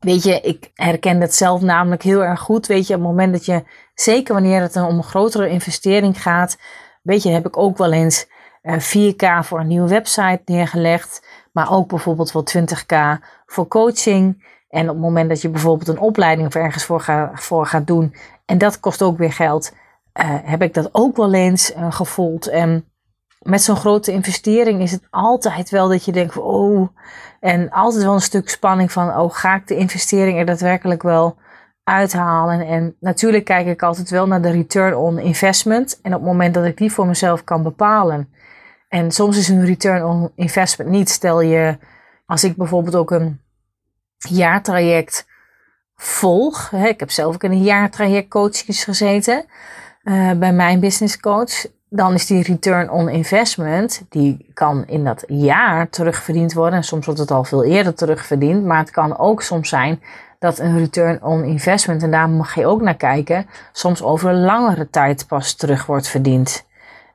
weet 0.00 0.22
je, 0.22 0.40
ik 0.40 0.70
herken 0.74 1.20
dat 1.20 1.34
zelf 1.34 1.60
namelijk 1.60 2.02
heel 2.02 2.24
erg 2.24 2.40
goed. 2.40 2.66
Weet 2.66 2.86
je, 2.86 2.94
op 2.94 3.00
het 3.00 3.08
moment 3.08 3.32
dat 3.32 3.44
je, 3.44 3.64
zeker 3.94 4.34
wanneer 4.34 4.60
het 4.60 4.76
om 4.76 4.96
een 4.96 5.02
grotere 5.02 5.48
investering 5.48 6.22
gaat, 6.22 6.58
weet 7.02 7.22
je, 7.22 7.30
heb 7.30 7.46
ik 7.46 7.56
ook 7.56 7.78
wel 7.78 7.92
eens 7.92 8.26
4K 8.66 9.16
eh, 9.16 9.42
voor 9.42 9.60
een 9.60 9.66
nieuwe 9.66 9.88
website 9.88 10.42
neergelegd, 10.44 11.26
maar 11.52 11.72
ook 11.72 11.88
bijvoorbeeld 11.88 12.32
wel 12.32 12.44
20K 12.56 13.24
voor 13.46 13.68
coaching. 13.68 14.54
En 14.68 14.82
op 14.82 14.94
het 14.94 15.04
moment 15.04 15.28
dat 15.28 15.42
je 15.42 15.48
bijvoorbeeld 15.48 15.88
een 15.88 15.98
opleiding 15.98 16.48
of 16.48 16.54
ergens 16.54 16.84
voor, 16.84 17.00
ga, 17.00 17.30
voor 17.34 17.66
gaat 17.66 17.86
doen, 17.86 18.14
en 18.44 18.58
dat 18.58 18.80
kost 18.80 19.02
ook 19.02 19.18
weer 19.18 19.32
geld, 19.32 19.72
uh, 20.20 20.24
heb 20.42 20.62
ik 20.62 20.74
dat 20.74 20.88
ook 20.92 21.16
wel 21.16 21.34
eens 21.34 21.74
uh, 21.74 21.92
gevoeld. 21.92 22.48
En 22.48 22.84
met 23.38 23.62
zo'n 23.62 23.76
grote 23.76 24.12
investering 24.12 24.82
is 24.82 24.90
het 24.90 25.06
altijd 25.10 25.70
wel 25.70 25.88
dat 25.88 26.04
je 26.04 26.12
denkt, 26.12 26.36
oh, 26.36 26.88
en 27.40 27.70
altijd 27.70 28.02
wel 28.02 28.14
een 28.14 28.20
stuk 28.20 28.48
spanning 28.48 28.92
van, 28.92 29.16
oh, 29.16 29.34
ga 29.34 29.54
ik 29.54 29.66
de 29.66 29.76
investering 29.76 30.38
er 30.38 30.46
daadwerkelijk 30.46 31.02
wel 31.02 31.36
uithalen? 31.84 32.66
En 32.66 32.96
natuurlijk 33.00 33.44
kijk 33.44 33.66
ik 33.66 33.82
altijd 33.82 34.10
wel 34.10 34.26
naar 34.26 34.42
de 34.42 34.50
return 34.50 34.96
on 34.96 35.18
investment. 35.18 36.00
En 36.02 36.14
op 36.14 36.20
het 36.20 36.28
moment 36.28 36.54
dat 36.54 36.64
ik 36.64 36.76
die 36.76 36.92
voor 36.92 37.06
mezelf 37.06 37.44
kan 37.44 37.62
bepalen. 37.62 38.32
En 38.88 39.10
soms 39.10 39.38
is 39.38 39.48
een 39.48 39.64
return 39.64 40.04
on 40.04 40.30
investment 40.34 40.90
niet. 40.90 41.08
Stel 41.08 41.40
je, 41.40 41.78
als 42.26 42.44
ik 42.44 42.56
bijvoorbeeld 42.56 42.96
ook 42.96 43.10
een 43.10 43.40
jaartraject 44.18 45.26
volg. 45.96 46.72
Ik 46.72 47.00
heb 47.00 47.10
zelf 47.10 47.34
ook 47.34 47.42
in 47.42 47.50
een 47.50 47.62
jaartraject 47.62 48.28
coachings 48.28 48.84
gezeten. 48.84 49.44
Eh, 50.02 50.30
bij 50.32 50.52
mijn 50.52 50.80
business 50.80 51.20
coach, 51.20 51.66
dan 51.88 52.14
is 52.14 52.26
die 52.26 52.42
return 52.42 52.90
on 52.90 53.08
investment, 53.08 54.02
die 54.08 54.50
kan 54.54 54.86
in 54.86 55.04
dat 55.04 55.24
jaar 55.26 55.88
terugverdiend 55.88 56.52
worden. 56.52 56.74
En 56.74 56.84
soms 56.84 57.04
wordt 57.06 57.20
het 57.20 57.30
al 57.30 57.44
veel 57.44 57.64
eerder 57.64 57.94
terugverdiend. 57.94 58.64
Maar 58.64 58.78
het 58.78 58.90
kan 58.90 59.18
ook 59.18 59.42
soms 59.42 59.68
zijn 59.68 60.02
dat 60.38 60.58
een 60.58 60.78
return 60.78 61.22
on 61.22 61.44
investment, 61.44 62.02
en 62.02 62.10
daar 62.10 62.28
mag 62.28 62.54
je 62.54 62.66
ook 62.66 62.80
naar 62.80 62.96
kijken, 62.96 63.46
soms 63.72 64.02
over 64.02 64.30
een 64.30 64.44
langere 64.44 64.90
tijd 64.90 65.26
pas 65.26 65.54
terug 65.54 65.86
wordt 65.86 66.08
verdiend. 66.08 66.66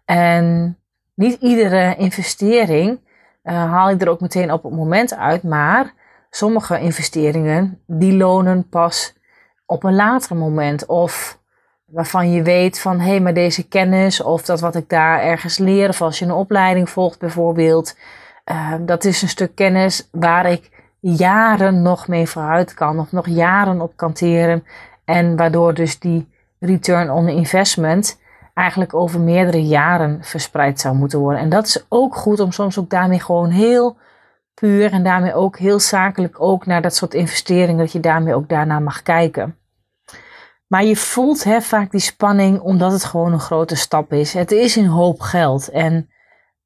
En 0.05 0.77
niet 1.13 1.41
iedere 1.41 1.95
investering 1.95 2.99
uh, 3.43 3.53
haal 3.53 3.89
je 3.89 3.97
er 3.97 4.09
ook 4.09 4.21
meteen 4.21 4.51
op 4.51 4.63
het 4.63 4.73
moment 4.73 5.15
uit, 5.15 5.43
maar 5.43 5.93
sommige 6.31 6.79
investeringen 6.79 7.81
die 7.87 8.13
lonen 8.13 8.69
pas 8.69 9.13
op 9.65 9.83
een 9.83 9.95
later 9.95 10.35
moment 10.35 10.85
of 10.85 11.39
waarvan 11.85 12.31
je 12.31 12.43
weet 12.43 12.79
van 12.79 12.99
hé, 12.99 13.09
hey, 13.09 13.19
maar 13.19 13.33
deze 13.33 13.67
kennis 13.67 14.21
of 14.21 14.41
dat 14.41 14.59
wat 14.59 14.75
ik 14.75 14.89
daar 14.89 15.21
ergens 15.21 15.57
leer, 15.57 15.89
of 15.89 16.01
als 16.01 16.19
je 16.19 16.25
een 16.25 16.31
opleiding 16.31 16.89
volgt 16.89 17.19
bijvoorbeeld, 17.19 17.97
uh, 18.51 18.73
dat 18.79 19.03
is 19.03 19.21
een 19.21 19.29
stuk 19.29 19.55
kennis 19.55 20.09
waar 20.11 20.51
ik 20.51 20.69
jaren 20.99 21.81
nog 21.81 22.07
mee 22.07 22.27
vooruit 22.27 22.73
kan, 22.73 22.99
of 22.99 23.11
nog 23.11 23.27
jaren 23.27 23.81
op 23.81 23.95
kan 23.95 24.13
teren. 24.13 24.63
En 25.05 25.35
waardoor 25.35 25.73
dus 25.73 25.99
die 25.99 26.29
return 26.59 27.11
on 27.11 27.27
investment 27.27 28.19
eigenlijk 28.53 28.93
over 28.93 29.19
meerdere 29.19 29.63
jaren 29.63 30.23
verspreid 30.23 30.79
zou 30.79 30.95
moeten 30.95 31.19
worden. 31.19 31.41
En 31.41 31.49
dat 31.49 31.65
is 31.65 31.85
ook 31.89 32.15
goed 32.15 32.39
om 32.39 32.51
soms 32.51 32.79
ook 32.79 32.89
daarmee 32.89 33.19
gewoon 33.19 33.49
heel 33.49 33.97
en 34.61 35.03
daarmee 35.03 35.33
ook 35.33 35.57
heel 35.57 35.79
zakelijk 35.79 36.41
ook 36.41 36.65
naar 36.65 36.81
dat 36.81 36.95
soort 36.95 37.13
investeringen, 37.13 37.77
dat 37.77 37.91
je 37.91 37.99
daarmee 37.99 38.35
ook 38.35 38.49
daarna 38.49 38.79
mag 38.79 39.01
kijken. 39.01 39.55
Maar 40.67 40.83
je 40.83 40.95
voelt 40.95 41.43
hè, 41.43 41.61
vaak 41.61 41.91
die 41.91 41.99
spanning 41.99 42.59
omdat 42.59 42.91
het 42.91 43.03
gewoon 43.03 43.33
een 43.33 43.39
grote 43.39 43.75
stap 43.75 44.13
is. 44.13 44.33
Het 44.33 44.51
is 44.51 44.75
een 44.75 44.87
hoop 44.87 45.21
geld. 45.21 45.69
En 45.69 46.09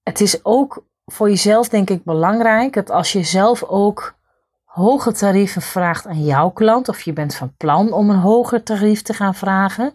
het 0.04 0.22
is 0.22 0.46
ook 0.46 0.86
voor 1.06 1.30
jezelf 1.30 1.70
denk 1.70 1.90
ik 1.90 2.04
belangrijk 2.04 2.74
dat 2.74 2.90
als 2.90 3.12
je 3.12 3.24
zelf 3.24 3.64
ook 3.64 4.16
hoge 4.64 5.12
tarieven 5.12 5.62
vraagt 5.62 6.08
aan 6.08 6.24
jouw 6.24 6.50
klant, 6.50 6.90
of 6.90 7.02
je 7.02 7.14
bent 7.14 7.36
van 7.36 7.56
plan 7.58 7.94
om 7.94 8.10
een 8.10 8.20
hoger 8.20 8.64
tarief 8.64 9.02
te 9.02 9.14
gaan 9.14 9.36
vragen, 9.36 9.94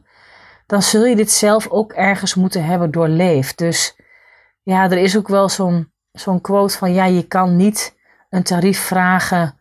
dan 0.67 0.83
zul 0.83 1.05
je 1.05 1.17
dit 1.17 1.31
zelf 1.31 1.69
ook 1.69 1.93
ergens 1.93 2.35
moeten 2.35 2.65
hebben 2.65 2.91
doorleefd. 2.91 3.59
Dus 3.59 3.97
ja, 4.63 4.85
er 4.85 4.99
is 4.99 5.17
ook 5.17 5.29
wel 5.29 5.49
zo'n 5.49 5.93
zo'n 6.13 6.41
quote 6.41 6.79
van 6.79 6.93
ja, 6.93 7.05
je 7.05 7.23
kan 7.23 7.57
niet 7.57 7.97
een 8.31 8.43
tarief 8.43 8.81
vragen 8.81 9.59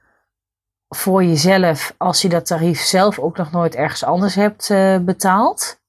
voor 0.88 1.24
jezelf 1.24 1.95
als 1.97 2.22
je 2.22 2.30
dat 2.30 2.45
tarief 2.45 2.80
zelf 2.80 3.20
ook 3.20 3.38
nog 3.38 3.52
nooit 3.52 3.76
ergens 3.76 4.04
anders 4.04 4.36
hebt 4.36 4.70
uh, 4.70 4.97
betaald. 4.97 5.80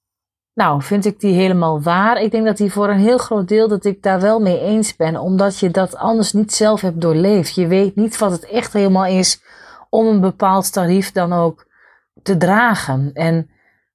Nou, 0.55 0.83
vind 0.83 1.05
ik 1.05 1.21
die 1.21 1.35
helemaal 1.35 1.83
waar. 1.83 2.23
Ik 2.23 2.31
denk 2.31 2.45
dat 2.45 2.57
die 2.57 2.73
voor 2.73 2.89
een 2.89 2.99
heel 2.99 3.19
groot 3.19 3.49
deel 3.49 3.69
dat 3.69 3.85
ik 3.85 4.03
daar 4.03 4.21
wel 4.21 4.41
mee 4.41 4.61
eens 4.61 4.97
ben, 4.97 5.17
omdat 5.17 5.59
je 5.59 5.71
dat 5.71 5.97
anders 5.97 6.33
niet 6.33 6.53
zelf 6.53 6.81
hebt 6.81 7.01
doorleefd. 7.01 7.55
Je 7.55 7.67
weet 7.67 7.97
niet 7.97 8.19
wat 8.19 8.31
het 8.31 8.45
echt 8.45 8.73
helemaal 8.73 9.07
is 9.07 9.43
om 9.91 10.07
een 10.07 10.21
bepaald 10.21 10.73
tarief 10.73 11.13
dan 11.13 11.33
ook 11.33 11.67
te 12.23 12.37
dragen. 12.37 13.11
En 13.15 13.51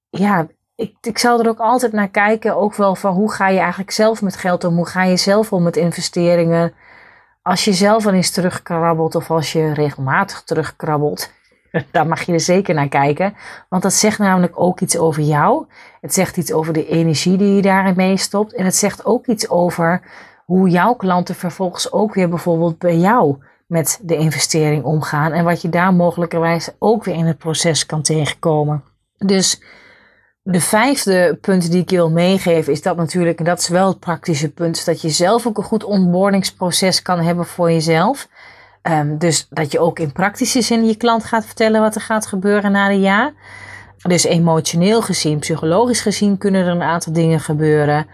ja, 0.08 0.46
ik, 0.76 0.94
ik 1.00 1.18
zal 1.18 1.40
er 1.40 1.48
ook 1.48 1.58
altijd 1.58 1.92
naar 1.92 2.08
kijken, 2.08 2.56
ook 2.56 2.74
wel 2.74 2.94
van 2.94 3.14
hoe 3.14 3.32
ga 3.32 3.48
je 3.48 3.58
eigenlijk 3.58 3.90
zelf 3.90 4.22
met 4.22 4.36
geld 4.36 4.64
om, 4.64 4.76
hoe 4.76 4.86
ga 4.86 5.04
je 5.04 5.16
zelf 5.16 5.52
om 5.52 5.62
met 5.62 5.76
investeringen. 5.76 6.74
Als 7.42 7.64
je 7.64 7.72
zelf 7.72 8.06
al 8.06 8.12
eens 8.12 8.30
terugkrabbelt 8.30 9.14
of 9.14 9.30
als 9.30 9.52
je 9.52 9.72
regelmatig 9.72 10.42
terugkrabbelt, 10.42 11.32
daar 11.92 12.06
mag 12.06 12.22
je 12.22 12.32
er 12.32 12.40
zeker 12.40 12.74
naar 12.74 12.88
kijken. 12.88 13.36
Want 13.68 13.82
dat 13.82 13.92
zegt 13.92 14.18
namelijk 14.18 14.60
ook 14.60 14.80
iets 14.80 14.98
over 14.98 15.22
jou. 15.22 15.66
Het 16.00 16.14
zegt 16.14 16.36
iets 16.36 16.52
over 16.52 16.72
de 16.72 16.88
energie 16.88 17.36
die 17.36 17.54
je 17.54 17.62
daarin 17.62 17.96
meestopt. 17.96 18.54
En 18.54 18.64
het 18.64 18.76
zegt 18.76 19.04
ook 19.04 19.26
iets 19.26 19.48
over 19.48 20.00
hoe 20.44 20.68
jouw 20.68 20.94
klanten 20.94 21.34
vervolgens 21.34 21.92
ook 21.92 22.14
weer 22.14 22.28
bijvoorbeeld 22.28 22.78
bij 22.78 22.96
jou 22.96 23.36
met 23.66 24.00
de 24.02 24.16
investering 24.16 24.84
omgaan. 24.84 25.32
En 25.32 25.44
wat 25.44 25.62
je 25.62 25.68
daar 25.68 25.94
mogelijkerwijs 25.94 26.70
ook 26.78 27.04
weer 27.04 27.14
in 27.14 27.26
het 27.26 27.38
proces 27.38 27.86
kan 27.86 28.02
tegenkomen. 28.02 28.84
Dus 29.16 29.60
de 30.48 30.60
vijfde 30.60 31.38
punt 31.40 31.70
die 31.70 31.80
ik 31.80 31.90
wil 31.90 32.10
meegeven 32.10 32.72
is 32.72 32.82
dat 32.82 32.96
natuurlijk, 32.96 33.38
en 33.38 33.44
dat 33.44 33.58
is 33.58 33.68
wel 33.68 33.88
het 33.88 33.98
praktische 33.98 34.50
punt, 34.50 34.84
dat 34.84 35.00
je 35.00 35.08
zelf 35.08 35.46
ook 35.46 35.58
een 35.58 35.64
goed 35.64 35.84
onboardingsproces 35.84 37.02
kan 37.02 37.20
hebben 37.20 37.46
voor 37.46 37.70
jezelf. 37.72 38.28
Um, 38.82 39.18
dus 39.18 39.46
dat 39.50 39.72
je 39.72 39.78
ook 39.78 39.98
in 39.98 40.12
praktische 40.12 40.62
zin 40.62 40.86
je 40.86 40.96
klant 40.96 41.24
gaat 41.24 41.46
vertellen 41.46 41.80
wat 41.80 41.94
er 41.94 42.00
gaat 42.00 42.26
gebeuren 42.26 42.72
na 42.72 42.90
een 42.90 43.00
jaar. 43.00 43.32
Dus 44.02 44.24
emotioneel 44.24 45.02
gezien, 45.02 45.38
psychologisch 45.38 46.00
gezien 46.00 46.38
kunnen 46.38 46.64
er 46.64 46.72
een 46.72 46.82
aantal 46.82 47.12
dingen 47.12 47.40
gebeuren. 47.40 48.06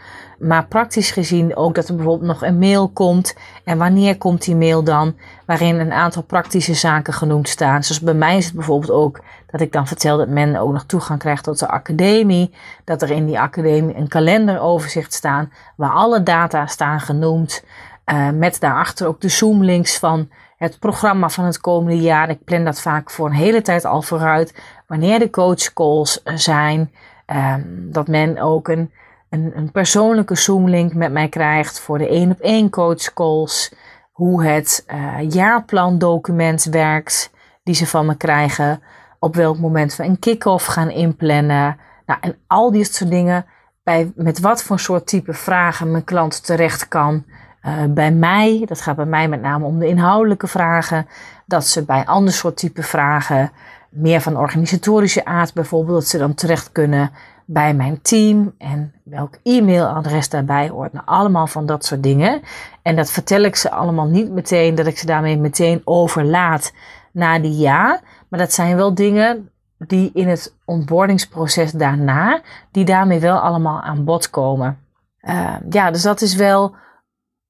Maar 0.42 0.66
praktisch 0.66 1.10
gezien 1.10 1.56
ook 1.56 1.74
dat 1.74 1.88
er 1.88 1.94
bijvoorbeeld 1.94 2.28
nog 2.28 2.42
een 2.42 2.58
mail 2.58 2.88
komt. 2.88 3.34
En 3.64 3.78
wanneer 3.78 4.18
komt 4.18 4.44
die 4.44 4.56
mail 4.56 4.84
dan? 4.84 5.16
Waarin 5.46 5.78
een 5.78 5.92
aantal 5.92 6.22
praktische 6.22 6.74
zaken 6.74 7.12
genoemd 7.12 7.48
staan. 7.48 7.82
Zoals 7.82 8.00
bij 8.00 8.14
mij 8.14 8.36
is 8.36 8.44
het 8.44 8.54
bijvoorbeeld 8.54 8.90
ook 8.90 9.20
dat 9.50 9.60
ik 9.60 9.72
dan 9.72 9.86
vertel 9.86 10.16
dat 10.16 10.28
men 10.28 10.56
ook 10.56 10.72
nog 10.72 10.84
toegang 10.84 11.18
krijgt 11.18 11.44
tot 11.44 11.58
de 11.58 11.68
academie. 11.68 12.54
Dat 12.84 13.02
er 13.02 13.10
in 13.10 13.26
die 13.26 13.40
academie 13.40 13.96
een 13.96 14.08
kalenderoverzicht 14.08 15.12
staan 15.12 15.52
waar 15.76 15.90
alle 15.90 16.22
data 16.22 16.66
staan 16.66 17.00
genoemd. 17.00 17.64
Uh, 18.06 18.30
met 18.30 18.60
daarachter 18.60 19.06
ook 19.06 19.20
de 19.20 19.28
Zoom-links 19.28 19.98
van 19.98 20.28
het 20.56 20.78
programma 20.78 21.28
van 21.28 21.44
het 21.44 21.60
komende 21.60 22.00
jaar. 22.00 22.30
Ik 22.30 22.44
plan 22.44 22.64
dat 22.64 22.80
vaak 22.80 23.10
voor 23.10 23.26
een 23.26 23.32
hele 23.32 23.62
tijd 23.62 23.84
al 23.84 24.02
vooruit. 24.02 24.54
Wanneer 24.86 25.18
de 25.18 25.30
coachcalls 25.30 26.22
zijn. 26.24 26.92
Um, 27.26 27.88
dat 27.92 28.08
men 28.08 28.38
ook 28.38 28.68
een, 28.68 28.92
een, 29.32 29.52
een 29.54 29.70
persoonlijke 29.70 30.34
Zoom-link 30.34 30.94
met 30.94 31.12
mij 31.12 31.28
krijgt 31.28 31.80
voor 31.80 31.98
de 31.98 32.08
één 32.08 32.30
op 32.30 32.40
één 32.40 32.70
coachcalls. 32.70 33.74
Hoe 34.12 34.44
het 34.44 34.84
uh, 34.94 35.30
jaarplandocument 35.30 36.64
werkt 36.64 37.30
die 37.62 37.74
ze 37.74 37.86
van 37.86 38.06
me 38.06 38.16
krijgen. 38.16 38.82
Op 39.18 39.34
welk 39.34 39.58
moment 39.58 39.96
we 39.96 40.04
een 40.04 40.18
kick-off 40.18 40.66
gaan 40.66 40.90
inplannen. 40.90 41.76
Nou, 42.06 42.20
en 42.20 42.36
al 42.46 42.70
die 42.70 42.84
soort 42.84 43.10
dingen. 43.10 43.46
Bij, 43.82 44.12
met 44.14 44.40
wat 44.40 44.62
voor 44.62 44.78
soort 44.78 45.06
type 45.06 45.32
vragen 45.32 45.90
mijn 45.90 46.04
klant 46.04 46.44
terecht 46.44 46.88
kan. 46.88 47.24
Uh, 47.62 47.72
bij 47.88 48.12
mij, 48.12 48.62
dat 48.66 48.80
gaat 48.80 48.96
bij 48.96 49.04
mij 49.04 49.28
met 49.28 49.40
name 49.40 49.64
om 49.64 49.78
de 49.78 49.88
inhoudelijke 49.88 50.46
vragen, 50.46 51.06
dat 51.46 51.66
ze 51.66 51.84
bij 51.84 52.04
ander 52.04 52.32
soort 52.32 52.56
type 52.56 52.82
vragen, 52.82 53.52
meer 53.90 54.20
van 54.20 54.36
organisatorische 54.36 55.24
aard 55.24 55.54
bijvoorbeeld, 55.54 55.98
dat 55.98 56.08
ze 56.08 56.18
dan 56.18 56.34
terecht 56.34 56.72
kunnen 56.72 57.10
bij 57.44 57.74
mijn 57.74 58.02
team 58.02 58.54
en 58.58 58.94
welk 59.04 59.38
e-mailadres 59.42 60.28
daarbij 60.28 60.68
hoort. 60.68 60.92
Nou, 60.92 61.06
allemaal 61.06 61.46
van 61.46 61.66
dat 61.66 61.84
soort 61.84 62.02
dingen. 62.02 62.42
En 62.82 62.96
dat 62.96 63.10
vertel 63.10 63.40
ik 63.40 63.56
ze 63.56 63.70
allemaal 63.70 64.06
niet 64.06 64.30
meteen, 64.30 64.74
dat 64.74 64.86
ik 64.86 64.98
ze 64.98 65.06
daarmee 65.06 65.38
meteen 65.38 65.80
overlaat 65.84 66.72
naar 67.12 67.42
die 67.42 67.56
ja. 67.56 68.00
Maar 68.28 68.38
dat 68.38 68.52
zijn 68.52 68.76
wel 68.76 68.94
dingen 68.94 69.50
die 69.78 70.10
in 70.14 70.28
het 70.28 70.54
onboardingsproces 70.64 71.72
daarna, 71.72 72.40
die 72.70 72.84
daarmee 72.84 73.20
wel 73.20 73.38
allemaal 73.38 73.80
aan 73.80 74.04
bod 74.04 74.30
komen. 74.30 74.78
Uh, 75.20 75.54
ja, 75.70 75.90
dus 75.90 76.02
dat 76.02 76.20
is 76.20 76.34
wel 76.34 76.74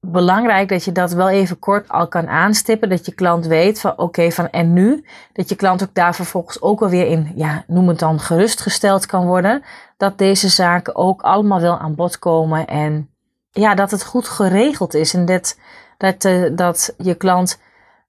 belangrijk 0.05 0.69
dat 0.69 0.83
je 0.83 0.91
dat 0.91 1.11
wel 1.11 1.29
even 1.29 1.59
kort 1.59 1.89
al 1.89 2.07
kan 2.07 2.27
aanstippen. 2.27 2.89
Dat 2.89 3.05
je 3.05 3.13
klant 3.13 3.45
weet 3.45 3.79
van 3.79 3.97
oké, 3.97 4.31
van 4.31 4.49
en 4.49 4.73
nu. 4.73 5.05
Dat 5.33 5.49
je 5.49 5.55
klant 5.55 5.83
ook 5.83 5.93
daar 5.93 6.15
vervolgens 6.15 6.61
ook 6.61 6.81
alweer 6.81 7.07
in, 7.07 7.31
ja, 7.35 7.63
noem 7.67 7.87
het 7.87 7.99
dan 7.99 8.19
gerustgesteld 8.19 9.05
kan 9.05 9.25
worden. 9.25 9.63
Dat 9.97 10.17
deze 10.17 10.49
zaken 10.49 10.95
ook 10.95 11.21
allemaal 11.21 11.61
wel 11.61 11.77
aan 11.77 11.95
bod 11.95 12.19
komen. 12.19 12.67
En 12.67 13.09
ja, 13.51 13.75
dat 13.75 13.91
het 13.91 14.05
goed 14.05 14.27
geregeld 14.27 14.93
is. 14.93 15.13
En 15.13 15.25
dat, 15.25 15.57
dat, 15.97 16.23
uh, 16.23 16.49
dat 16.55 16.93
je 16.97 17.15
klant 17.15 17.59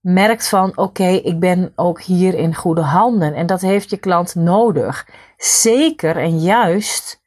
merkt 0.01 0.49
van 0.49 0.73
oké, 0.77 1.09
ik 1.09 1.41
ben 1.41 1.73
ook 1.75 2.03
hier 2.03 2.35
in 2.35 2.55
goede 2.55 2.81
handen. 2.81 3.35
En 3.35 3.47
dat 3.47 3.61
heeft 3.61 3.91
je 3.91 3.97
klant 3.97 4.35
nodig. 4.35 5.09
Zeker 5.37 6.17
en 6.17 6.39
juist 6.39 7.23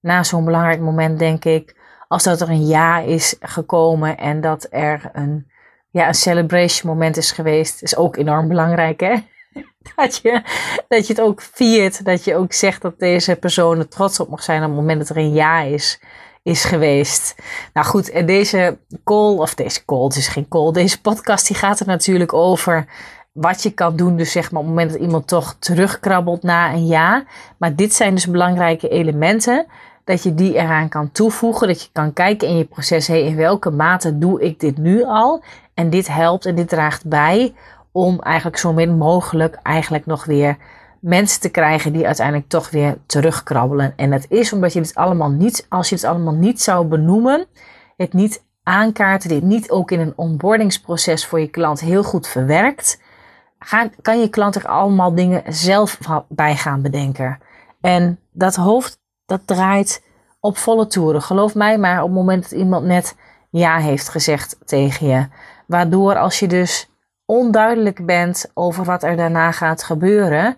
na 0.00 0.22
zo'n 0.22 0.44
belangrijk 0.44 0.80
moment 0.80 1.18
denk 1.18 1.44
ik 1.44 1.80
als 2.12 2.22
dat 2.22 2.40
er 2.40 2.50
een 2.50 2.66
ja 2.66 2.98
is 2.98 3.36
gekomen 3.40 4.18
en 4.18 4.40
dat 4.40 4.66
er 4.70 5.10
een, 5.12 5.46
ja, 5.90 6.08
een 6.08 6.14
celebration 6.14 6.92
moment 6.92 7.16
is 7.16 7.32
geweest, 7.32 7.82
is 7.82 7.96
ook 7.96 8.16
enorm 8.16 8.48
belangrijk, 8.48 9.00
hè? 9.00 9.14
Dat 9.96 10.16
je, 10.22 10.42
dat 10.88 11.06
je 11.06 11.12
het 11.12 11.22
ook 11.22 11.42
viert, 11.42 12.04
dat 12.04 12.24
je 12.24 12.36
ook 12.36 12.52
zegt 12.52 12.82
dat 12.82 12.98
deze 12.98 13.36
persoon 13.36 13.78
er 13.78 13.88
trots 13.88 14.20
op 14.20 14.28
mag 14.28 14.42
zijn 14.42 14.62
op 14.62 14.68
het 14.68 14.76
moment 14.76 14.98
dat 14.98 15.08
er 15.08 15.16
een 15.16 15.32
ja 15.32 15.60
is, 15.60 16.00
is 16.42 16.64
geweest. 16.64 17.34
Nou 17.72 17.86
goed, 17.86 18.10
en 18.10 18.26
deze 18.26 18.78
call, 19.04 19.36
of 19.36 19.54
deze 19.54 19.84
call, 19.84 20.04
het 20.04 20.16
is 20.16 20.28
geen 20.28 20.48
call, 20.48 20.72
deze 20.72 21.00
podcast 21.00 21.46
die 21.46 21.56
gaat 21.56 21.80
er 21.80 21.86
natuurlijk 21.86 22.32
over 22.32 22.86
wat 23.32 23.62
je 23.62 23.70
kan 23.70 23.96
doen, 23.96 24.16
dus 24.16 24.32
zeg 24.32 24.50
maar 24.50 24.60
op 24.60 24.66
het 24.66 24.76
moment 24.76 24.92
dat 24.92 25.00
iemand 25.00 25.26
toch 25.28 25.56
terugkrabbelt 25.58 26.42
na 26.42 26.72
een 26.72 26.86
ja. 26.86 27.24
Maar 27.58 27.76
dit 27.76 27.94
zijn 27.94 28.14
dus 28.14 28.26
belangrijke 28.26 28.88
elementen 28.88 29.66
dat 30.04 30.22
je 30.22 30.34
die 30.34 30.54
eraan 30.54 30.88
kan 30.88 31.12
toevoegen. 31.12 31.68
Dat 31.68 31.82
je 31.82 31.88
kan 31.92 32.12
kijken 32.12 32.48
in 32.48 32.56
je 32.56 32.64
proces, 32.64 33.06
hey, 33.06 33.22
in 33.22 33.36
welke 33.36 33.70
mate 33.70 34.18
doe 34.18 34.42
ik 34.42 34.60
dit 34.60 34.78
nu 34.78 35.04
al? 35.04 35.42
En 35.74 35.90
dit 35.90 36.08
helpt 36.08 36.46
en 36.46 36.54
dit 36.54 36.68
draagt 36.68 37.06
bij 37.06 37.54
om 37.92 38.20
eigenlijk 38.20 38.56
zo 38.56 38.72
min 38.72 38.96
mogelijk 38.96 39.58
eigenlijk 39.62 40.06
nog 40.06 40.24
weer 40.24 40.56
mensen 41.00 41.40
te 41.40 41.48
krijgen 41.48 41.92
die 41.92 42.06
uiteindelijk 42.06 42.48
toch 42.48 42.70
weer 42.70 42.98
terugkrabbelen. 43.06 43.92
En 43.96 44.10
dat 44.10 44.26
is 44.28 44.52
omdat 44.52 44.72
je 44.72 44.80
dit 44.80 44.94
allemaal 44.94 45.30
niet, 45.30 45.66
als 45.68 45.88
je 45.88 45.94
het 45.94 46.04
allemaal 46.04 46.34
niet 46.34 46.60
zou 46.60 46.86
benoemen, 46.86 47.46
het 47.96 48.12
niet 48.12 48.44
aankaarten, 48.62 49.28
dit 49.28 49.42
niet 49.42 49.70
ook 49.70 49.90
in 49.90 50.00
een 50.00 50.12
onboardingsproces 50.16 51.26
voor 51.26 51.40
je 51.40 51.48
klant 51.48 51.80
heel 51.80 52.02
goed 52.02 52.28
verwerkt, 52.28 53.00
kan 54.02 54.20
je 54.20 54.28
klant 54.28 54.54
er 54.54 54.66
allemaal 54.66 55.14
dingen 55.14 55.42
zelf 55.48 55.98
bij 56.28 56.56
gaan 56.56 56.82
bedenken. 56.82 57.38
En 57.80 58.18
dat 58.32 58.56
hoofd 58.56 59.00
dat 59.32 59.46
draait 59.46 60.02
op 60.40 60.56
volle 60.56 60.86
toeren. 60.86 61.22
Geloof 61.22 61.54
mij 61.54 61.78
maar 61.78 61.98
op 61.98 62.08
het 62.08 62.16
moment 62.16 62.42
dat 62.42 62.52
iemand 62.52 62.84
net 62.84 63.16
ja 63.50 63.78
heeft 63.78 64.08
gezegd 64.08 64.56
tegen 64.64 65.06
je. 65.06 65.26
Waardoor 65.66 66.16
als 66.16 66.38
je 66.38 66.46
dus 66.46 66.90
onduidelijk 67.26 68.06
bent 68.06 68.50
over 68.54 68.84
wat 68.84 69.02
er 69.02 69.16
daarna 69.16 69.52
gaat 69.52 69.82
gebeuren, 69.82 70.56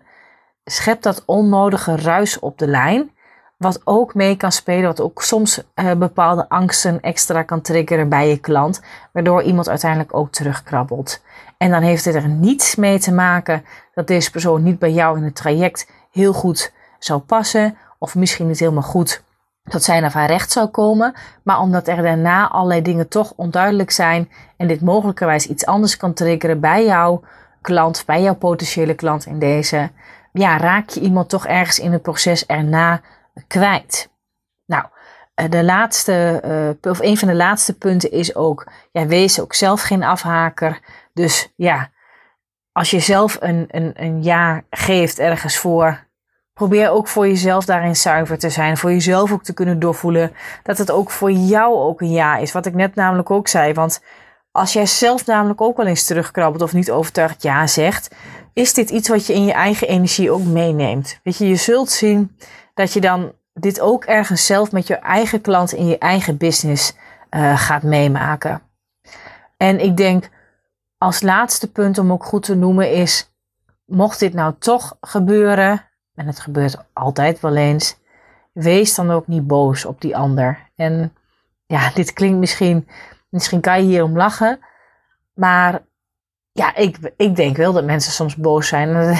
schept 0.64 1.03
dat 1.03 1.22
onnodige 1.27 1.97
ruis 1.97 2.39
op 2.39 2.59
de 2.59 2.66
lijn. 2.66 3.11
Wat 3.57 3.81
ook 3.85 4.14
mee 4.14 4.37
kan 4.37 4.53
spelen, 4.53 4.85
wat 4.85 5.01
ook 5.01 5.22
soms 5.22 5.62
uh, 5.75 5.93
bepaalde 5.93 6.49
angsten 6.49 7.01
extra 7.01 7.43
kan 7.43 7.61
triggeren 7.61 8.09
bij 8.09 8.29
je 8.29 8.39
klant, 8.39 8.81
waardoor 9.12 9.43
iemand 9.43 9.68
uiteindelijk 9.68 10.14
ook 10.14 10.31
terugkrabbelt. 10.31 11.22
En 11.59 11.70
dan 11.70 11.83
heeft 11.83 12.05
het 12.05 12.14
er 12.14 12.29
niets 12.29 12.75
mee 12.75 12.99
te 12.99 13.12
maken 13.12 13.64
dat 13.95 14.07
deze 14.07 14.31
persoon 14.31 14.62
niet 14.62 14.79
bij 14.79 14.93
jou 14.93 15.16
in 15.16 15.25
het 15.25 15.37
traject 15.37 15.91
heel 16.11 16.33
goed 16.33 16.72
zou 16.99 17.20
passen, 17.20 17.77
of 18.05 18.15
misschien 18.15 18.47
niet 18.47 18.59
helemaal 18.59 18.83
goed 18.83 19.23
dat 19.63 19.83
zij 19.83 20.01
naar 20.01 20.13
haar 20.13 20.27
recht 20.27 20.53
zou 20.53 20.67
komen, 20.67 21.15
maar 21.43 21.61
omdat 21.61 21.89
er 21.89 22.03
daarna 22.03 22.49
allerlei 22.49 22.83
dingen 22.83 23.09
toch 23.09 23.33
onduidelijk 23.37 23.91
zijn 23.91 24.31
en 24.57 24.67
dit 24.69 24.81
mogelijkerwijs 24.81 25.47
iets 25.47 25.67
anders 25.67 25.97
kan 25.97 26.13
triggeren 26.15 26.61
bij 26.61 26.85
jouw 26.85 27.23
klant, 27.61 28.03
bij 28.07 28.23
jouw 28.23 28.35
potentiële 28.35 28.95
klant 28.95 29.27
in 29.27 29.39
deze, 29.39 29.91
ja, 30.33 30.57
raak 30.57 30.89
je 30.89 31.01
iemand 31.01 31.29
toch 31.29 31.47
ergens 31.47 31.79
in 31.79 31.93
het 31.93 32.03
proces 32.03 32.47
erna 32.47 33.01
kwijt. 33.47 34.11
Nou, 34.67 34.85
eh, 35.35 35.51
de 35.51 35.65
laatste, 35.65 36.43
uh, 36.83 36.91
of 36.91 37.01
een 37.01 37.19
van 37.19 37.29
de 37.29 37.35
laatste 37.35 37.79
punten 37.79 38.11
is 38.11 38.35
ook, 38.35 38.67
ja, 38.93 39.07
wees 39.07 39.41
ook 39.41 39.55
zelf 39.55 39.83
geen 39.83 40.03
afhaker. 40.03 40.81
Dus 41.13 41.53
ja, 41.57 41.91
als 42.73 42.91
je 42.91 43.01
zelf 43.01 43.37
een, 43.41 43.65
een, 43.69 43.93
een 43.95 44.23
ja 44.23 44.63
geeft 44.71 45.19
ergens 45.19 45.57
voor, 45.57 46.07
probeer 46.55 46.91
ook 46.91 47.09
voor 47.09 47.27
jezelf 47.27 47.65
daarin 47.65 47.97
zuiver 47.97 48.39
te 48.39 48.51
zijn. 48.51 48.77
Voor 48.77 48.91
jezelf 48.91 49.33
ook 49.33 49.43
te 49.43 49.55
kunnen 49.55 49.79
doorvoelen 49.79 50.33
dat 50.63 50.79
het 50.79 50.91
ook 50.91 51.11
voor 51.11 51.31
jou 51.31 51.75
ook 51.75 52.01
een 52.01 52.13
ja 52.13 52.37
is. 52.37 52.53
Wat 52.53 52.67
ik 52.67 52.75
net 52.75 52.95
namelijk 52.95 53.31
ook 53.31 53.49
zei. 53.49 53.73
Want 53.73 54.03
als 54.51 54.73
jij 54.73 54.87
zelf 54.87 55.27
namelijk 55.27 55.61
ook 55.61 55.77
wel 55.77 55.87
eens 55.87 56.07
terugkrabbelt 56.07 56.63
of 56.63 56.73
niet 56.73 56.91
overtuigd 56.91 57.43
ja 57.43 57.67
zegt, 57.67 58.15
is 58.53 58.75
dit 58.75 58.91
iets 58.91 59.09
wat 59.09 59.27
je 59.27 59.33
in 59.33 59.45
je 59.45 59.53
eigen 59.53 59.89
energie 59.89 60.31
ook 60.31 60.45
meeneemt. 60.45 61.21
Weet 61.23 61.37
je, 61.37 61.49
je 61.49 61.57
zult 61.57 61.91
zien 61.91 62.37
dat 62.75 62.93
je 62.93 63.01
dan 63.01 63.33
dit 63.53 63.81
ook 63.81 64.05
ergens 64.05 64.47
zelf 64.47 64.73
met 64.73 64.87
je 64.87 64.95
eigen 64.95 65.41
klant 65.41 65.73
in 65.73 65.87
je 65.87 65.99
eigen 65.99 66.37
business 66.37 66.95
uh, 67.31 67.59
gaat 67.59 67.83
meemaken. 67.83 68.63
En 69.57 69.81
ik 69.81 69.97
denk 69.97 70.29
als 70.99 71.23
laatste 71.23 71.73
punt 71.73 71.99
om 71.99 72.13
ook 72.13 72.25
goed 72.25 72.43
te 72.43 72.55
noemen 72.55 72.93
is, 72.93 73.35
mocht 73.85 74.19
dit 74.19 74.35
nou 74.35 74.55
toch 74.59 74.97
gebeuren, 75.01 75.89
en 76.15 76.27
het 76.27 76.41
gebeurt 76.41 76.77
altijd 76.93 77.41
wel 77.41 77.57
eens, 77.57 77.97
wees 78.53 78.95
dan 78.95 79.11
ook 79.11 79.27
niet 79.27 79.47
boos 79.47 79.85
op 79.85 80.01
die 80.01 80.17
ander. 80.17 80.71
En 80.77 81.15
ja, 81.67 81.91
dit 81.95 82.12
klinkt 82.12 82.39
misschien, 82.39 82.89
misschien 83.29 83.61
kan 83.61 83.83
je 83.83 83.89
hierom 83.89 84.17
lachen, 84.17 84.59
maar 85.35 85.83
ja, 86.53 86.77
ik, 86.77 87.12
ik 87.17 87.37
denk 87.37 87.57
wel 87.57 87.73
dat 87.73 87.85
mensen 87.85 88.12
soms 88.12 88.37
boos 88.37 88.69
zijn. 88.69 89.19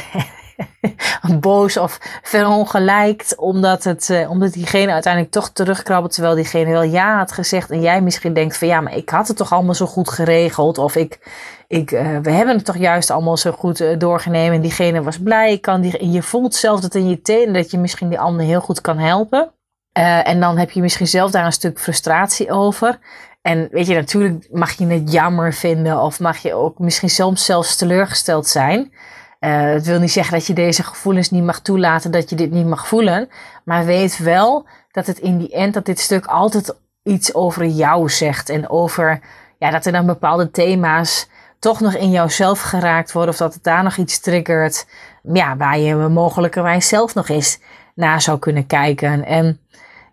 boos 1.41 1.77
of 1.77 1.99
verongelijkt, 2.23 3.37
omdat, 3.37 3.85
het, 3.85 4.09
uh, 4.09 4.31
omdat 4.31 4.53
diegene 4.53 4.93
uiteindelijk 4.93 5.33
toch 5.33 5.51
terugkrabbelt, 5.51 6.13
terwijl 6.13 6.35
diegene 6.35 6.71
wel 6.71 6.83
ja 6.83 7.17
had 7.17 7.33
gezegd. 7.33 7.71
En 7.71 7.81
jij 7.81 8.01
misschien 8.01 8.35
denkt 8.35 8.59
van 8.59 8.69
ja, 8.69 8.81
maar 8.81 8.97
ik 8.97 9.11
had 9.11 9.29
het 9.29 9.37
toch 9.37 9.53
allemaal 9.53 9.75
zo 9.75 9.87
goed 9.87 10.11
geregeld. 10.11 10.79
Of 10.79 10.97
ik, 10.97 11.19
ik, 11.67 11.91
uh, 11.91 12.19
we 12.23 12.31
hebben 12.31 12.57
het 12.57 12.65
toch 12.65 12.77
juist 12.77 13.11
allemaal 13.11 13.37
zo 13.37 13.53
goed 13.53 13.81
uh, 13.81 13.99
doorgenemen. 13.99 14.55
En 14.55 14.61
diegene 14.61 15.03
was 15.03 15.19
blij. 15.19 15.59
kan 15.59 15.81
die, 15.81 16.11
je 16.11 16.23
voelt 16.23 16.55
zelf 16.55 16.81
dat 16.81 16.95
in 16.95 17.09
je 17.09 17.21
tenen 17.21 17.55
dat 17.55 17.71
je 17.71 17.79
misschien 17.79 18.09
die 18.09 18.19
ander 18.19 18.47
heel 18.47 18.61
goed 18.61 18.81
kan 18.81 18.99
helpen. 18.99 19.53
en 19.93 20.41
dan 20.41 20.59
heb 20.59 20.71
je 20.71 20.81
misschien 20.81 21.07
zelf 21.07 21.31
daar 21.31 21.45
een 21.45 21.53
stuk 21.53 21.81
frustratie 21.81 22.51
over. 22.51 22.99
En 23.43 23.69
weet 23.71 23.87
je, 23.87 23.95
natuurlijk 23.95 24.49
mag 24.51 24.73
je 24.73 24.87
het 24.87 25.13
jammer 25.13 25.53
vinden 25.53 26.01
of 26.01 26.21
mag 26.21 26.39
je 26.39 26.55
ook 26.55 26.79
misschien 26.79 27.11
soms 27.11 27.45
zelfs 27.45 27.77
teleurgesteld 27.77 28.47
zijn. 28.47 28.93
Het 29.39 29.87
wil 29.87 30.01
niet 30.01 30.13
zeggen 30.13 30.33
dat 30.33 30.47
je 30.47 30.53
deze 30.53 30.83
gevoelens 30.83 31.31
niet 31.31 31.45
mag 31.45 31.61
toelaten, 31.61 32.11
dat 32.11 32.31
je 32.31 32.37
dit 32.37 32.51
niet 32.51 32.67
mag 32.67 32.89
voelen. 32.89 33.29
Maar 33.65 33.85
weet 33.85 34.19
wel 34.19 34.67
dat 34.91 35.07
het 35.07 35.19
in 35.19 35.39
die 35.39 35.51
end, 35.53 35.75
dat 35.75 35.87
dit 35.87 36.01
stuk 36.01 36.27
altijd 36.27 36.75
iets 37.03 37.35
over 37.35 37.67
jou 37.67 38.11
zegt. 38.11 38.49
En 38.49 38.69
over, 38.69 39.21
ja, 39.59 39.71
dat 39.71 39.87
er 39.87 39.93
dan 39.93 40.07
bepaalde 40.07 40.51
thema's 40.51 41.29
toch 41.65 41.81
nog 41.81 41.95
in 41.95 42.11
jouzelf 42.11 42.61
geraakt 42.61 43.13
worden. 43.13 43.31
Of 43.31 43.37
dat 43.37 43.55
het 43.55 43.63
daar 43.63 43.83
nog 43.83 43.97
iets 43.97 44.21
triggert. 44.21 44.87
Ja, 45.23 45.57
waar 45.57 45.79
je 45.79 45.95
mogelijkerwijs 45.95 46.89
zelf 46.89 47.15
nog 47.15 47.29
eens 47.29 47.61
naar 47.95 48.23
zou 48.23 48.39
kunnen 48.39 48.67
kijken. 48.67 49.25
En 49.25 49.61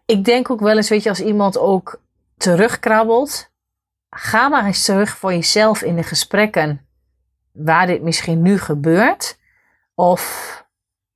ik 0.06 0.26
denk 0.26 0.50
ook 0.50 0.60
wel 0.60 0.76
eens, 0.76 0.90
weet 0.90 1.04
je, 1.04 1.10
als 1.10 1.22
iemand 1.22 1.58
ook 1.58 2.02
terugkrabbelt. 2.38 3.50
Ga 4.10 4.50
maar 4.50 4.66
eens 4.66 4.86
terug 4.86 5.18
voor 5.18 5.34
jezelf 5.34 5.82
in 5.82 5.96
de 5.96 6.04
gesprekken 6.04 6.86
waar 7.52 7.88
dit 7.88 8.02
misschien 8.02 8.42
nu 8.42 8.58
gebeurt. 8.58 9.38
Of 9.96 10.66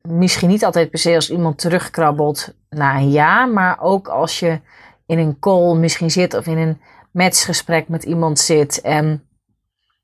misschien 0.02 0.50
niet 0.50 0.66
altijd 0.66 0.90
per 0.90 1.00
se 1.00 1.16
als 1.16 1.32
iemand 1.32 1.58
terugkrabbelt 1.58 2.54
na 2.70 2.96
een 2.96 3.12
jaar, 3.12 3.50
maar 3.50 3.82
ook 3.82 4.08
als 4.08 4.40
je 4.40 4.60
in 5.06 5.20
een 5.20 5.40
call 5.40 5.76
misschien 5.76 6.12
zit 6.12 6.34
of 6.34 6.46
in 6.46 6.58
een 6.58 6.82
matchgesprek 7.12 7.88
met 7.88 8.04
iemand 8.04 8.40
zit 8.40 8.82
en 8.82 9.26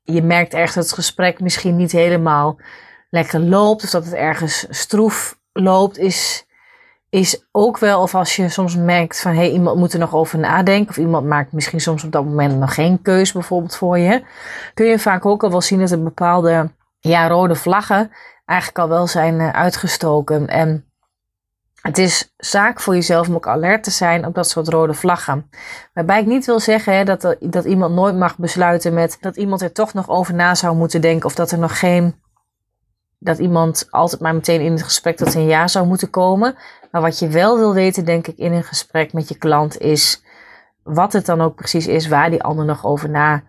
je 0.02 0.22
merkt 0.22 0.54
ergens 0.54 0.74
dat 0.74 0.84
het 0.84 0.92
gesprek 0.92 1.40
misschien 1.40 1.76
niet 1.76 1.92
helemaal 1.92 2.58
lekker 3.10 3.40
loopt 3.40 3.84
of 3.84 3.90
dat 3.90 4.04
het 4.04 4.14
ergens 4.14 4.66
stroef 4.70 5.38
loopt, 5.52 5.98
is 5.98 6.46
is 7.08 7.44
ook 7.50 7.78
wel, 7.78 8.02
of 8.02 8.14
als 8.14 8.36
je 8.36 8.48
soms 8.48 8.76
merkt 8.76 9.20
van 9.20 9.32
hé, 9.32 9.38
hey, 9.38 9.50
iemand 9.50 9.78
moet 9.78 9.92
er 9.92 9.98
nog 9.98 10.14
over 10.14 10.38
nadenken, 10.38 10.90
of 10.90 10.96
iemand 10.96 11.26
maakt 11.26 11.52
misschien 11.52 11.80
soms 11.80 12.04
op 12.04 12.12
dat 12.12 12.24
moment 12.24 12.58
nog 12.58 12.74
geen 12.74 13.02
keus 13.02 13.32
bijvoorbeeld 13.32 13.76
voor 13.76 13.98
je, 13.98 14.22
kun 14.74 14.86
je 14.86 14.98
vaak 14.98 15.26
ook 15.26 15.42
al 15.42 15.50
wel 15.50 15.60
zien 15.60 15.78
dat 15.78 15.90
er 15.90 16.02
bepaalde 16.02 16.70
ja, 16.98 17.28
rode 17.28 17.54
vlaggen 17.54 18.10
eigenlijk 18.44 18.78
al 18.78 18.88
wel 18.88 19.06
zijn 19.06 19.40
uh, 19.40 19.50
uitgestoken. 19.50 20.48
En 20.48 20.91
het 21.82 21.98
is 21.98 22.32
zaak 22.36 22.80
voor 22.80 22.94
jezelf 22.94 23.28
om 23.28 23.34
ook 23.34 23.46
alert 23.46 23.84
te 23.84 23.90
zijn 23.90 24.26
op 24.26 24.34
dat 24.34 24.48
soort 24.48 24.68
rode 24.68 24.94
vlaggen. 24.94 25.50
Waarbij 25.92 26.20
ik 26.20 26.26
niet 26.26 26.46
wil 26.46 26.60
zeggen 26.60 26.96
hè, 26.96 27.04
dat, 27.04 27.36
dat 27.40 27.64
iemand 27.64 27.94
nooit 27.94 28.16
mag 28.16 28.38
besluiten 28.38 28.94
met 28.94 29.16
dat 29.20 29.36
iemand 29.36 29.62
er 29.62 29.72
toch 29.72 29.94
nog 29.94 30.08
over 30.08 30.34
na 30.34 30.54
zou 30.54 30.76
moeten 30.76 31.00
denken, 31.00 31.26
of 31.26 31.34
dat 31.34 31.50
er 31.50 31.58
nog 31.58 31.78
geen 31.78 32.20
dat 33.18 33.38
iemand 33.38 33.86
altijd 33.90 34.20
maar 34.20 34.34
meteen 34.34 34.60
in 34.60 34.72
het 34.72 34.82
gesprek 34.82 35.16
tot 35.16 35.34
een 35.34 35.46
ja 35.46 35.68
zou 35.68 35.86
moeten 35.86 36.10
komen. 36.10 36.54
Maar 36.90 37.00
wat 37.00 37.18
je 37.18 37.28
wel 37.28 37.58
wil 37.58 37.74
weten, 37.74 38.04
denk 38.04 38.26
ik, 38.26 38.36
in 38.36 38.52
een 38.52 38.64
gesprek 38.64 39.12
met 39.12 39.28
je 39.28 39.38
klant 39.38 39.80
is 39.80 40.22
wat 40.82 41.12
het 41.12 41.26
dan 41.26 41.40
ook 41.40 41.54
precies 41.54 41.86
is 41.86 42.08
waar 42.08 42.30
die 42.30 42.42
ander 42.42 42.64
nog 42.64 42.84
over 42.86 43.10
na 43.10 43.42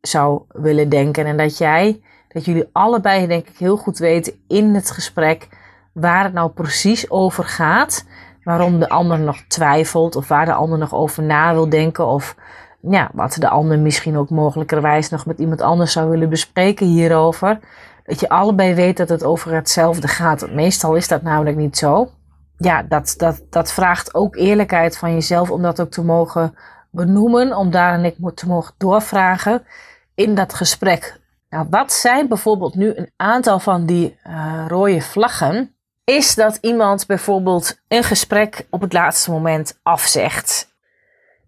zou 0.00 0.42
willen 0.48 0.88
denken. 0.88 1.26
En 1.26 1.36
dat 1.36 1.58
jij, 1.58 2.02
dat 2.28 2.44
jullie 2.44 2.68
allebei, 2.72 3.26
denk 3.26 3.48
ik, 3.48 3.58
heel 3.58 3.76
goed 3.76 3.98
weten 3.98 4.44
in 4.48 4.74
het 4.74 4.90
gesprek 4.90 5.48
waar 5.92 6.24
het 6.24 6.32
nou 6.32 6.50
precies 6.50 7.10
over 7.10 7.44
gaat. 7.44 8.06
Waarom 8.42 8.78
de 8.78 8.88
ander 8.88 9.18
nog 9.18 9.44
twijfelt 9.48 10.16
of 10.16 10.28
waar 10.28 10.44
de 10.44 10.52
ander 10.52 10.78
nog 10.78 10.94
over 10.94 11.22
na 11.22 11.52
wil 11.52 11.68
denken. 11.68 12.06
Of 12.06 12.36
ja, 12.80 13.10
wat 13.12 13.36
de 13.38 13.48
ander 13.48 13.78
misschien 13.78 14.16
ook 14.16 14.30
mogelijkerwijs 14.30 15.08
nog 15.08 15.26
met 15.26 15.38
iemand 15.38 15.60
anders 15.60 15.92
zou 15.92 16.10
willen 16.10 16.28
bespreken 16.28 16.86
hierover. 16.86 17.58
Dat 18.04 18.20
je 18.20 18.28
allebei 18.28 18.74
weet 18.74 18.96
dat 18.96 19.08
het 19.08 19.24
over 19.24 19.54
hetzelfde 19.54 20.08
gaat. 20.08 20.50
Meestal 20.50 20.94
is 20.94 21.08
dat 21.08 21.22
namelijk 21.22 21.56
niet 21.56 21.76
zo 21.76 22.10
ja, 22.58 22.82
dat, 22.82 23.14
dat, 23.16 23.42
dat 23.50 23.72
vraagt 23.72 24.14
ook 24.14 24.36
eerlijkheid 24.36 24.98
van 24.98 25.12
jezelf 25.12 25.50
om 25.50 25.62
dat 25.62 25.80
ook 25.80 25.90
te 25.90 26.04
mogen 26.04 26.54
benoemen, 26.90 27.56
om 27.56 27.70
daar 27.70 27.94
en 27.94 28.04
ik 28.04 28.16
te 28.34 28.46
mogen 28.46 28.74
doorvragen 28.78 29.66
in 30.14 30.34
dat 30.34 30.54
gesprek. 30.54 31.20
Nou, 31.48 31.66
wat 31.70 31.92
zijn 31.92 32.28
bijvoorbeeld 32.28 32.74
nu 32.74 32.94
een 32.94 33.10
aantal 33.16 33.58
van 33.58 33.86
die 33.86 34.18
uh, 34.26 34.64
rode 34.68 35.00
vlaggen? 35.00 35.76
Is 36.08 36.34
dat 36.34 36.58
iemand 36.60 37.06
bijvoorbeeld 37.06 37.80
een 37.88 38.02
gesprek 38.02 38.66
op 38.70 38.80
het 38.80 38.92
laatste 38.92 39.30
moment 39.30 39.78
afzegt. 39.82 40.68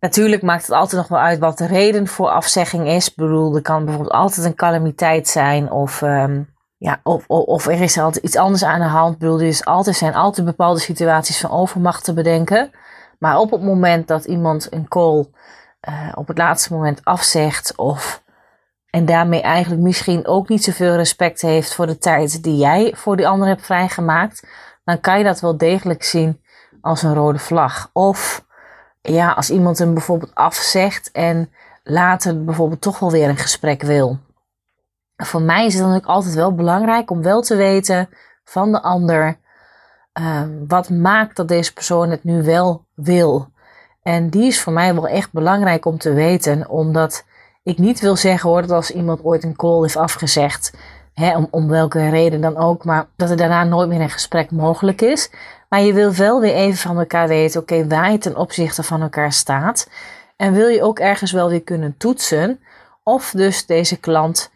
Natuurlijk 0.01 0.43
maakt 0.43 0.63
het 0.63 0.71
altijd 0.71 1.01
nog 1.01 1.09
wel 1.09 1.19
uit 1.19 1.39
wat 1.39 1.59
de 1.59 1.67
reden 1.67 2.07
voor 2.07 2.29
afzegging 2.29 2.89
is. 2.89 3.09
Ik 3.09 3.17
bedoel, 3.17 3.57
er 3.57 3.63
kan 3.63 3.85
bijvoorbeeld 3.85 4.15
altijd 4.15 4.47
een 4.47 4.55
calamiteit 4.55 5.29
zijn 5.29 5.71
of 5.71 6.03
um, 6.03 6.55
ja, 6.77 7.01
of, 7.03 7.25
of, 7.27 7.67
er 7.67 7.81
is 7.81 7.99
altijd 7.99 8.25
iets 8.25 8.37
anders 8.37 8.65
aan 8.65 8.81
de 8.81 8.87
hand. 8.87 9.13
Ik 9.13 9.19
bedoel, 9.19 9.41
er 9.41 9.47
is 9.47 9.65
altijd, 9.65 9.97
zijn 9.97 10.15
altijd 10.15 10.47
bepaalde 10.47 10.81
situaties 10.81 11.41
van 11.41 11.51
overmacht 11.51 12.05
te 12.05 12.13
bedenken. 12.13 12.71
Maar 13.19 13.39
op 13.39 13.51
het 13.51 13.63
moment 13.63 14.09
dat 14.09 14.25
iemand 14.25 14.73
een 14.73 14.89
call 14.89 15.27
uh, 15.89 16.13
op 16.15 16.29
het 16.29 16.39
laatste 16.39 16.73
moment 16.73 17.05
afzegt 17.05 17.77
of 17.77 18.23
en 18.91 19.05
daarmee 19.05 19.41
eigenlijk 19.41 19.83
misschien 19.83 20.27
ook 20.27 20.49
niet 20.49 20.65
zoveel 20.65 20.95
respect 20.97 21.41
heeft 21.41 21.75
voor 21.75 21.87
de 21.87 21.99
tijd 21.99 22.43
die 22.43 22.57
jij 22.57 22.93
voor 22.97 23.17
die 23.17 23.29
ander 23.29 23.49
hebt 23.49 23.65
vrijgemaakt, 23.65 24.47
dan 24.85 25.01
kan 25.01 25.19
je 25.19 25.25
dat 25.25 25.41
wel 25.41 25.57
degelijk 25.57 26.03
zien 26.03 26.41
als 26.81 27.03
een 27.03 27.15
rode 27.15 27.39
vlag. 27.39 27.91
Of 27.93 28.45
ja, 29.01 29.33
als 29.33 29.51
iemand 29.51 29.79
hem 29.79 29.95
bijvoorbeeld 29.95 30.35
afzegt 30.35 31.11
en 31.13 31.53
later 31.83 32.45
bijvoorbeeld 32.45 32.81
toch 32.81 32.99
wel 32.99 33.11
weer 33.11 33.29
een 33.29 33.37
gesprek 33.37 33.83
wil 33.83 34.19
voor 35.27 35.43
mij 35.43 35.67
is 35.67 35.75
het 35.75 35.83
dan 35.83 35.95
ook 35.95 36.07
altijd 36.07 36.35
wel 36.35 36.55
belangrijk 36.55 37.11
om 37.11 37.23
wel 37.23 37.43
te 37.43 37.57
weten 37.57 38.09
van 38.45 38.73
de 38.73 38.83
ander. 38.83 39.39
Um, 40.13 40.65
wat 40.69 40.91
maakt 40.91 41.37
dat 41.37 41.49
deze 41.49 41.73
persoon 41.73 42.11
het 42.11 42.25
nu 42.25 42.43
wel 42.43 42.85
wil? 42.95 43.49
En 44.03 44.31
die 44.31 44.47
is 44.47 44.61
voor 44.61 44.73
mij 44.73 44.95
wel 44.95 45.09
echt 45.09 45.33
belangrijk 45.33 45.85
om 45.85 45.99
te 45.99 46.13
weten, 46.13 46.69
omdat 46.69 47.25
ik 47.71 47.79
niet 47.79 48.01
wil 48.01 48.17
zeggen 48.17 48.51
hoor 48.51 48.61
dat 48.61 48.71
als 48.71 48.91
iemand 48.91 49.25
ooit 49.25 49.45
een 49.45 49.57
call 49.57 49.81
heeft 49.81 49.97
afgezegd, 49.97 50.73
hè, 51.15 51.37
om, 51.37 51.49
om 51.51 51.69
welke 51.69 52.09
reden 52.09 52.41
dan 52.41 52.57
ook, 52.57 52.85
maar 52.85 53.07
dat 53.17 53.31
er 53.31 53.37
daarna 53.37 53.65
nooit 53.65 53.89
meer 53.89 54.01
een 54.01 54.11
gesprek 54.11 54.51
mogelijk 54.51 55.01
is. 55.01 55.31
Maar 55.69 55.81
je 55.81 55.93
wil 55.93 56.13
wel 56.13 56.41
weer 56.41 56.55
even 56.55 56.79
van 56.79 56.99
elkaar 56.99 57.29
weten, 57.29 57.61
oké, 57.61 57.87
waar 57.87 58.13
je 58.13 58.19
ten 58.19 58.37
opzichte 58.37 58.83
van 58.83 59.03
elkaar 59.03 59.33
staat. 59.33 59.89
En 60.37 60.53
wil 60.53 60.69
je 60.69 60.83
ook 60.83 60.99
ergens 60.99 61.33
wel 61.33 61.49
weer 61.49 61.63
kunnen 61.63 61.97
toetsen 61.97 62.61
of 63.03 63.31
dus 63.31 63.67
deze 63.67 63.97
klant, 63.97 64.51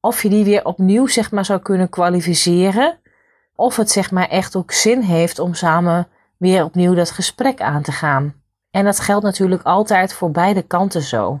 of 0.00 0.22
je 0.22 0.28
die 0.28 0.44
weer 0.44 0.64
opnieuw 0.64 1.06
zeg 1.06 1.30
maar 1.30 1.44
zou 1.44 1.60
kunnen 1.60 1.88
kwalificeren. 1.88 2.98
Of 3.54 3.76
het 3.76 3.90
zeg 3.90 4.10
maar 4.10 4.28
echt 4.28 4.56
ook 4.56 4.72
zin 4.72 5.00
heeft 5.00 5.38
om 5.38 5.54
samen 5.54 6.08
weer 6.36 6.64
opnieuw 6.64 6.94
dat 6.94 7.10
gesprek 7.10 7.60
aan 7.60 7.82
te 7.82 7.92
gaan. 7.92 8.34
En 8.70 8.84
dat 8.84 9.00
geldt 9.00 9.24
natuurlijk 9.24 9.62
altijd 9.62 10.12
voor 10.12 10.30
beide 10.30 10.62
kanten 10.62 11.02
zo. 11.02 11.40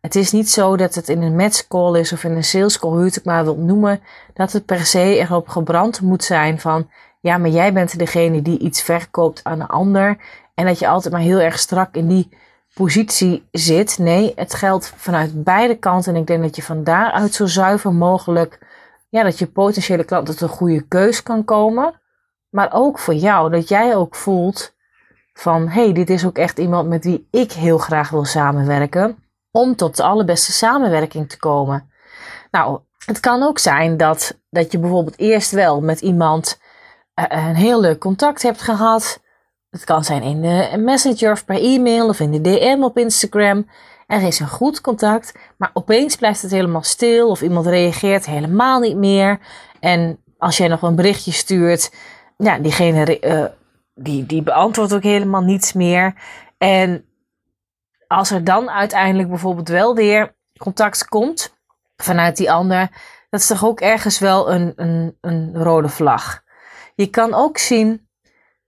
Het 0.00 0.14
is 0.14 0.32
niet 0.32 0.50
zo 0.50 0.76
dat 0.76 0.94
het 0.94 1.08
in 1.08 1.22
een 1.22 1.36
matchcall 1.36 2.00
is 2.00 2.12
of 2.12 2.24
in 2.24 2.32
een 2.32 2.44
sales 2.44 2.78
call, 2.78 2.90
hoe 2.90 3.00
je 3.00 3.10
het 3.14 3.24
maar 3.24 3.44
wilt 3.44 3.58
noemen, 3.58 4.00
dat 4.34 4.52
het 4.52 4.64
per 4.64 4.86
se 4.86 5.16
erop 5.18 5.48
gebrand 5.48 6.00
moet 6.00 6.24
zijn 6.24 6.60
van, 6.60 6.90
ja, 7.20 7.38
maar 7.38 7.50
jij 7.50 7.72
bent 7.72 7.98
degene 7.98 8.42
die 8.42 8.58
iets 8.58 8.82
verkoopt 8.82 9.40
aan 9.42 9.60
een 9.60 9.66
ander. 9.66 10.16
En 10.54 10.66
dat 10.66 10.78
je 10.78 10.88
altijd 10.88 11.12
maar 11.14 11.22
heel 11.22 11.40
erg 11.40 11.58
strak 11.58 11.94
in 11.94 12.08
die 12.08 12.36
positie 12.74 13.48
zit. 13.50 13.98
Nee, 13.98 14.32
het 14.36 14.54
geldt 14.54 14.92
vanuit 14.96 15.44
beide 15.44 15.78
kanten. 15.78 16.14
En 16.14 16.20
ik 16.20 16.26
denk 16.26 16.42
dat 16.42 16.56
je 16.56 16.62
van 16.62 16.84
daaruit 16.84 17.34
zo 17.34 17.46
zuiver 17.46 17.92
mogelijk, 17.92 18.58
ja, 19.08 19.22
dat 19.22 19.38
je 19.38 19.46
potentiële 19.46 20.04
klant 20.04 20.26
tot 20.26 20.40
een 20.40 20.48
goede 20.48 20.80
keus 20.80 21.22
kan 21.22 21.44
komen. 21.44 22.00
Maar 22.48 22.68
ook 22.72 22.98
voor 22.98 23.14
jou, 23.14 23.50
dat 23.50 23.68
jij 23.68 23.96
ook 23.96 24.14
voelt 24.14 24.74
van, 25.32 25.68
hey, 25.68 25.92
dit 25.92 26.10
is 26.10 26.26
ook 26.26 26.38
echt 26.38 26.58
iemand 26.58 26.88
met 26.88 27.04
wie 27.04 27.28
ik 27.30 27.52
heel 27.52 27.78
graag 27.78 28.10
wil 28.10 28.24
samenwerken. 28.24 29.25
Om 29.56 29.76
tot 29.76 29.96
de 29.96 30.02
allerbeste 30.02 30.52
samenwerking 30.52 31.28
te 31.28 31.38
komen. 31.38 31.90
Nou, 32.50 32.80
het 33.04 33.20
kan 33.20 33.42
ook 33.42 33.58
zijn 33.58 33.96
dat, 33.96 34.38
dat 34.50 34.72
je 34.72 34.78
bijvoorbeeld 34.78 35.18
eerst 35.18 35.50
wel 35.50 35.80
met 35.80 36.00
iemand 36.00 36.60
uh, 37.14 37.24
een 37.28 37.54
heel 37.54 37.80
leuk 37.80 37.98
contact 37.98 38.42
hebt 38.42 38.62
gehad. 38.62 39.22
Het 39.70 39.84
kan 39.84 40.04
zijn 40.04 40.22
in 40.22 40.40
de 40.40 40.76
messenger 40.78 41.32
of 41.32 41.44
per 41.44 41.60
e-mail 41.62 42.08
of 42.08 42.20
in 42.20 42.30
de 42.30 42.40
DM 42.40 42.82
op 42.82 42.98
Instagram. 42.98 43.66
Er 44.06 44.22
is 44.22 44.40
een 44.40 44.48
goed 44.48 44.80
contact, 44.80 45.34
maar 45.58 45.70
opeens 45.72 46.16
blijft 46.16 46.42
het 46.42 46.50
helemaal 46.50 46.82
stil 46.82 47.28
of 47.28 47.42
iemand 47.42 47.66
reageert 47.66 48.26
helemaal 48.26 48.80
niet 48.80 48.96
meer. 48.96 49.38
En 49.80 50.18
als 50.38 50.56
jij 50.56 50.68
nog 50.68 50.82
een 50.82 50.96
berichtje 50.96 51.32
stuurt, 51.32 51.92
ja, 52.36 52.58
diegene 52.58 53.20
uh, 53.20 53.44
die, 53.94 54.26
die 54.26 54.42
beantwoordt 54.42 54.94
ook 54.94 55.02
helemaal 55.02 55.42
niets 55.42 55.72
meer. 55.72 56.14
En 56.58 57.04
als 58.06 58.30
er 58.30 58.44
dan 58.44 58.70
uiteindelijk 58.70 59.28
bijvoorbeeld 59.28 59.68
wel 59.68 59.94
weer 59.94 60.34
contact 60.58 61.04
komt 61.04 61.54
vanuit 61.96 62.36
die 62.36 62.52
ander, 62.52 62.88
dat 63.30 63.40
is 63.40 63.46
toch 63.46 63.64
ook 63.64 63.80
ergens 63.80 64.18
wel 64.18 64.52
een, 64.52 64.72
een, 64.76 65.16
een 65.20 65.62
rode 65.62 65.88
vlag. 65.88 66.42
Je 66.94 67.06
kan 67.06 67.34
ook 67.34 67.58
zien 67.58 68.08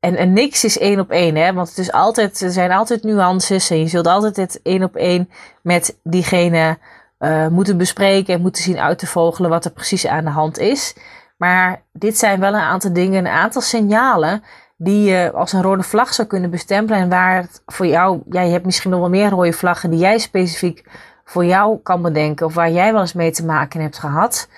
en, 0.00 0.16
en 0.16 0.32
niks 0.32 0.64
is 0.64 0.78
één 0.78 1.00
op 1.00 1.10
één, 1.10 1.36
hè? 1.36 1.52
want 1.52 1.68
het 1.68 1.78
is 1.78 1.92
altijd, 1.92 2.40
er 2.40 2.50
zijn 2.50 2.72
altijd 2.72 3.02
nuances 3.02 3.70
en 3.70 3.78
je 3.78 3.86
zult 3.86 4.06
altijd 4.06 4.36
het 4.36 4.60
één 4.62 4.82
op 4.82 4.96
één 4.96 5.30
met 5.62 5.98
diegene 6.02 6.78
uh, 7.18 7.48
moeten 7.48 7.76
bespreken 7.76 8.34
en 8.34 8.40
moeten 8.40 8.62
zien 8.62 8.78
uit 8.78 8.98
te 8.98 9.06
vogelen 9.06 9.50
wat 9.50 9.64
er 9.64 9.70
precies 9.70 10.06
aan 10.06 10.24
de 10.24 10.30
hand 10.30 10.58
is. 10.58 10.94
Maar 11.36 11.82
dit 11.92 12.18
zijn 12.18 12.40
wel 12.40 12.54
een 12.54 12.60
aantal 12.60 12.92
dingen, 12.92 13.18
een 13.18 13.32
aantal 13.32 13.62
signalen 13.62 14.42
die 14.78 15.10
je 15.10 15.32
als 15.32 15.52
een 15.52 15.62
rode 15.62 15.82
vlag 15.82 16.14
zou 16.14 16.28
kunnen 16.28 16.50
bestempelen. 16.50 17.00
En 17.00 17.08
waar 17.08 17.46
voor 17.66 17.86
jou, 17.86 18.22
ja, 18.30 18.40
je 18.40 18.52
hebt 18.52 18.64
misschien 18.64 18.90
nog 18.90 19.00
wel 19.00 19.08
meer 19.08 19.30
rode 19.30 19.52
vlaggen 19.52 19.90
die 19.90 19.98
jij 19.98 20.18
specifiek 20.18 20.84
voor 21.24 21.44
jou 21.44 21.78
kan 21.82 22.02
bedenken 22.02 22.46
of 22.46 22.54
waar 22.54 22.70
jij 22.70 22.92
wel 22.92 23.00
eens 23.00 23.12
mee 23.12 23.30
te 23.30 23.44
maken 23.44 23.80
hebt 23.80 23.98
gehad. 23.98 24.48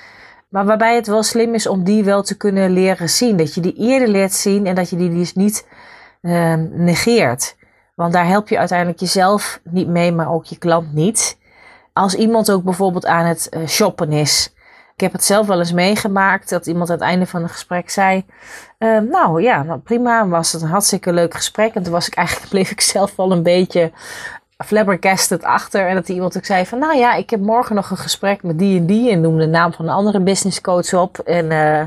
Maar 0.48 0.64
waarbij 0.64 0.94
het 0.94 1.06
wel 1.06 1.22
slim 1.22 1.54
is 1.54 1.66
om 1.66 1.84
die 1.84 2.04
wel 2.04 2.22
te 2.22 2.36
kunnen 2.36 2.70
leren 2.70 3.08
zien. 3.08 3.36
Dat 3.36 3.54
je 3.54 3.60
die 3.60 3.74
eerder 3.76 4.08
leert 4.08 4.32
zien 4.32 4.66
en 4.66 4.74
dat 4.74 4.90
je 4.90 4.96
die 4.96 5.10
dus 5.10 5.34
niet 5.34 5.66
uh, 6.22 6.54
negeert. 6.70 7.56
Want 7.94 8.12
daar 8.12 8.26
help 8.26 8.48
je 8.48 8.58
uiteindelijk 8.58 9.00
jezelf 9.00 9.60
niet 9.64 9.88
mee, 9.88 10.12
maar 10.12 10.32
ook 10.32 10.44
je 10.44 10.58
klant 10.58 10.92
niet. 10.92 11.38
Als 11.92 12.14
iemand 12.14 12.50
ook 12.50 12.62
bijvoorbeeld 12.62 13.06
aan 13.06 13.24
het 13.24 13.48
uh, 13.50 13.66
shoppen 13.66 14.12
is. 14.12 14.54
Ik 15.00 15.06
heb 15.06 15.14
het 15.14 15.24
zelf 15.24 15.46
wel 15.46 15.58
eens 15.58 15.72
meegemaakt 15.72 16.48
dat 16.48 16.66
iemand 16.66 16.90
aan 16.90 16.96
het 16.96 17.04
einde 17.04 17.26
van 17.26 17.42
een 17.42 17.48
gesprek 17.48 17.90
zei: 17.90 18.24
uh, 18.78 18.98
Nou 18.98 19.42
ja, 19.42 19.62
nou 19.62 19.78
prima, 19.78 20.28
was 20.28 20.52
het 20.52 20.62
een 20.62 20.68
hartstikke 20.68 21.12
leuk 21.12 21.34
gesprek. 21.34 21.74
En 21.74 21.82
toen 21.82 21.92
was 21.92 22.06
ik 22.06 22.14
eigenlijk, 22.14 22.48
bleef 22.54 22.70
ik 22.70 22.80
zelf 22.80 23.16
wel 23.16 23.32
een 23.32 23.42
beetje 23.42 23.92
flabbergasted 24.64 25.44
achter. 25.44 25.88
En 25.88 25.94
dat 25.94 26.08
iemand 26.08 26.36
ook 26.36 26.44
zei 26.44 26.66
van, 26.66 26.78
nou 26.78 26.96
ja, 26.96 27.14
ik 27.14 27.30
heb 27.30 27.40
morgen 27.40 27.74
nog 27.74 27.90
een 27.90 27.96
gesprek 27.96 28.42
met 28.42 28.58
die 28.58 28.78
en 28.78 28.86
die. 28.86 29.10
En 29.10 29.20
noemde 29.20 29.44
de 29.44 29.50
naam 29.50 29.72
van 29.72 29.84
een 29.84 29.94
andere 29.94 30.20
business 30.20 30.60
coach 30.60 30.94
op. 30.94 31.18
En 31.18 31.44
uh, 31.44 31.82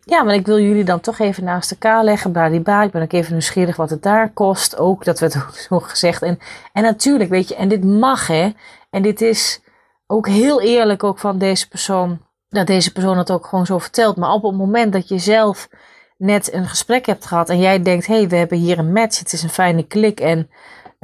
ja, 0.00 0.22
maar 0.22 0.34
ik 0.34 0.46
wil 0.46 0.58
jullie 0.58 0.84
dan 0.84 1.00
toch 1.00 1.18
even 1.18 1.44
naast 1.44 1.70
elkaar 1.70 2.04
leggen. 2.04 2.32
Bladibla. 2.32 2.82
Ik 2.82 2.90
ben 2.90 3.02
ook 3.02 3.12
even 3.12 3.32
nieuwsgierig 3.32 3.76
wat 3.76 3.90
het 3.90 4.02
daar 4.02 4.30
kost. 4.30 4.78
Ook, 4.78 5.04
dat 5.04 5.20
werd 5.20 5.36
ook 5.36 5.56
zo 5.56 5.80
gezegd. 5.80 6.22
En, 6.22 6.38
en 6.72 6.82
natuurlijk, 6.82 7.30
weet 7.30 7.48
je, 7.48 7.54
en 7.54 7.68
dit 7.68 7.84
mag 7.84 8.26
hè. 8.26 8.52
En 8.90 9.02
dit 9.02 9.20
is 9.20 9.60
ook 10.06 10.28
heel 10.28 10.60
eerlijk 10.60 11.04
ook 11.04 11.18
van 11.18 11.38
deze 11.38 11.68
persoon. 11.68 12.18
Dat 12.54 12.66
deze 12.66 12.92
persoon 12.92 13.18
het 13.18 13.30
ook 13.30 13.46
gewoon 13.46 13.66
zo 13.66 13.78
vertelt. 13.78 14.16
Maar 14.16 14.32
op 14.32 14.42
het 14.42 14.56
moment 14.56 14.92
dat 14.92 15.08
je 15.08 15.18
zelf 15.18 15.68
net 16.16 16.52
een 16.52 16.66
gesprek 16.66 17.06
hebt 17.06 17.26
gehad. 17.26 17.48
En 17.48 17.58
jij 17.58 17.82
denkt, 17.82 18.06
hé, 18.06 18.14
hey, 18.16 18.28
we 18.28 18.36
hebben 18.36 18.58
hier 18.58 18.78
een 18.78 18.92
match. 18.92 19.18
Het 19.18 19.32
is 19.32 19.42
een 19.42 19.48
fijne 19.48 19.82
klik. 19.82 20.20
En 20.20 20.48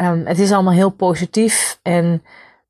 Um, 0.00 0.26
het 0.26 0.38
is 0.38 0.52
allemaal 0.52 0.72
heel 0.72 0.90
positief. 0.90 1.78
En 1.82 2.22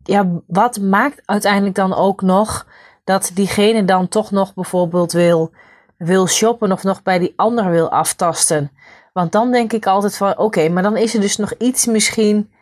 ja, 0.02 0.26
wat 0.46 0.80
maakt 0.80 1.22
uiteindelijk 1.24 1.74
dan 1.74 1.94
ook 1.94 2.22
nog 2.22 2.66
dat 3.04 3.30
diegene 3.34 3.84
dan 3.84 4.08
toch 4.08 4.30
nog 4.30 4.54
bijvoorbeeld 4.54 5.12
wil, 5.12 5.52
wil 5.96 6.26
shoppen 6.26 6.72
of 6.72 6.82
nog 6.82 7.02
bij 7.02 7.18
die 7.18 7.32
ander 7.36 7.70
wil 7.70 7.90
aftasten? 7.90 8.70
Want 9.12 9.32
dan 9.32 9.50
denk 9.50 9.72
ik 9.72 9.86
altijd 9.86 10.16
van 10.16 10.38
oké, 10.38 10.68
maar 10.68 10.82
dan 10.82 10.96
is 10.96 11.14
er 11.14 11.20
dus 11.20 11.36
nog 11.36 11.52
iets 11.58 11.86
misschien 11.86 12.52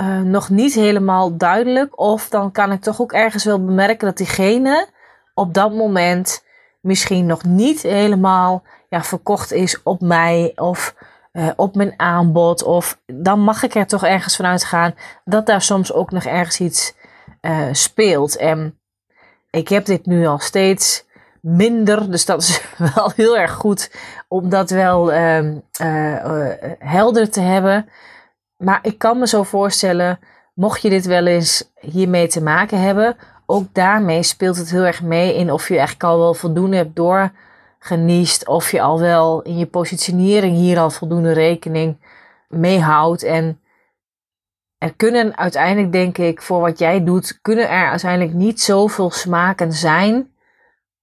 uh, 0.00 0.20
nog 0.20 0.48
niet 0.48 0.74
helemaal 0.74 1.36
duidelijk. 1.36 2.00
Of 2.00 2.28
dan 2.28 2.52
kan 2.52 2.72
ik 2.72 2.80
toch 2.80 3.00
ook 3.00 3.12
ergens 3.12 3.44
wel 3.44 3.64
bemerken 3.64 4.06
dat 4.06 4.16
diegene 4.16 4.88
op 5.34 5.54
dat 5.54 5.72
moment 5.72 6.44
misschien 6.80 7.26
nog 7.26 7.44
niet 7.44 7.82
helemaal 7.82 8.62
ja, 8.88 9.02
verkocht 9.02 9.52
is 9.52 9.82
op 9.82 10.00
mij. 10.00 10.52
Of 10.54 10.94
uh, 11.32 11.50
op 11.56 11.74
mijn 11.74 11.94
aanbod. 11.96 12.62
Of 12.62 13.00
dan 13.06 13.40
mag 13.40 13.62
ik 13.62 13.74
er 13.74 13.86
toch 13.86 14.04
ergens 14.04 14.36
vanuit 14.36 14.64
gaan 14.64 14.94
dat 15.24 15.46
daar 15.46 15.62
soms 15.62 15.92
ook 15.92 16.10
nog 16.10 16.24
ergens 16.24 16.60
iets 16.60 16.94
uh, 17.40 17.68
speelt. 17.72 18.36
En 18.36 18.78
ik 19.50 19.68
heb 19.68 19.84
dit 19.84 20.06
nu 20.06 20.26
al 20.26 20.38
steeds 20.38 21.04
minder. 21.40 22.10
Dus 22.10 22.24
dat 22.24 22.42
is 22.42 22.62
wel 22.94 23.12
heel 23.16 23.38
erg 23.38 23.52
goed 23.52 23.90
om 24.28 24.48
dat 24.48 24.70
wel 24.70 25.12
uh, 25.12 25.56
helder 26.78 27.30
te 27.30 27.40
hebben. 27.40 27.88
Maar 28.56 28.78
ik 28.82 28.98
kan 28.98 29.18
me 29.18 29.26
zo 29.26 29.42
voorstellen, 29.42 30.18
mocht 30.54 30.82
je 30.82 30.88
dit 30.88 31.06
wel 31.06 31.26
eens 31.26 31.72
hiermee 31.80 32.28
te 32.28 32.42
maken 32.42 32.80
hebben, 32.80 33.16
ook 33.52 33.74
daarmee 33.74 34.22
speelt 34.22 34.56
het 34.56 34.70
heel 34.70 34.84
erg 34.84 35.02
mee 35.02 35.36
in 35.36 35.52
of 35.52 35.68
je 35.68 35.74
eigenlijk 35.74 36.04
al 36.04 36.18
wel 36.18 36.34
voldoende 36.34 36.76
hebt 36.76 36.96
door 36.96 37.32
geniest. 37.78 38.48
Of 38.48 38.70
je 38.70 38.80
al 38.80 39.00
wel 39.00 39.42
in 39.42 39.58
je 39.58 39.66
positionering 39.66 40.56
hier 40.56 40.78
al 40.78 40.90
voldoende 40.90 41.32
rekening 41.32 41.96
mee 42.48 42.80
houdt. 42.80 43.22
En 43.22 43.60
er 44.78 44.94
kunnen 44.94 45.36
uiteindelijk, 45.36 45.92
denk 45.92 46.18
ik, 46.18 46.42
voor 46.42 46.60
wat 46.60 46.78
jij 46.78 47.04
doet, 47.04 47.38
kunnen 47.42 47.68
er 47.68 47.88
uiteindelijk 47.88 48.34
niet 48.36 48.60
zoveel 48.60 49.10
smaken 49.10 49.72
zijn. 49.72 50.30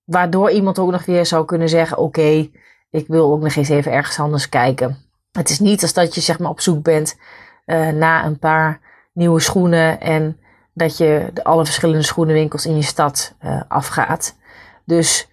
Waardoor 0.03 0.51
iemand 0.51 0.79
ook 0.79 0.91
nog 0.91 1.05
weer 1.05 1.25
zou 1.25 1.45
kunnen 1.45 1.69
zeggen: 1.69 1.97
Oké, 1.97 2.49
ik 2.89 3.07
wil 3.07 3.31
ook 3.31 3.41
nog 3.41 3.55
eens 3.55 3.69
even 3.69 3.91
ergens 3.91 4.19
anders 4.19 4.49
kijken. 4.49 4.97
Het 5.31 5.49
is 5.49 5.59
niet 5.59 5.81
als 5.81 5.93
dat 5.93 6.15
je 6.15 6.21
zeg 6.21 6.39
maar 6.39 6.49
op 6.49 6.61
zoek 6.61 6.83
bent 6.83 7.19
uh, 7.65 7.89
naar 7.89 8.25
een 8.25 8.39
paar 8.39 8.79
nieuwe 9.13 9.39
schoenen 9.39 9.99
en 10.01 10.39
dat 10.73 10.97
je 10.97 11.31
alle 11.43 11.65
verschillende 11.65 12.03
schoenenwinkels 12.03 12.65
in 12.65 12.75
je 12.75 12.81
stad 12.81 13.35
uh, 13.43 13.61
afgaat. 13.67 14.35
Dus 14.85 15.27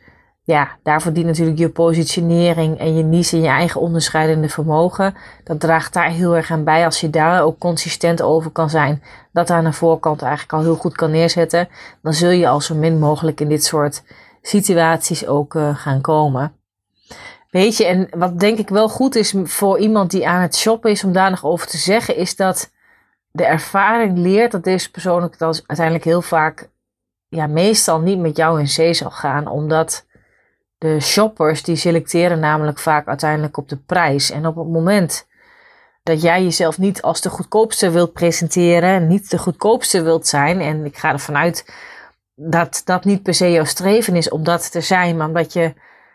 ja, 0.47 0.69
daarvoor 0.83 1.13
dient 1.13 1.27
natuurlijk 1.27 1.59
je 1.59 1.69
positionering 1.69 2.79
en 2.79 2.97
je 2.97 3.03
niche 3.03 3.37
en 3.37 3.43
je 3.43 3.49
eigen 3.49 3.81
onderscheidende 3.81 4.49
vermogen. 4.49 5.15
Dat 5.45 5.61
draagt 5.61 5.93
daar 5.93 6.11
heel 6.11 6.37
erg 6.37 6.51
aan 6.51 6.65
bij 6.65 6.85
als 6.85 7.01
je 7.01 7.11
daar 7.11 7.43
ook 7.43 7.59
consistent 7.59 8.23
over 8.23 8.51
kan 8.51 8.71
zijn. 8.71 9.03
Dat 9.33 9.51
aan 9.51 9.65
de 9.65 9.73
voorkant 9.73 10.23
eigenlijk 10.23 10.53
al 10.53 10.61
heel 10.61 10.77
goed 10.77 10.95
kan 10.95 11.11
neerzetten. 11.11 11.69
Dan 12.03 12.13
zul 12.13 12.31
je 12.31 12.49
al 12.49 12.61
zo 12.61 12.75
min 12.75 12.99
mogelijk 12.99 13.41
in 13.41 13.49
dit 13.49 13.65
soort 13.65 14.03
situaties 14.43 15.27
ook 15.27 15.55
uh, 15.55 15.77
gaan 15.77 16.01
komen. 16.01 16.53
Weet 17.51 17.77
je, 17.77 17.85
en 17.85 18.09
wat 18.11 18.41
denk 18.41 18.59
ik 18.59 18.69
wel 18.69 18.89
goed 18.89 19.15
is 19.15 19.35
voor 19.45 19.79
iemand 19.79 20.11
die 20.11 20.29
aan 20.29 20.43
het 20.43 20.57
shoppen 20.57 20.91
is 20.91 21.05
om 21.05 21.13
daar 21.13 21.31
nog 21.31 21.45
over 21.45 21.67
te 21.67 21.77
zeggen, 21.77 22.17
is 22.17 22.37
dat 22.37 22.71
de 23.37 23.45
ervaring 23.45 24.19
leert 24.19 24.53
dat 24.53 24.65
deze 24.65 24.91
persoon 24.91 25.31
uiteindelijk 25.67 26.05
heel 26.05 26.23
vaak, 26.23 26.71
ja, 27.29 27.47
meestal 27.47 28.01
niet 28.01 28.19
met 28.19 28.37
jou 28.37 28.61
in 28.61 28.69
zee 28.69 28.95
zal 28.95 29.11
gaan, 29.11 29.49
omdat 29.49 30.07
de 30.79 31.01
shoppers 31.01 31.63
die 31.63 31.77
selecteren 31.77 32.41
namelijk 32.41 32.79
vaak 32.79 33.07
uiteindelijk 33.07 33.57
op 33.57 33.69
de 33.69 33.77
prijs. 33.77 34.31
En 34.31 34.47
op 34.47 34.57
het 34.57 34.69
moment 34.69 35.27
dat 36.03 36.23
jij 36.23 36.43
jezelf 36.43 36.79
niet 36.79 37.03
als 37.03 37.21
de 37.21 37.31
goedkoopste 37.31 37.91
wilt 37.91 38.13
presenteren, 38.13 39.07
niet 39.07 39.31
de 39.31 39.39
goedkoopste 39.39 40.03
wilt 40.03 40.27
zijn, 40.27 40.61
en 40.61 40.85
ik 40.85 40.97
ga 40.97 41.13
ervan 41.13 41.37
uit 41.37 41.75
dat 42.35 42.83
dat 42.85 43.05
niet 43.05 43.23
per 43.23 43.35
se 43.35 43.51
jouw 43.51 43.65
streven 43.65 44.17
is 44.17 44.29
om 44.29 44.45
dat 44.45 44.71
te 44.71 44.81
zijn, 44.81 45.17
maar 45.17 45.27
omdat 45.27 45.53
je 45.53 45.75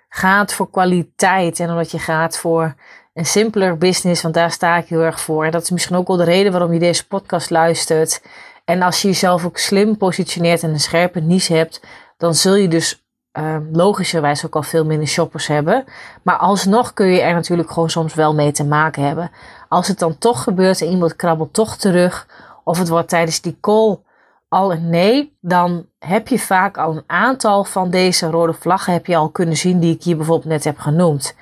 gaat 0.09 0.53
voor 0.53 0.69
kwaliteit 0.69 1.59
en 1.59 1.69
omdat 1.69 1.91
je 1.91 1.99
gaat 1.99 2.37
voor 2.37 2.75
een 3.13 3.25
simpeler 3.25 3.77
business, 3.77 4.21
want 4.21 4.33
daar 4.33 4.51
sta 4.51 4.77
ik 4.77 4.87
heel 4.87 5.01
erg 5.01 5.19
voor. 5.19 5.45
En 5.45 5.51
dat 5.51 5.61
is 5.61 5.69
misschien 5.69 5.95
ook 5.95 6.07
wel 6.07 6.17
de 6.17 6.23
reden 6.23 6.51
waarom 6.51 6.73
je 6.73 6.79
deze 6.79 7.07
podcast 7.07 7.49
luistert. 7.49 8.21
En 8.65 8.81
als 8.81 9.01
je 9.01 9.07
jezelf 9.07 9.45
ook 9.45 9.57
slim 9.57 9.97
positioneert 9.97 10.63
en 10.63 10.69
een 10.69 10.79
scherpe 10.79 11.19
niche 11.19 11.53
hebt, 11.53 11.81
dan 12.17 12.35
zul 12.35 12.55
je 12.55 12.67
dus 12.67 13.03
uh, 13.39 13.55
logischerwijs 13.71 14.45
ook 14.45 14.55
al 14.55 14.63
veel 14.63 14.85
minder 14.85 15.07
shoppers 15.07 15.47
hebben. 15.47 15.83
Maar 16.21 16.37
alsnog 16.37 16.93
kun 16.93 17.07
je 17.07 17.21
er 17.21 17.33
natuurlijk 17.33 17.71
gewoon 17.71 17.89
soms 17.89 18.13
wel 18.13 18.33
mee 18.33 18.51
te 18.51 18.65
maken 18.65 19.03
hebben. 19.03 19.31
Als 19.69 19.87
het 19.87 19.99
dan 19.99 20.17
toch 20.17 20.43
gebeurt 20.43 20.81
en 20.81 20.87
iemand 20.87 21.15
krabbelt 21.15 21.53
toch 21.53 21.77
terug, 21.77 22.27
of 22.63 22.77
het 22.77 22.89
wordt 22.89 23.09
tijdens 23.09 23.41
die 23.41 23.57
call 23.61 23.99
al 24.49 24.71
een 24.71 24.89
nee, 24.89 25.37
dan 25.41 25.85
heb 25.99 26.27
je 26.27 26.39
vaak 26.39 26.77
al 26.77 26.95
een 26.95 27.03
aantal 27.07 27.63
van 27.63 27.89
deze 27.89 28.29
rode 28.29 28.53
vlaggen 28.53 28.93
heb 28.93 29.05
je 29.05 29.15
al 29.15 29.29
kunnen 29.29 29.57
zien 29.57 29.79
die 29.79 29.93
ik 29.95 30.03
hier 30.03 30.17
bijvoorbeeld 30.17 30.49
net 30.49 30.63
heb 30.63 30.77
genoemd. 30.77 31.35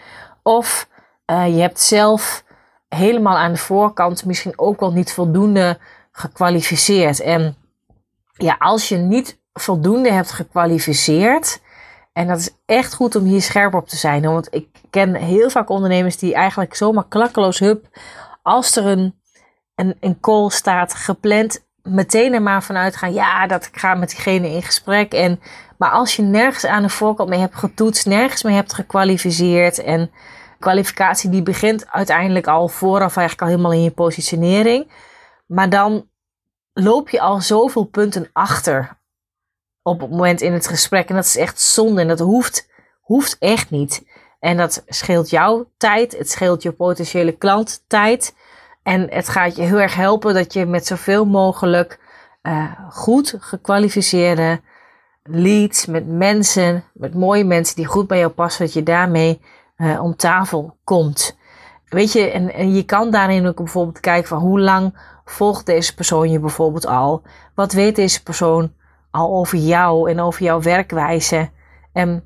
Of 0.44 0.88
uh, 1.30 1.56
je 1.56 1.62
hebt 1.62 1.80
zelf 1.80 2.44
helemaal 2.90 3.38
aan 3.38 3.52
de 3.52 3.58
voorkant 3.58 4.26
misschien 4.26 4.54
ook 4.60 4.80
wel 4.80 4.92
niet 4.92 5.14
voldoende 5.14 5.78
gekwalificeerd. 6.12 7.20
En 7.20 7.56
ja, 8.34 8.56
als 8.60 8.90
je 8.90 8.98
niet 8.98 9.40
voldoende 9.54 10.12
hebt 10.12 10.32
gekwalificeerd, 10.32 11.62
en 12.14 12.28
dat 12.28 12.40
is 12.40 12.50
echt 12.66 12.94
goed 12.94 13.16
om 13.16 13.24
hier 13.24 13.42
scherp 13.42 13.74
op 13.74 13.88
te 13.88 13.96
zijn. 13.96 14.22
Want 14.22 14.48
ik 14.52 14.68
ken 14.90 15.16
heel 15.16 15.50
vaak 15.50 15.70
ondernemers 15.70 16.18
die 16.18 16.34
eigenlijk 16.34 16.76
zomaar 16.76 17.08
klakkeloos 17.08 17.60
hup, 17.60 17.86
als 18.42 18.76
er 18.76 18.86
een, 18.86 19.16
een, 19.76 19.98
een 20.00 20.20
call 20.20 20.50
staat 20.50 20.94
gepland, 20.94 21.68
meteen 21.84 22.34
er 22.34 22.42
maar 22.42 22.64
vanuit 22.64 22.96
gaan. 22.96 23.14
Ja, 23.14 23.48
dat 23.48 23.66
ik 23.66 23.78
ga 23.78 23.96
met 23.96 24.10
diegene 24.10 24.50
in 24.50 24.64
gesprek. 24.64 25.14
En, 25.14 25.40
maar 25.78 25.92
als 25.92 26.16
je 26.16 26.22
nergens 26.22 26.66
aan 26.66 26.82
de 26.82 26.90
voorkant 26.90 27.30
mee 27.30 27.40
hebt 27.40 27.56
getoetst, 27.56 28.06
nergens 28.06 28.44
mee 28.44 28.56
hebt 28.56 28.74
gekwalificeerd. 28.74 29.84
En 29.84 30.12
kwalificatie 30.60 31.30
die 31.30 31.43
begint 31.43 31.91
uiteindelijk 31.91 32.47
al 32.47 32.68
vooraf 32.68 33.18
eigenlijk 33.18 33.41
al 33.41 33.55
helemaal 33.55 33.78
in 33.78 33.84
je 33.84 33.91
positionering. 33.91 34.91
Maar 35.45 35.70
dan 35.70 36.10
loop 36.74 37.10
je 37.10 37.22
al 37.22 37.41
zoveel 37.41 37.84
punten 37.84 38.30
achter 38.34 38.97
op 39.82 39.99
het 40.01 40.10
moment 40.10 40.41
in 40.41 40.53
het 40.53 40.68
gesprek. 40.68 41.10
En 41.10 41.16
dat 41.16 41.26
is 41.26 41.38
echt 41.38 41.62
zonde 41.62 42.01
en 42.01 42.07
dat 42.07 42.20
hoeft, 42.20 42.70
hoeft 43.01 43.38
echt 43.39 43.70
niet. 43.70 44.03
En 44.39 44.57
dat 44.57 44.84
scheelt 44.88 45.30
jouw 45.30 45.72
tijd, 45.78 46.18
het 46.18 46.30
scheelt 46.30 46.64
je 46.64 46.72
potentiële 46.72 47.32
klant 47.32 47.84
tijd. 47.88 48.36
En 48.84 49.10
het 49.10 49.30
gaat 49.30 49.55
je 49.55 49.62
heel 49.62 49.80
erg 49.80 49.95
helpen 49.95 50.34
dat 50.34 50.53
je 50.53 50.66
met 50.66 50.86
zoveel 50.86 51.26
mogelijk 51.26 51.99
uh, 52.43 52.72
goed 52.89 53.36
gekwalificeerde 53.39 54.62
leads, 55.24 55.86
met 55.86 56.07
mensen, 56.07 56.84
met 56.93 57.14
mooie 57.14 57.43
mensen 57.43 57.76
die 57.76 57.86
goed 57.86 58.07
bij 58.07 58.18
jou 58.20 58.32
passen, 58.32 58.66
dat 58.66 58.74
je 58.74 58.84
daarmee 58.84 59.41
om 59.80 60.16
tafel 60.16 60.78
komt. 60.84 61.38
Weet 61.90 62.12
je, 62.12 62.32
en, 62.32 62.74
je 62.74 62.84
kan 62.84 63.12
daarin 63.12 63.48
ook 63.48 63.56
bijvoorbeeld 63.56 64.00
kijken 64.00 64.28
van 64.28 64.40
hoe 64.40 64.60
lang 64.60 64.98
volgt 65.26 65.66
deze 65.66 65.96
persoon 65.96 66.32
je 66.32 66.40
bijvoorbeeld 66.40 66.86
al? 66.86 67.22
Wat 67.56 67.74
weet 67.74 67.96
deze 67.96 68.24
persoon 68.24 68.74
al 69.12 69.36
over 69.36 69.58
jou 69.58 70.10
en 70.12 70.20
over 70.20 70.44
jouw 70.44 70.62
werkwijze? 70.62 71.50
En 71.94 72.24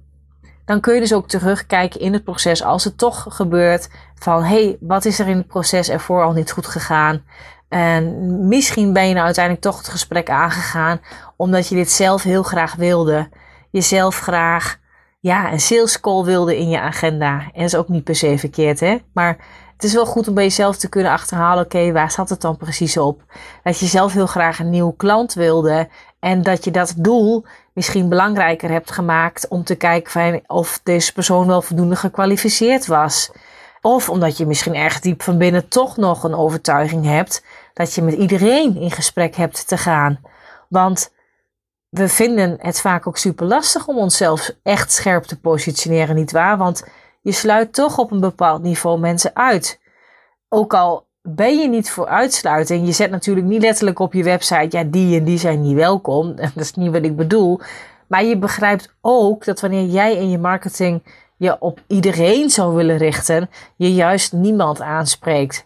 dan 0.65 0.79
kun 0.79 0.93
je 0.93 0.99
dus 0.99 1.13
ook 1.13 1.27
terugkijken 1.27 1.99
in 1.99 2.13
het 2.13 2.23
proces 2.23 2.63
als 2.63 2.83
het 2.83 2.97
toch 2.97 3.25
gebeurt 3.29 3.89
van 4.15 4.43
hey, 4.43 4.77
wat 4.79 5.05
is 5.05 5.19
er 5.19 5.27
in 5.27 5.37
het 5.37 5.47
proces 5.47 5.89
ervoor 5.89 6.23
al 6.23 6.33
niet 6.33 6.51
goed 6.51 6.67
gegaan? 6.67 7.23
En 7.69 8.47
misschien 8.47 8.93
ben 8.93 9.07
je 9.07 9.13
nou 9.13 9.25
uiteindelijk 9.25 9.65
toch 9.65 9.77
het 9.77 9.87
gesprek 9.87 10.29
aangegaan 10.29 11.01
omdat 11.35 11.67
je 11.67 11.75
dit 11.75 11.91
zelf 11.91 12.23
heel 12.23 12.43
graag 12.43 12.75
wilde. 12.75 13.29
Jezelf 13.69 14.19
graag 14.19 14.77
ja, 15.23 15.51
een 15.51 15.59
sales 15.59 15.99
call 15.99 16.23
wilde 16.23 16.57
in 16.57 16.69
je 16.69 16.79
agenda. 16.79 17.39
En 17.39 17.51
dat 17.53 17.63
is 17.63 17.75
ook 17.75 17.87
niet 17.87 18.03
per 18.03 18.15
se 18.15 18.37
verkeerd, 18.37 18.79
hè? 18.79 18.97
Maar 19.13 19.37
het 19.73 19.83
is 19.83 19.93
wel 19.93 20.05
goed 20.05 20.27
om 20.27 20.33
bij 20.33 20.43
jezelf 20.43 20.77
te 20.77 20.89
kunnen 20.89 21.11
achterhalen: 21.11 21.63
oké, 21.63 21.91
waar 21.91 22.11
zat 22.11 22.29
het 22.29 22.41
dan 22.41 22.57
precies 22.57 22.97
op? 22.97 23.21
Dat 23.63 23.79
je 23.79 23.85
zelf 23.85 24.13
heel 24.13 24.25
graag 24.25 24.59
een 24.59 24.69
nieuw 24.69 24.91
klant 24.91 25.33
wilde. 25.33 25.89
En 26.19 26.41
dat 26.41 26.63
je 26.63 26.71
dat 26.71 26.93
doel 26.97 27.45
misschien 27.73 28.09
belangrijker 28.09 28.69
hebt 28.69 28.91
gemaakt 28.91 29.47
om 29.47 29.63
te 29.63 29.75
kijken 29.75 30.41
of 30.47 30.79
deze 30.83 31.13
persoon 31.13 31.47
wel 31.47 31.61
voldoende 31.61 31.95
gekwalificeerd 31.95 32.85
was. 32.85 33.31
Of 33.81 34.09
omdat 34.09 34.37
je 34.37 34.45
misschien 34.45 34.75
erg 34.75 34.99
diep 34.99 35.21
van 35.21 35.37
binnen 35.37 35.67
toch 35.67 35.97
nog 35.97 36.23
een 36.23 36.35
overtuiging 36.35 37.05
hebt 37.05 37.45
dat 37.73 37.93
je 37.93 38.01
met 38.01 38.13
iedereen 38.13 38.77
in 38.77 38.91
gesprek 38.91 39.35
hebt 39.35 39.67
te 39.67 39.77
gaan. 39.77 40.19
Want 40.69 41.11
we 41.93 42.07
vinden 42.07 42.57
het 42.59 42.81
vaak 42.81 43.07
ook 43.07 43.17
super 43.17 43.45
lastig 43.45 43.87
om 43.87 43.97
onszelf 43.97 44.51
echt 44.63 44.91
scherp 44.91 45.23
te 45.23 45.39
positioneren, 45.39 46.15
nietwaar? 46.15 46.57
Want 46.57 46.87
je 47.21 47.31
sluit 47.31 47.73
toch 47.73 47.97
op 47.97 48.11
een 48.11 48.19
bepaald 48.19 48.61
niveau 48.61 48.99
mensen 48.99 49.35
uit. 49.35 49.79
Ook 50.49 50.73
al 50.73 51.05
ben 51.21 51.57
je 51.57 51.67
niet 51.67 51.91
voor 51.91 52.07
uitsluiting, 52.07 52.85
je 52.85 52.91
zet 52.91 53.11
natuurlijk 53.11 53.45
niet 53.45 53.61
letterlijk 53.61 53.99
op 53.99 54.13
je 54.13 54.23
website, 54.23 54.77
ja, 54.77 54.83
die 54.83 55.19
en 55.19 55.23
die 55.23 55.37
zijn 55.37 55.61
niet 55.61 55.75
welkom. 55.75 56.35
Dat 56.35 56.51
is 56.55 56.73
niet 56.73 56.91
wat 56.91 57.03
ik 57.03 57.15
bedoel. 57.15 57.59
Maar 58.07 58.23
je 58.23 58.37
begrijpt 58.37 58.93
ook 59.01 59.45
dat 59.45 59.61
wanneer 59.61 59.85
jij 59.85 60.15
in 60.15 60.29
je 60.29 60.37
marketing 60.37 61.03
je 61.37 61.59
op 61.59 61.79
iedereen 61.87 62.49
zou 62.49 62.75
willen 62.75 62.97
richten, 62.97 63.49
je 63.75 63.93
juist 63.93 64.31
niemand 64.31 64.81
aanspreekt. 64.81 65.65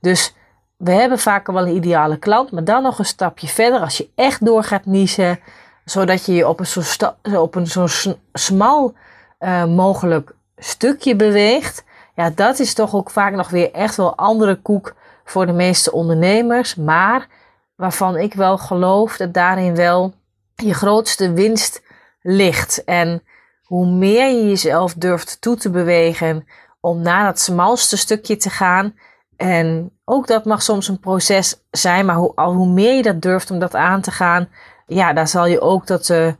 Dus 0.00 0.34
we 0.76 0.90
hebben 0.90 1.18
vaak 1.18 1.46
wel 1.46 1.66
een 1.66 1.76
ideale 1.76 2.18
klant, 2.18 2.50
maar 2.50 2.64
dan 2.64 2.82
nog 2.82 2.98
een 2.98 3.04
stapje 3.04 3.46
verder 3.46 3.80
als 3.80 3.96
je 3.96 4.08
echt 4.14 4.44
door 4.44 4.64
gaat 4.64 4.84
niezen 4.84 5.38
zodat 5.86 6.26
je 6.26 6.32
je 6.32 6.48
op 6.48 6.60
een 6.60 6.66
zo, 6.66 7.14
op 7.40 7.54
een 7.54 7.66
zo 7.66 7.86
smal 8.32 8.94
uh, 9.40 9.64
mogelijk 9.64 10.34
stukje 10.56 11.16
beweegt. 11.16 11.84
Ja, 12.14 12.30
dat 12.30 12.58
is 12.58 12.74
toch 12.74 12.94
ook 12.94 13.10
vaak 13.10 13.34
nog 13.34 13.48
weer 13.48 13.72
echt 13.72 13.96
wel 13.96 14.16
andere 14.16 14.54
koek 14.54 14.94
voor 15.24 15.46
de 15.46 15.52
meeste 15.52 15.92
ondernemers. 15.92 16.74
Maar 16.74 17.28
waarvan 17.76 18.16
ik 18.16 18.34
wel 18.34 18.58
geloof 18.58 19.16
dat 19.16 19.34
daarin 19.34 19.74
wel 19.74 20.14
je 20.54 20.74
grootste 20.74 21.32
winst 21.32 21.82
ligt. 22.22 22.84
En 22.84 23.22
hoe 23.62 23.86
meer 23.86 24.28
je 24.28 24.48
jezelf 24.48 24.94
durft 24.94 25.40
toe 25.40 25.56
te 25.56 25.70
bewegen 25.70 26.46
om 26.80 27.02
naar 27.02 27.24
dat 27.24 27.40
smalste 27.40 27.96
stukje 27.96 28.36
te 28.36 28.50
gaan. 28.50 28.94
En 29.36 29.90
ook 30.04 30.26
dat 30.26 30.44
mag 30.44 30.62
soms 30.62 30.88
een 30.88 31.00
proces 31.00 31.62
zijn, 31.70 32.06
maar 32.06 32.16
hoe, 32.16 32.32
al 32.34 32.52
hoe 32.52 32.68
meer 32.68 32.94
je 32.94 33.02
dat 33.02 33.22
durft 33.22 33.50
om 33.50 33.58
dat 33.58 33.74
aan 33.74 34.00
te 34.00 34.10
gaan, 34.10 34.48
ja, 34.86 35.12
daar 35.12 35.28
zal 35.28 35.46
je 35.46 35.60
ook 35.60 35.86
tot 35.86 36.06
de 36.06 36.36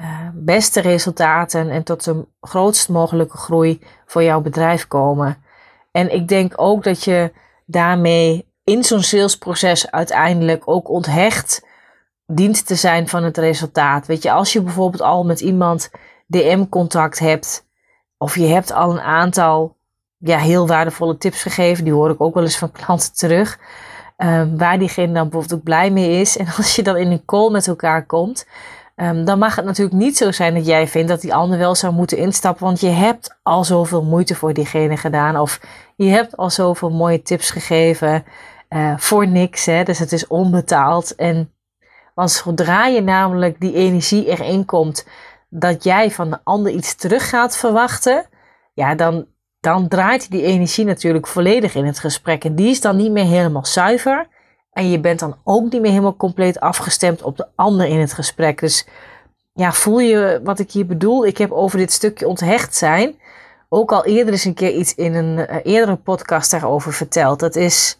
uh, 0.00 0.28
beste 0.34 0.80
resultaten 0.80 1.70
en 1.70 1.82
tot 1.82 2.04
de 2.04 2.26
grootst 2.40 2.88
mogelijke 2.88 3.36
groei 3.36 3.80
voor 4.06 4.22
jouw 4.22 4.40
bedrijf 4.40 4.88
komen. 4.88 5.42
En 5.90 6.14
ik 6.14 6.28
denk 6.28 6.52
ook 6.56 6.84
dat 6.84 7.04
je 7.04 7.32
daarmee 7.66 8.52
in 8.64 8.84
zo'n 8.84 9.02
salesproces 9.02 9.90
uiteindelijk 9.90 10.62
ook 10.68 10.88
onthecht 10.88 11.66
dient 12.26 12.66
te 12.66 12.74
zijn 12.74 13.08
van 13.08 13.24
het 13.24 13.38
resultaat. 13.38 14.06
Weet 14.06 14.22
je, 14.22 14.30
als 14.30 14.52
je 14.52 14.62
bijvoorbeeld 14.62 15.02
al 15.02 15.24
met 15.24 15.40
iemand 15.40 15.90
DM-contact 16.26 17.18
hebt, 17.18 17.66
of 18.18 18.36
je 18.36 18.46
hebt 18.46 18.72
al 18.72 18.90
een 18.90 19.00
aantal 19.00 19.76
ja, 20.18 20.38
heel 20.38 20.66
waardevolle 20.66 21.16
tips 21.16 21.42
gegeven, 21.42 21.84
die 21.84 21.92
hoor 21.92 22.10
ik 22.10 22.20
ook 22.20 22.34
wel 22.34 22.42
eens 22.42 22.58
van 22.58 22.72
klanten 22.72 23.14
terug. 23.14 23.58
Um, 24.16 24.58
waar 24.58 24.78
diegene 24.78 25.12
dan 25.12 25.22
bijvoorbeeld 25.22 25.54
ook 25.54 25.62
blij 25.62 25.90
mee 25.90 26.20
is. 26.20 26.36
En 26.36 26.46
als 26.56 26.76
je 26.76 26.82
dan 26.82 26.96
in 26.96 27.10
een 27.10 27.24
call 27.24 27.50
met 27.50 27.66
elkaar 27.66 28.06
komt, 28.06 28.46
um, 28.96 29.24
dan 29.24 29.38
mag 29.38 29.56
het 29.56 29.64
natuurlijk 29.64 29.96
niet 29.96 30.16
zo 30.16 30.32
zijn 30.32 30.54
dat 30.54 30.66
jij 30.66 30.88
vindt 30.88 31.08
dat 31.08 31.20
die 31.20 31.34
ander 31.34 31.58
wel 31.58 31.74
zou 31.74 31.92
moeten 31.92 32.18
instappen. 32.18 32.64
Want 32.64 32.80
je 32.80 32.88
hebt 32.88 33.36
al 33.42 33.64
zoveel 33.64 34.02
moeite 34.02 34.34
voor 34.34 34.52
diegene 34.52 34.96
gedaan. 34.96 35.36
Of 35.36 35.60
je 35.96 36.08
hebt 36.08 36.36
al 36.36 36.50
zoveel 36.50 36.90
mooie 36.90 37.22
tips 37.22 37.50
gegeven 37.50 38.24
uh, 38.68 38.98
voor 38.98 39.26
niks. 39.26 39.66
Hè? 39.66 39.82
Dus 39.82 39.98
het 39.98 40.12
is 40.12 40.26
onbetaald. 40.26 41.14
En 41.14 41.52
want 42.14 42.30
zodra 42.30 42.86
je 42.86 43.02
namelijk 43.02 43.60
die 43.60 43.74
energie 43.74 44.26
erin 44.26 44.64
komt 44.64 45.06
dat 45.48 45.84
jij 45.84 46.10
van 46.10 46.30
de 46.30 46.38
ander 46.44 46.72
iets 46.72 46.94
terug 46.94 47.28
gaat 47.28 47.56
verwachten, 47.56 48.26
ja, 48.72 48.94
dan, 48.94 49.26
dan 49.64 49.88
draait 49.88 50.30
die 50.30 50.42
energie 50.42 50.84
natuurlijk 50.84 51.26
volledig 51.26 51.74
in 51.74 51.86
het 51.86 51.98
gesprek. 51.98 52.44
En 52.44 52.54
die 52.54 52.70
is 52.70 52.80
dan 52.80 52.96
niet 52.96 53.10
meer 53.10 53.24
helemaal 53.24 53.66
zuiver. 53.66 54.26
En 54.72 54.90
je 54.90 55.00
bent 55.00 55.18
dan 55.18 55.36
ook 55.44 55.72
niet 55.72 55.80
meer 55.80 55.90
helemaal 55.90 56.16
compleet 56.16 56.60
afgestemd 56.60 57.22
op 57.22 57.36
de 57.36 57.46
ander 57.54 57.86
in 57.86 57.98
het 57.98 58.12
gesprek. 58.12 58.60
Dus 58.60 58.86
ja, 59.52 59.72
voel 59.72 59.98
je 59.98 60.40
wat 60.44 60.58
ik 60.58 60.70
hier 60.70 60.86
bedoel? 60.86 61.26
Ik 61.26 61.38
heb 61.38 61.52
over 61.52 61.78
dit 61.78 61.92
stukje 61.92 62.28
onthecht 62.28 62.76
zijn 62.76 63.14
ook 63.74 63.92
al 63.92 64.04
eerder 64.04 64.32
eens 64.32 64.44
een 64.44 64.54
keer 64.54 64.72
iets 64.72 64.94
in 64.94 65.14
een 65.14 65.38
uh, 65.38 65.56
eerdere 65.62 65.96
podcast 65.96 66.50
daarover 66.50 66.92
verteld. 66.92 67.40
Dat 67.40 67.56
is 67.56 67.98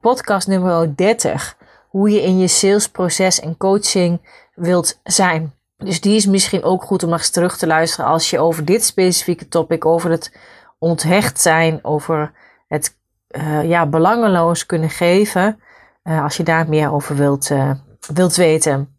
podcast 0.00 0.46
nummer 0.46 0.96
30. 0.96 1.56
Hoe 1.88 2.10
je 2.10 2.22
in 2.22 2.38
je 2.38 2.48
salesproces 2.48 3.40
en 3.40 3.56
coaching 3.56 4.20
wilt 4.54 5.00
zijn. 5.04 5.54
Dus 5.76 6.00
die 6.00 6.16
is 6.16 6.26
misschien 6.26 6.62
ook 6.62 6.82
goed 6.82 7.02
om 7.02 7.08
nog 7.08 7.18
eens 7.18 7.30
terug 7.30 7.56
te 7.56 7.66
luisteren 7.66 8.10
als 8.10 8.30
je 8.30 8.38
over 8.38 8.64
dit 8.64 8.84
specifieke 8.84 9.48
topic, 9.48 9.84
over 9.84 10.10
het 10.10 10.36
onthecht 10.84 11.40
zijn, 11.40 11.78
over 11.82 12.32
het 12.68 12.96
uh, 13.30 13.68
ja, 13.68 13.86
belangeloos 13.86 14.66
kunnen 14.66 14.90
geven, 14.90 15.60
uh, 16.04 16.22
als 16.22 16.36
je 16.36 16.42
daar 16.42 16.68
meer 16.68 16.92
over 16.92 17.16
wilt, 17.16 17.50
uh, 17.50 17.70
wilt 18.14 18.36
weten. 18.36 18.98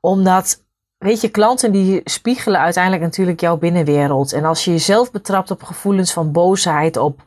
Omdat, 0.00 0.64
weet 0.98 1.20
je, 1.20 1.28
klanten 1.28 1.72
die 1.72 2.00
spiegelen 2.04 2.60
uiteindelijk 2.60 3.02
natuurlijk 3.02 3.40
jouw 3.40 3.56
binnenwereld. 3.56 4.32
En 4.32 4.44
als 4.44 4.64
je 4.64 4.70
jezelf 4.70 5.10
betrapt 5.10 5.50
op 5.50 5.62
gevoelens 5.62 6.12
van 6.12 6.32
boosheid, 6.32 6.96
op, 6.96 7.20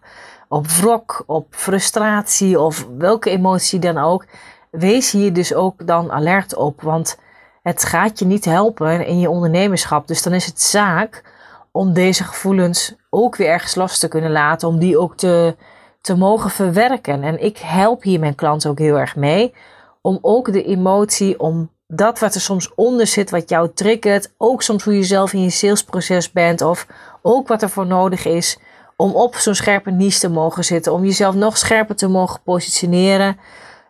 op 0.48 0.68
wrok, 0.68 1.24
op 1.26 1.48
frustratie 1.50 2.60
of 2.60 2.88
welke 2.98 3.30
emotie 3.30 3.80
dan 3.80 3.98
ook, 3.98 4.26
wees 4.72 5.12
hier 5.12 5.34
dus 5.34 5.54
ook 5.54 5.88
dan 5.88 6.12
alert 6.12 6.56
op. 6.56 6.82
Want 6.82 7.20
het 7.62 7.84
gaat 7.84 8.20
je 8.20 8.26
niet 8.26 8.46
helpen 8.46 9.06
in 9.06 9.20
je 9.20 9.30
ondernemerschap. 9.30 10.08
Dus 10.08 10.24
dan 10.24 10.34
is 10.34 10.46
het 10.46 10.62
zaak 10.62 11.24
om 11.72 11.94
deze 11.94 12.24
gevoelens 12.24 12.98
ook 13.10 13.36
weer 13.36 13.48
ergens 13.48 13.76
los 13.76 14.00
te 14.00 14.08
kunnen 14.08 14.32
laten, 14.32 14.68
om 14.68 14.80
die 14.80 14.98
ook 14.98 15.18
te, 15.18 15.56
te 16.02 16.16
mogen 16.16 16.50
verwerken. 16.50 17.24
En 17.24 17.44
ik 17.44 17.58
help 17.58 18.04
hier 18.04 18.20
mijn 18.20 18.36
klanten 18.36 18.70
ook 18.70 18.80
heel 18.80 19.00
erg 19.00 19.16
mee 19.16 19.54
om 20.02 20.18
ook 20.22 20.52
de 20.52 20.64
emotie, 20.64 21.40
om 21.40 21.70
dat 21.88 22.20
wat 22.20 22.36
er 22.36 22.42
soms 22.42 22.74
onder 22.76 23.08
zit, 23.08 23.30
wat 23.30 23.50
jou 23.50 23.70
triggert, 23.74 24.34
ook 24.38 24.62
soms 24.62 24.84
hoe 24.84 24.96
je 24.96 25.04
zelf 25.04 25.34
in 25.34 25.44
je 25.44 25.50
salesproces 25.50 26.32
bent 26.32 26.62
of 26.62 26.88
ook 27.22 27.48
wat 27.48 27.62
er 27.62 27.70
voor 27.70 27.86
nodig 27.86 28.26
is 28.26 28.60
om 28.96 29.16
op 29.16 29.36
zo'n 29.36 29.56
scherpe 29.56 29.92
niche 29.92 30.20
te 30.20 30.30
mogen 30.30 30.64
zitten, 30.64 30.94
om 30.94 31.04
jezelf 31.04 31.36
nog 31.36 31.58
scherper 31.58 31.96
te 31.96 32.08
mogen 32.08 32.42
positioneren. 32.44 33.38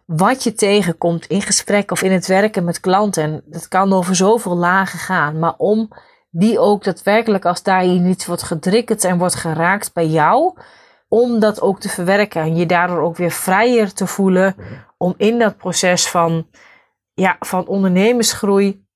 Wat 0.06 0.44
je 0.44 0.54
tegenkomt 0.54 1.26
in 1.26 1.42
gesprek 1.42 1.92
of 1.92 2.02
in 2.02 2.12
het 2.12 2.28
werken 2.28 2.64
met 2.64 2.80
klanten, 2.80 3.42
dat 3.46 3.68
kan 3.68 3.94
over 3.94 4.16
zoveel 4.16 4.56
lagen 4.58 5.00
gaan, 5.00 5.40
maar 5.40 5.54
om 5.58 5.90
die 6.30 6.60
ook 6.60 6.84
daadwerkelijk 6.84 7.46
als 7.46 7.64
daar 7.64 7.86
iets 7.86 8.26
wordt 8.26 8.44
gedrikkerd 8.44 9.04
en 9.04 9.18
wordt 9.18 9.36
geraakt 9.36 9.94
bij 9.94 10.08
jou, 10.08 10.58
om 11.08 11.40
dat 11.40 11.62
ook 11.62 11.80
te 11.80 11.90
verwerken 11.90 12.42
en 12.42 12.56
je 12.56 12.66
daardoor 12.66 13.02
ook 13.02 13.18
weer 13.18 13.32
vrijer 13.32 13.94
te 13.94 14.08
voelen 14.08 14.56
om 14.98 15.14
in 15.18 15.40
dat 15.40 15.58
proces 15.58 16.10
van, 16.10 16.48
ja, 17.14 17.36
van 17.40 17.68
ondernemersgroei 17.68 18.88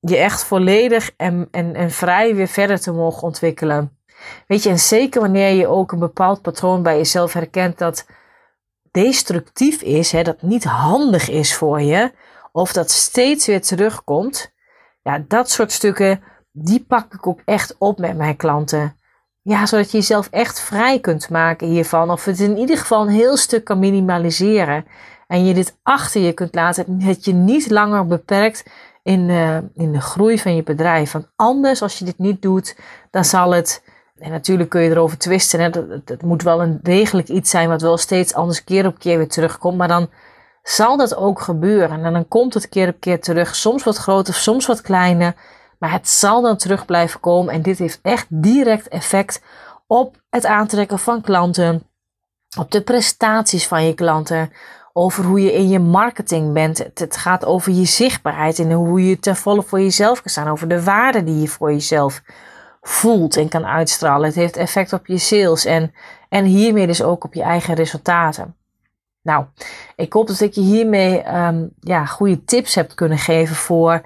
je 0.00 0.16
echt 0.16 0.44
volledig 0.44 1.10
en, 1.16 1.48
en, 1.50 1.74
en 1.74 1.90
vrij 1.90 2.34
weer 2.34 2.48
verder 2.48 2.80
te 2.80 2.92
mogen 2.92 3.22
ontwikkelen. 3.22 3.98
Weet 4.46 4.62
je, 4.62 4.68
en 4.68 4.78
zeker 4.78 5.20
wanneer 5.20 5.52
je 5.54 5.66
ook 5.66 5.92
een 5.92 5.98
bepaald 5.98 6.42
patroon 6.42 6.82
bij 6.82 6.96
jezelf 6.96 7.32
herkent 7.32 7.78
dat 7.78 8.06
destructief 8.90 9.82
is, 9.82 10.12
hè, 10.12 10.22
dat 10.22 10.42
niet 10.42 10.64
handig 10.64 11.28
is 11.28 11.54
voor 11.54 11.80
je, 11.80 12.12
of 12.52 12.72
dat 12.72 12.90
steeds 12.90 13.46
weer 13.46 13.62
terugkomt, 13.62 14.52
ja, 15.02 15.24
dat 15.28 15.50
soort 15.50 15.72
stukken, 15.72 16.22
die 16.56 16.84
pak 16.88 17.14
ik 17.14 17.26
ook 17.26 17.40
echt 17.44 17.74
op 17.78 17.98
met 17.98 18.16
mijn 18.16 18.36
klanten. 18.36 18.96
Ja, 19.42 19.66
zodat 19.66 19.90
je 19.90 19.96
jezelf 19.96 20.28
echt 20.30 20.60
vrij 20.60 21.00
kunt 21.00 21.30
maken 21.30 21.68
hiervan. 21.68 22.10
Of 22.10 22.24
het 22.24 22.40
in 22.40 22.56
ieder 22.56 22.78
geval 22.78 23.02
een 23.02 23.12
heel 23.12 23.36
stuk 23.36 23.64
kan 23.64 23.78
minimaliseren. 23.78 24.86
En 25.26 25.44
je 25.44 25.54
dit 25.54 25.76
achter 25.82 26.20
je 26.20 26.32
kunt 26.32 26.54
laten. 26.54 26.84
Dat 27.06 27.24
je 27.24 27.32
niet 27.32 27.70
langer 27.70 28.06
beperkt 28.06 28.64
in, 29.02 29.28
uh, 29.28 29.56
in 29.56 29.92
de 29.92 30.00
groei 30.00 30.38
van 30.38 30.56
je 30.56 30.62
bedrijf. 30.62 31.12
Want 31.12 31.30
anders, 31.36 31.82
als 31.82 31.98
je 31.98 32.04
dit 32.04 32.18
niet 32.18 32.42
doet, 32.42 32.76
dan 33.10 33.24
zal 33.24 33.50
het. 33.50 33.82
En 34.18 34.30
natuurlijk 34.30 34.70
kun 34.70 34.80
je 34.80 34.90
erover 34.90 35.18
twisten. 35.18 35.60
Hè? 35.60 35.70
Dat, 35.70 36.06
dat, 36.06 36.22
moet 36.22 36.42
wel 36.42 36.62
een 36.62 36.78
degelijk 36.82 37.28
iets 37.28 37.50
zijn 37.50 37.68
wat 37.68 37.82
wel 37.82 37.96
steeds 37.96 38.34
anders 38.34 38.64
keer 38.64 38.86
op 38.86 38.98
keer 38.98 39.18
weer 39.18 39.28
terugkomt. 39.28 39.76
Maar 39.76 39.88
dan 39.88 40.10
zal 40.62 40.96
dat 40.96 41.16
ook 41.16 41.40
gebeuren. 41.40 42.04
En 42.04 42.12
dan 42.12 42.28
komt 42.28 42.54
het 42.54 42.68
keer 42.68 42.88
op 42.88 43.00
keer 43.00 43.20
terug. 43.20 43.54
Soms 43.54 43.84
wat 43.84 43.96
groter, 43.96 44.34
soms 44.34 44.66
wat 44.66 44.80
kleiner. 44.80 45.34
Maar 45.84 45.92
het 45.92 46.08
zal 46.08 46.42
dan 46.42 46.56
terug 46.56 46.84
blijven 46.84 47.20
komen. 47.20 47.54
En 47.54 47.62
dit 47.62 47.78
heeft 47.78 47.98
echt 48.02 48.26
direct 48.28 48.88
effect 48.88 49.42
op 49.86 50.22
het 50.30 50.46
aantrekken 50.46 50.98
van 50.98 51.20
klanten. 51.20 51.82
Op 52.58 52.70
de 52.70 52.82
prestaties 52.82 53.66
van 53.66 53.84
je 53.84 53.94
klanten. 53.94 54.52
Over 54.92 55.24
hoe 55.24 55.42
je 55.42 55.52
in 55.52 55.68
je 55.68 55.78
marketing 55.78 56.52
bent. 56.52 56.78
Het, 56.94 57.16
gaat 57.16 57.44
over 57.44 57.72
je 57.72 57.84
zichtbaarheid 57.84 58.58
en 58.58 58.72
hoe 58.72 59.08
je 59.08 59.18
ten 59.18 59.36
volle 59.36 59.62
voor 59.62 59.80
jezelf 59.80 60.22
kan 60.22 60.30
staan. 60.30 60.48
Over 60.48 60.68
de 60.68 60.82
waarde 60.82 61.24
die 61.24 61.40
je 61.40 61.48
voor 61.48 61.72
jezelf 61.72 62.22
voelt 62.80 63.36
en 63.36 63.48
kan 63.48 63.66
uitstralen. 63.66 64.26
Het 64.26 64.34
heeft 64.34 64.56
effect 64.56 64.92
op 64.92 65.06
je 65.06 65.18
sales 65.18 65.64
en, 65.64 65.94
en 66.28 66.44
hiermee 66.44 66.86
dus 66.86 67.02
ook 67.02 67.24
op 67.24 67.34
je 67.34 67.42
eigen 67.42 67.74
resultaten. 67.74 68.56
Nou, 69.22 69.44
ik 69.96 70.12
hoop 70.12 70.26
dat 70.26 70.40
ik 70.40 70.52
je 70.52 70.60
hiermee 70.60 71.34
um, 71.34 71.70
ja, 71.80 72.04
goede 72.04 72.44
tips 72.44 72.74
heb 72.74 72.94
kunnen 72.94 73.18
geven 73.18 73.56
voor 73.56 74.02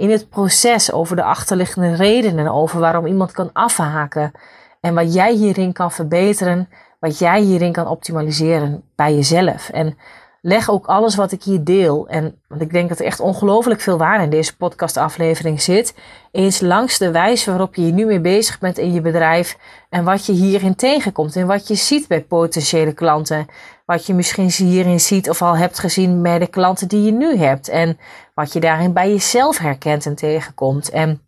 in 0.00 0.10
het 0.10 0.28
proces 0.28 0.92
over 0.92 1.16
de 1.16 1.22
achterliggende 1.22 1.94
redenen, 1.94 2.52
over 2.52 2.80
waarom 2.80 3.06
iemand 3.06 3.32
kan 3.32 3.50
afhaken 3.52 4.32
en 4.80 4.94
wat 4.94 5.14
jij 5.14 5.32
hierin 5.32 5.72
kan 5.72 5.92
verbeteren, 5.92 6.68
wat 7.00 7.18
jij 7.18 7.40
hierin 7.40 7.72
kan 7.72 7.86
optimaliseren 7.86 8.82
bij 8.96 9.14
jezelf. 9.14 9.68
En 9.68 9.96
leg 10.42 10.70
ook 10.70 10.86
alles 10.86 11.14
wat 11.14 11.32
ik 11.32 11.42
hier 11.42 11.64
deel, 11.64 12.08
en 12.08 12.40
want 12.48 12.60
ik 12.60 12.70
denk 12.70 12.88
dat 12.88 12.98
er 12.98 13.04
echt 13.04 13.20
ongelooflijk 13.20 13.80
veel 13.80 13.98
waarde 13.98 14.24
in 14.24 14.30
deze 14.30 14.56
podcastaflevering 14.56 15.62
zit, 15.62 15.94
eens 16.32 16.60
langs 16.60 16.98
de 16.98 17.10
wijze 17.10 17.50
waarop 17.50 17.74
je 17.74 17.82
hier 17.82 17.92
nu 17.92 18.06
mee 18.06 18.20
bezig 18.20 18.58
bent 18.58 18.78
in 18.78 18.92
je 18.92 19.00
bedrijf 19.00 19.56
en 19.88 20.04
wat 20.04 20.26
je 20.26 20.32
hierin 20.32 20.74
tegenkomt 20.74 21.36
en 21.36 21.46
wat 21.46 21.68
je 21.68 21.74
ziet 21.74 22.08
bij 22.08 22.22
potentiële 22.22 22.92
klanten. 22.92 23.46
Wat 23.90 24.06
je 24.06 24.14
misschien 24.14 24.50
hierin 24.50 25.00
ziet 25.00 25.30
of 25.30 25.42
al 25.42 25.56
hebt 25.56 25.78
gezien 25.78 26.22
bij 26.22 26.38
de 26.38 26.46
klanten 26.46 26.88
die 26.88 27.02
je 27.02 27.12
nu 27.12 27.36
hebt. 27.36 27.68
En 27.68 27.98
wat 28.34 28.52
je 28.52 28.60
daarin 28.60 28.92
bij 28.92 29.10
jezelf 29.10 29.58
herkent 29.58 30.06
en 30.06 30.14
tegenkomt. 30.14 30.90
En 30.90 31.22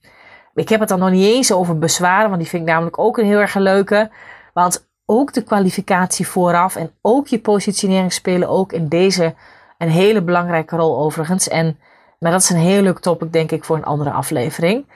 ik 0.55 0.69
heb 0.69 0.81
het 0.81 0.89
dan 0.89 0.99
nog 0.99 1.11
niet 1.11 1.27
eens 1.27 1.53
over 1.53 1.79
bezwaren, 1.79 2.29
want 2.29 2.41
die 2.41 2.49
vind 2.49 2.63
ik 2.63 2.69
namelijk 2.69 2.99
ook 2.99 3.19
een 3.19 3.25
heel 3.25 3.39
erg 3.39 3.55
leuke. 3.55 4.11
Want 4.53 4.89
ook 5.07 5.33
de 5.33 5.43
kwalificatie 5.43 6.27
vooraf 6.27 6.77
en 6.77 6.91
ook 7.01 7.27
je 7.27 7.39
positionering 7.39 8.13
spelen 8.13 8.49
ook 8.49 8.73
in 8.73 8.89
deze 8.89 9.35
een 9.79 9.91
hele 9.91 10.23
belangrijke 10.23 10.77
rol 10.77 10.99
overigens. 10.99 11.49
En, 11.49 11.79
maar 12.19 12.31
dat 12.31 12.43
is 12.43 12.51
een 12.51 12.57
heel 12.57 12.83
leuk 12.83 12.99
topic 12.99 13.33
denk 13.33 13.51
ik 13.51 13.65
voor 13.65 13.77
een 13.77 13.85
andere 13.85 14.11
aflevering. 14.11 14.87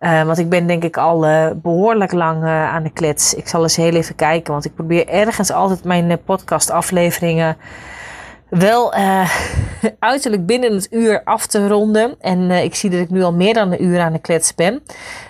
Uh, 0.00 0.22
want 0.22 0.38
ik 0.38 0.48
ben 0.48 0.66
denk 0.66 0.84
ik 0.84 0.96
al 0.96 1.26
uh, 1.26 1.50
behoorlijk 1.54 2.12
lang 2.12 2.42
uh, 2.42 2.72
aan 2.72 2.82
de 2.82 2.90
klets. 2.90 3.34
Ik 3.34 3.48
zal 3.48 3.62
eens 3.62 3.76
heel 3.76 3.94
even 3.94 4.14
kijken, 4.14 4.52
want 4.52 4.64
ik 4.64 4.74
probeer 4.74 5.08
ergens 5.08 5.50
altijd 5.50 5.84
mijn 5.84 6.22
podcast 6.24 6.70
afleveringen 6.70 7.56
wel 8.48 8.94
uiterlijk 9.98 10.46
binnen 10.46 10.72
het 10.72 10.88
uur 10.90 11.24
af 11.24 11.46
te 11.46 11.68
ronden. 11.68 12.14
En 12.20 12.50
ik 12.50 12.74
zie 12.74 12.90
dat 12.90 13.00
ik 13.00 13.10
nu 13.10 13.22
al 13.22 13.32
meer 13.32 13.54
dan 13.54 13.72
een 13.72 13.84
uur 13.84 14.00
aan 14.00 14.12
de 14.12 14.18
klets 14.18 14.54
ben. 14.54 14.82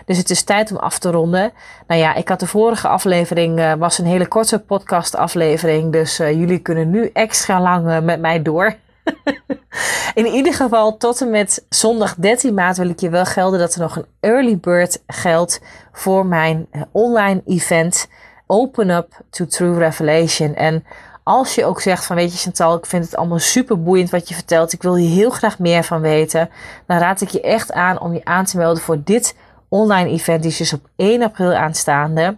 Dus 0.04 0.18
het 0.18 0.30
is 0.30 0.42
tijd 0.42 0.70
om 0.70 0.76
af 0.76 0.98
te 0.98 1.10
ronden. 1.10 1.52
Nou 1.86 2.00
ja, 2.00 2.14
ik 2.14 2.28
had 2.28 2.40
de 2.40 2.46
vorige 2.46 2.88
aflevering, 2.88 3.76
was 3.78 3.98
een 3.98 4.06
hele 4.06 4.26
korte 4.26 4.58
podcast 4.58 5.16
aflevering. 5.16 5.92
Dus 5.92 6.16
jullie 6.16 6.58
kunnen 6.58 6.90
nu 6.90 7.10
extra 7.12 7.60
lang 7.60 8.04
met 8.04 8.20
mij 8.20 8.42
door. 8.42 8.76
In 10.14 10.26
ieder 10.26 10.54
geval, 10.54 10.96
tot 10.96 11.20
en 11.20 11.30
met 11.30 11.66
zondag 11.68 12.14
13 12.14 12.54
maart 12.54 12.76
wil 12.76 12.88
ik 12.88 13.00
je 13.00 13.10
wel 13.10 13.24
gelden 13.24 13.58
dat 13.58 13.74
er 13.74 13.80
nog 13.80 13.96
een 13.96 14.06
early 14.20 14.58
bird 14.58 15.02
geldt 15.06 15.60
voor 15.92 16.26
mijn 16.26 16.66
eh, 16.70 16.82
online 16.92 17.42
event 17.46 18.08
Open 18.46 18.90
Up 18.90 19.20
to 19.30 19.46
True 19.46 19.78
Revelation. 19.78 20.54
En 20.54 20.84
als 21.22 21.54
je 21.54 21.64
ook 21.64 21.80
zegt 21.80 22.04
van 22.04 22.16
weet 22.16 22.32
je 22.32 22.38
Chantal, 22.38 22.76
ik 22.76 22.86
vind 22.86 23.04
het 23.04 23.16
allemaal 23.16 23.38
super 23.38 23.82
boeiend 23.82 24.10
wat 24.10 24.28
je 24.28 24.34
vertelt. 24.34 24.72
Ik 24.72 24.82
wil 24.82 24.96
hier 24.96 25.14
heel 25.14 25.30
graag 25.30 25.58
meer 25.58 25.84
van 25.84 26.00
weten. 26.00 26.50
Dan 26.86 26.98
raad 26.98 27.20
ik 27.20 27.28
je 27.28 27.40
echt 27.40 27.72
aan 27.72 28.00
om 28.00 28.12
je 28.14 28.24
aan 28.24 28.44
te 28.44 28.56
melden 28.56 28.82
voor 28.82 29.02
dit 29.04 29.36
online 29.68 30.10
event. 30.10 30.42
Die 30.42 30.50
is 30.50 30.56
dus 30.56 30.72
op 30.72 30.88
1 30.96 31.22
april 31.22 31.52
aanstaande. 31.52 32.36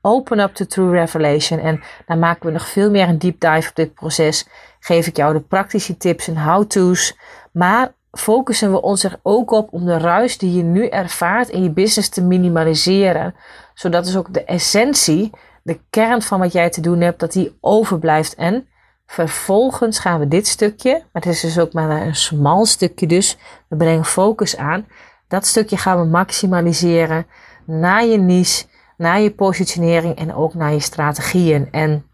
Open 0.00 0.38
Up 0.38 0.54
to 0.54 0.64
True 0.64 0.90
Revelation. 0.90 1.58
En 1.58 1.82
dan 2.06 2.18
maken 2.18 2.46
we 2.46 2.52
nog 2.52 2.68
veel 2.68 2.90
meer 2.90 3.08
een 3.08 3.18
deep 3.18 3.40
dive 3.40 3.68
op 3.68 3.74
dit 3.74 3.94
proces 3.94 4.46
geef 4.86 5.06
ik 5.06 5.16
jou 5.16 5.32
de 5.32 5.40
praktische 5.40 5.96
tips 5.96 6.28
en 6.28 6.42
how-to's. 6.44 7.16
Maar 7.52 7.92
focussen 8.12 8.72
we 8.72 8.82
ons 8.82 9.04
er 9.04 9.18
ook 9.22 9.50
op 9.50 9.72
om 9.72 9.84
de 9.84 9.98
ruis 9.98 10.38
die 10.38 10.52
je 10.56 10.62
nu 10.62 10.88
ervaart 10.88 11.48
in 11.48 11.62
je 11.62 11.70
business 11.70 12.08
te 12.08 12.22
minimaliseren. 12.22 13.34
Zodat 13.74 14.04
dus 14.04 14.16
ook 14.16 14.34
de 14.34 14.44
essentie, 14.44 15.30
de 15.62 15.80
kern 15.90 16.22
van 16.22 16.38
wat 16.38 16.52
jij 16.52 16.70
te 16.70 16.80
doen 16.80 17.00
hebt, 17.00 17.20
dat 17.20 17.32
die 17.32 17.56
overblijft. 17.60 18.34
En 18.34 18.68
vervolgens 19.06 19.98
gaan 19.98 20.18
we 20.18 20.28
dit 20.28 20.46
stukje, 20.46 20.92
maar 20.92 21.22
het 21.22 21.26
is 21.26 21.40
dus 21.40 21.58
ook 21.58 21.72
maar 21.72 21.90
een 21.90 22.14
smal 22.14 22.66
stukje 22.66 23.06
dus, 23.06 23.38
we 23.68 23.76
brengen 23.76 24.04
focus 24.04 24.56
aan. 24.56 24.86
Dat 25.28 25.46
stukje 25.46 25.76
gaan 25.76 26.00
we 26.00 26.06
maximaliseren 26.06 27.26
naar 27.64 28.04
je 28.04 28.18
niche, 28.18 28.64
naar 28.96 29.20
je 29.20 29.30
positionering 29.30 30.16
en 30.16 30.34
ook 30.34 30.54
naar 30.54 30.72
je 30.72 30.80
strategieën. 30.80 31.68
En 31.70 32.04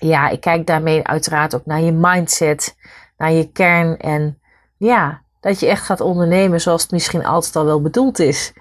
ja, 0.00 0.28
ik 0.28 0.40
kijk 0.40 0.66
daarmee 0.66 1.06
uiteraard 1.06 1.54
ook 1.54 1.66
naar 1.66 1.80
je 1.80 1.92
mindset, 1.92 2.76
naar 3.16 3.32
je 3.32 3.52
kern 3.52 3.98
en 3.98 4.38
ja, 4.76 5.22
dat 5.40 5.60
je 5.60 5.66
echt 5.66 5.84
gaat 5.84 6.00
ondernemen 6.00 6.60
zoals 6.60 6.82
het 6.82 6.90
misschien 6.90 7.24
altijd 7.24 7.56
al 7.56 7.64
wel 7.64 7.82
bedoeld 7.82 8.18
is. 8.18 8.52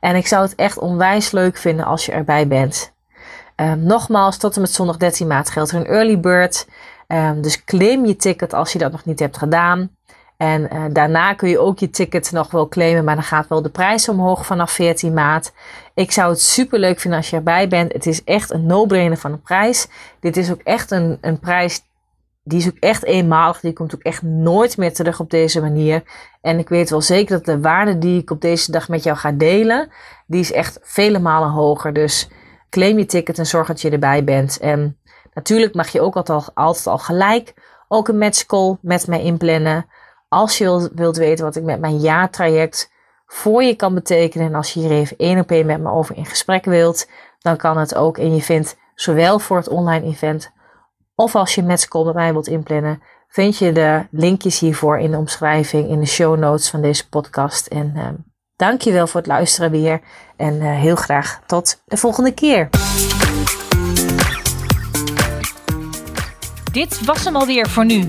En 0.00 0.16
ik 0.16 0.26
zou 0.26 0.42
het 0.42 0.54
echt 0.54 0.78
onwijs 0.78 1.30
leuk 1.30 1.56
vinden 1.56 1.84
als 1.84 2.06
je 2.06 2.12
erbij 2.12 2.48
bent. 2.48 2.92
Um, 3.56 3.82
nogmaals, 3.82 4.36
tot 4.36 4.54
en 4.54 4.60
met 4.60 4.72
zondag 4.72 4.96
13 4.96 5.26
maart 5.26 5.50
geldt 5.50 5.70
er 5.70 5.76
een 5.76 5.86
early 5.86 6.20
bird. 6.20 6.68
Um, 7.06 7.42
dus 7.42 7.64
claim 7.64 8.06
je 8.06 8.16
ticket 8.16 8.52
als 8.52 8.72
je 8.72 8.78
dat 8.78 8.92
nog 8.92 9.04
niet 9.04 9.18
hebt 9.18 9.36
gedaan. 9.36 9.90
En 10.38 10.68
uh, 10.72 10.84
daarna 10.92 11.34
kun 11.34 11.48
je 11.48 11.58
ook 11.58 11.78
je 11.78 11.90
ticket 11.90 12.32
nog 12.32 12.50
wel 12.50 12.68
claimen, 12.68 13.04
maar 13.04 13.14
dan 13.14 13.24
gaat 13.24 13.48
wel 13.48 13.62
de 13.62 13.70
prijs 13.70 14.08
omhoog 14.08 14.46
vanaf 14.46 14.70
14 14.70 15.12
maart. 15.12 15.52
Ik 15.94 16.12
zou 16.12 16.30
het 16.30 16.40
super 16.40 16.78
leuk 16.78 17.00
vinden 17.00 17.18
als 17.18 17.30
je 17.30 17.36
erbij 17.36 17.68
bent. 17.68 17.92
Het 17.92 18.06
is 18.06 18.24
echt 18.24 18.50
een 18.50 18.66
no-brainer 18.66 19.16
van 19.16 19.32
een 19.32 19.42
prijs. 19.42 19.88
Dit 20.20 20.36
is 20.36 20.50
ook 20.50 20.60
echt 20.62 20.90
een, 20.90 21.18
een 21.20 21.38
prijs 21.38 21.82
die 22.48 22.58
is 22.58 22.66
ook 22.66 22.76
echt 22.80 23.04
eenmalig. 23.04 23.60
Die 23.60 23.72
komt 23.72 23.94
ook 23.94 24.02
echt 24.02 24.22
nooit 24.22 24.76
meer 24.76 24.94
terug 24.94 25.20
op 25.20 25.30
deze 25.30 25.60
manier. 25.60 26.02
En 26.40 26.58
ik 26.58 26.68
weet 26.68 26.90
wel 26.90 27.00
zeker 27.00 27.36
dat 27.36 27.44
de 27.44 27.60
waarde 27.60 27.98
die 27.98 28.20
ik 28.20 28.30
op 28.30 28.40
deze 28.40 28.70
dag 28.70 28.88
met 28.88 29.02
jou 29.02 29.16
ga 29.16 29.32
delen, 29.32 29.90
die 30.26 30.40
is 30.40 30.52
echt 30.52 30.78
vele 30.82 31.18
malen 31.18 31.50
hoger. 31.50 31.92
Dus 31.92 32.28
claim 32.70 32.98
je 32.98 33.06
ticket 33.06 33.38
en 33.38 33.46
zorg 33.46 33.66
dat 33.66 33.80
je 33.80 33.90
erbij 33.90 34.24
bent. 34.24 34.58
En 34.58 34.98
natuurlijk 35.34 35.74
mag 35.74 35.88
je 35.88 36.00
ook 36.00 36.16
altijd 36.16 36.38
al, 36.38 36.64
altijd 36.64 36.86
al 36.86 36.98
gelijk 36.98 37.54
ook 37.88 38.08
een 38.08 38.18
matchcall 38.18 38.76
met 38.80 39.06
mij 39.06 39.22
inplannen. 39.22 39.86
Als 40.28 40.58
je 40.58 40.90
wilt, 40.94 41.16
weten 41.16 41.44
wat 41.44 41.56
ik 41.56 41.62
met 41.62 41.80
mijn 41.80 41.98
jaartraject 41.98 42.90
voor 43.26 43.62
je 43.62 43.74
kan 43.74 43.94
betekenen. 43.94 44.46
En 44.46 44.54
als 44.54 44.72
je 44.72 44.80
hier 44.80 44.90
even 44.90 45.16
één 45.16 45.38
op 45.38 45.50
één 45.50 45.66
met 45.66 45.80
me 45.80 45.90
over 45.90 46.16
in 46.16 46.26
gesprek 46.26 46.64
wilt, 46.64 47.08
dan 47.38 47.56
kan 47.56 47.78
het 47.78 47.94
ook. 47.94 48.18
En 48.18 48.34
je 48.34 48.42
vindt 48.42 48.76
zowel 48.94 49.38
voor 49.38 49.56
het 49.56 49.68
online 49.68 50.06
event 50.06 50.52
of 51.14 51.34
als 51.34 51.54
je 51.54 51.62
met 51.62 51.88
mij 52.14 52.32
wilt 52.32 52.46
inplannen, 52.46 53.02
vind 53.28 53.58
je 53.58 53.72
de 53.72 54.06
linkjes 54.10 54.58
hiervoor 54.58 54.98
in 54.98 55.10
de 55.10 55.16
omschrijving, 55.16 55.88
in 55.88 56.00
de 56.00 56.06
show 56.06 56.38
notes 56.38 56.70
van 56.70 56.80
deze 56.80 57.08
podcast. 57.08 57.66
En 57.66 57.92
uh, 57.96 58.08
dankjewel 58.56 59.06
voor 59.06 59.20
het 59.20 59.28
luisteren 59.28 59.70
weer. 59.70 60.00
En 60.36 60.54
uh, 60.54 60.76
heel 60.76 60.96
graag 60.96 61.40
tot 61.46 61.82
de 61.84 61.96
volgende 61.96 62.32
keer. 62.32 62.68
Dit 66.72 67.04
was 67.04 67.24
hem 67.24 67.36
alweer 67.36 67.68
voor 67.68 67.84
nu. 67.84 68.08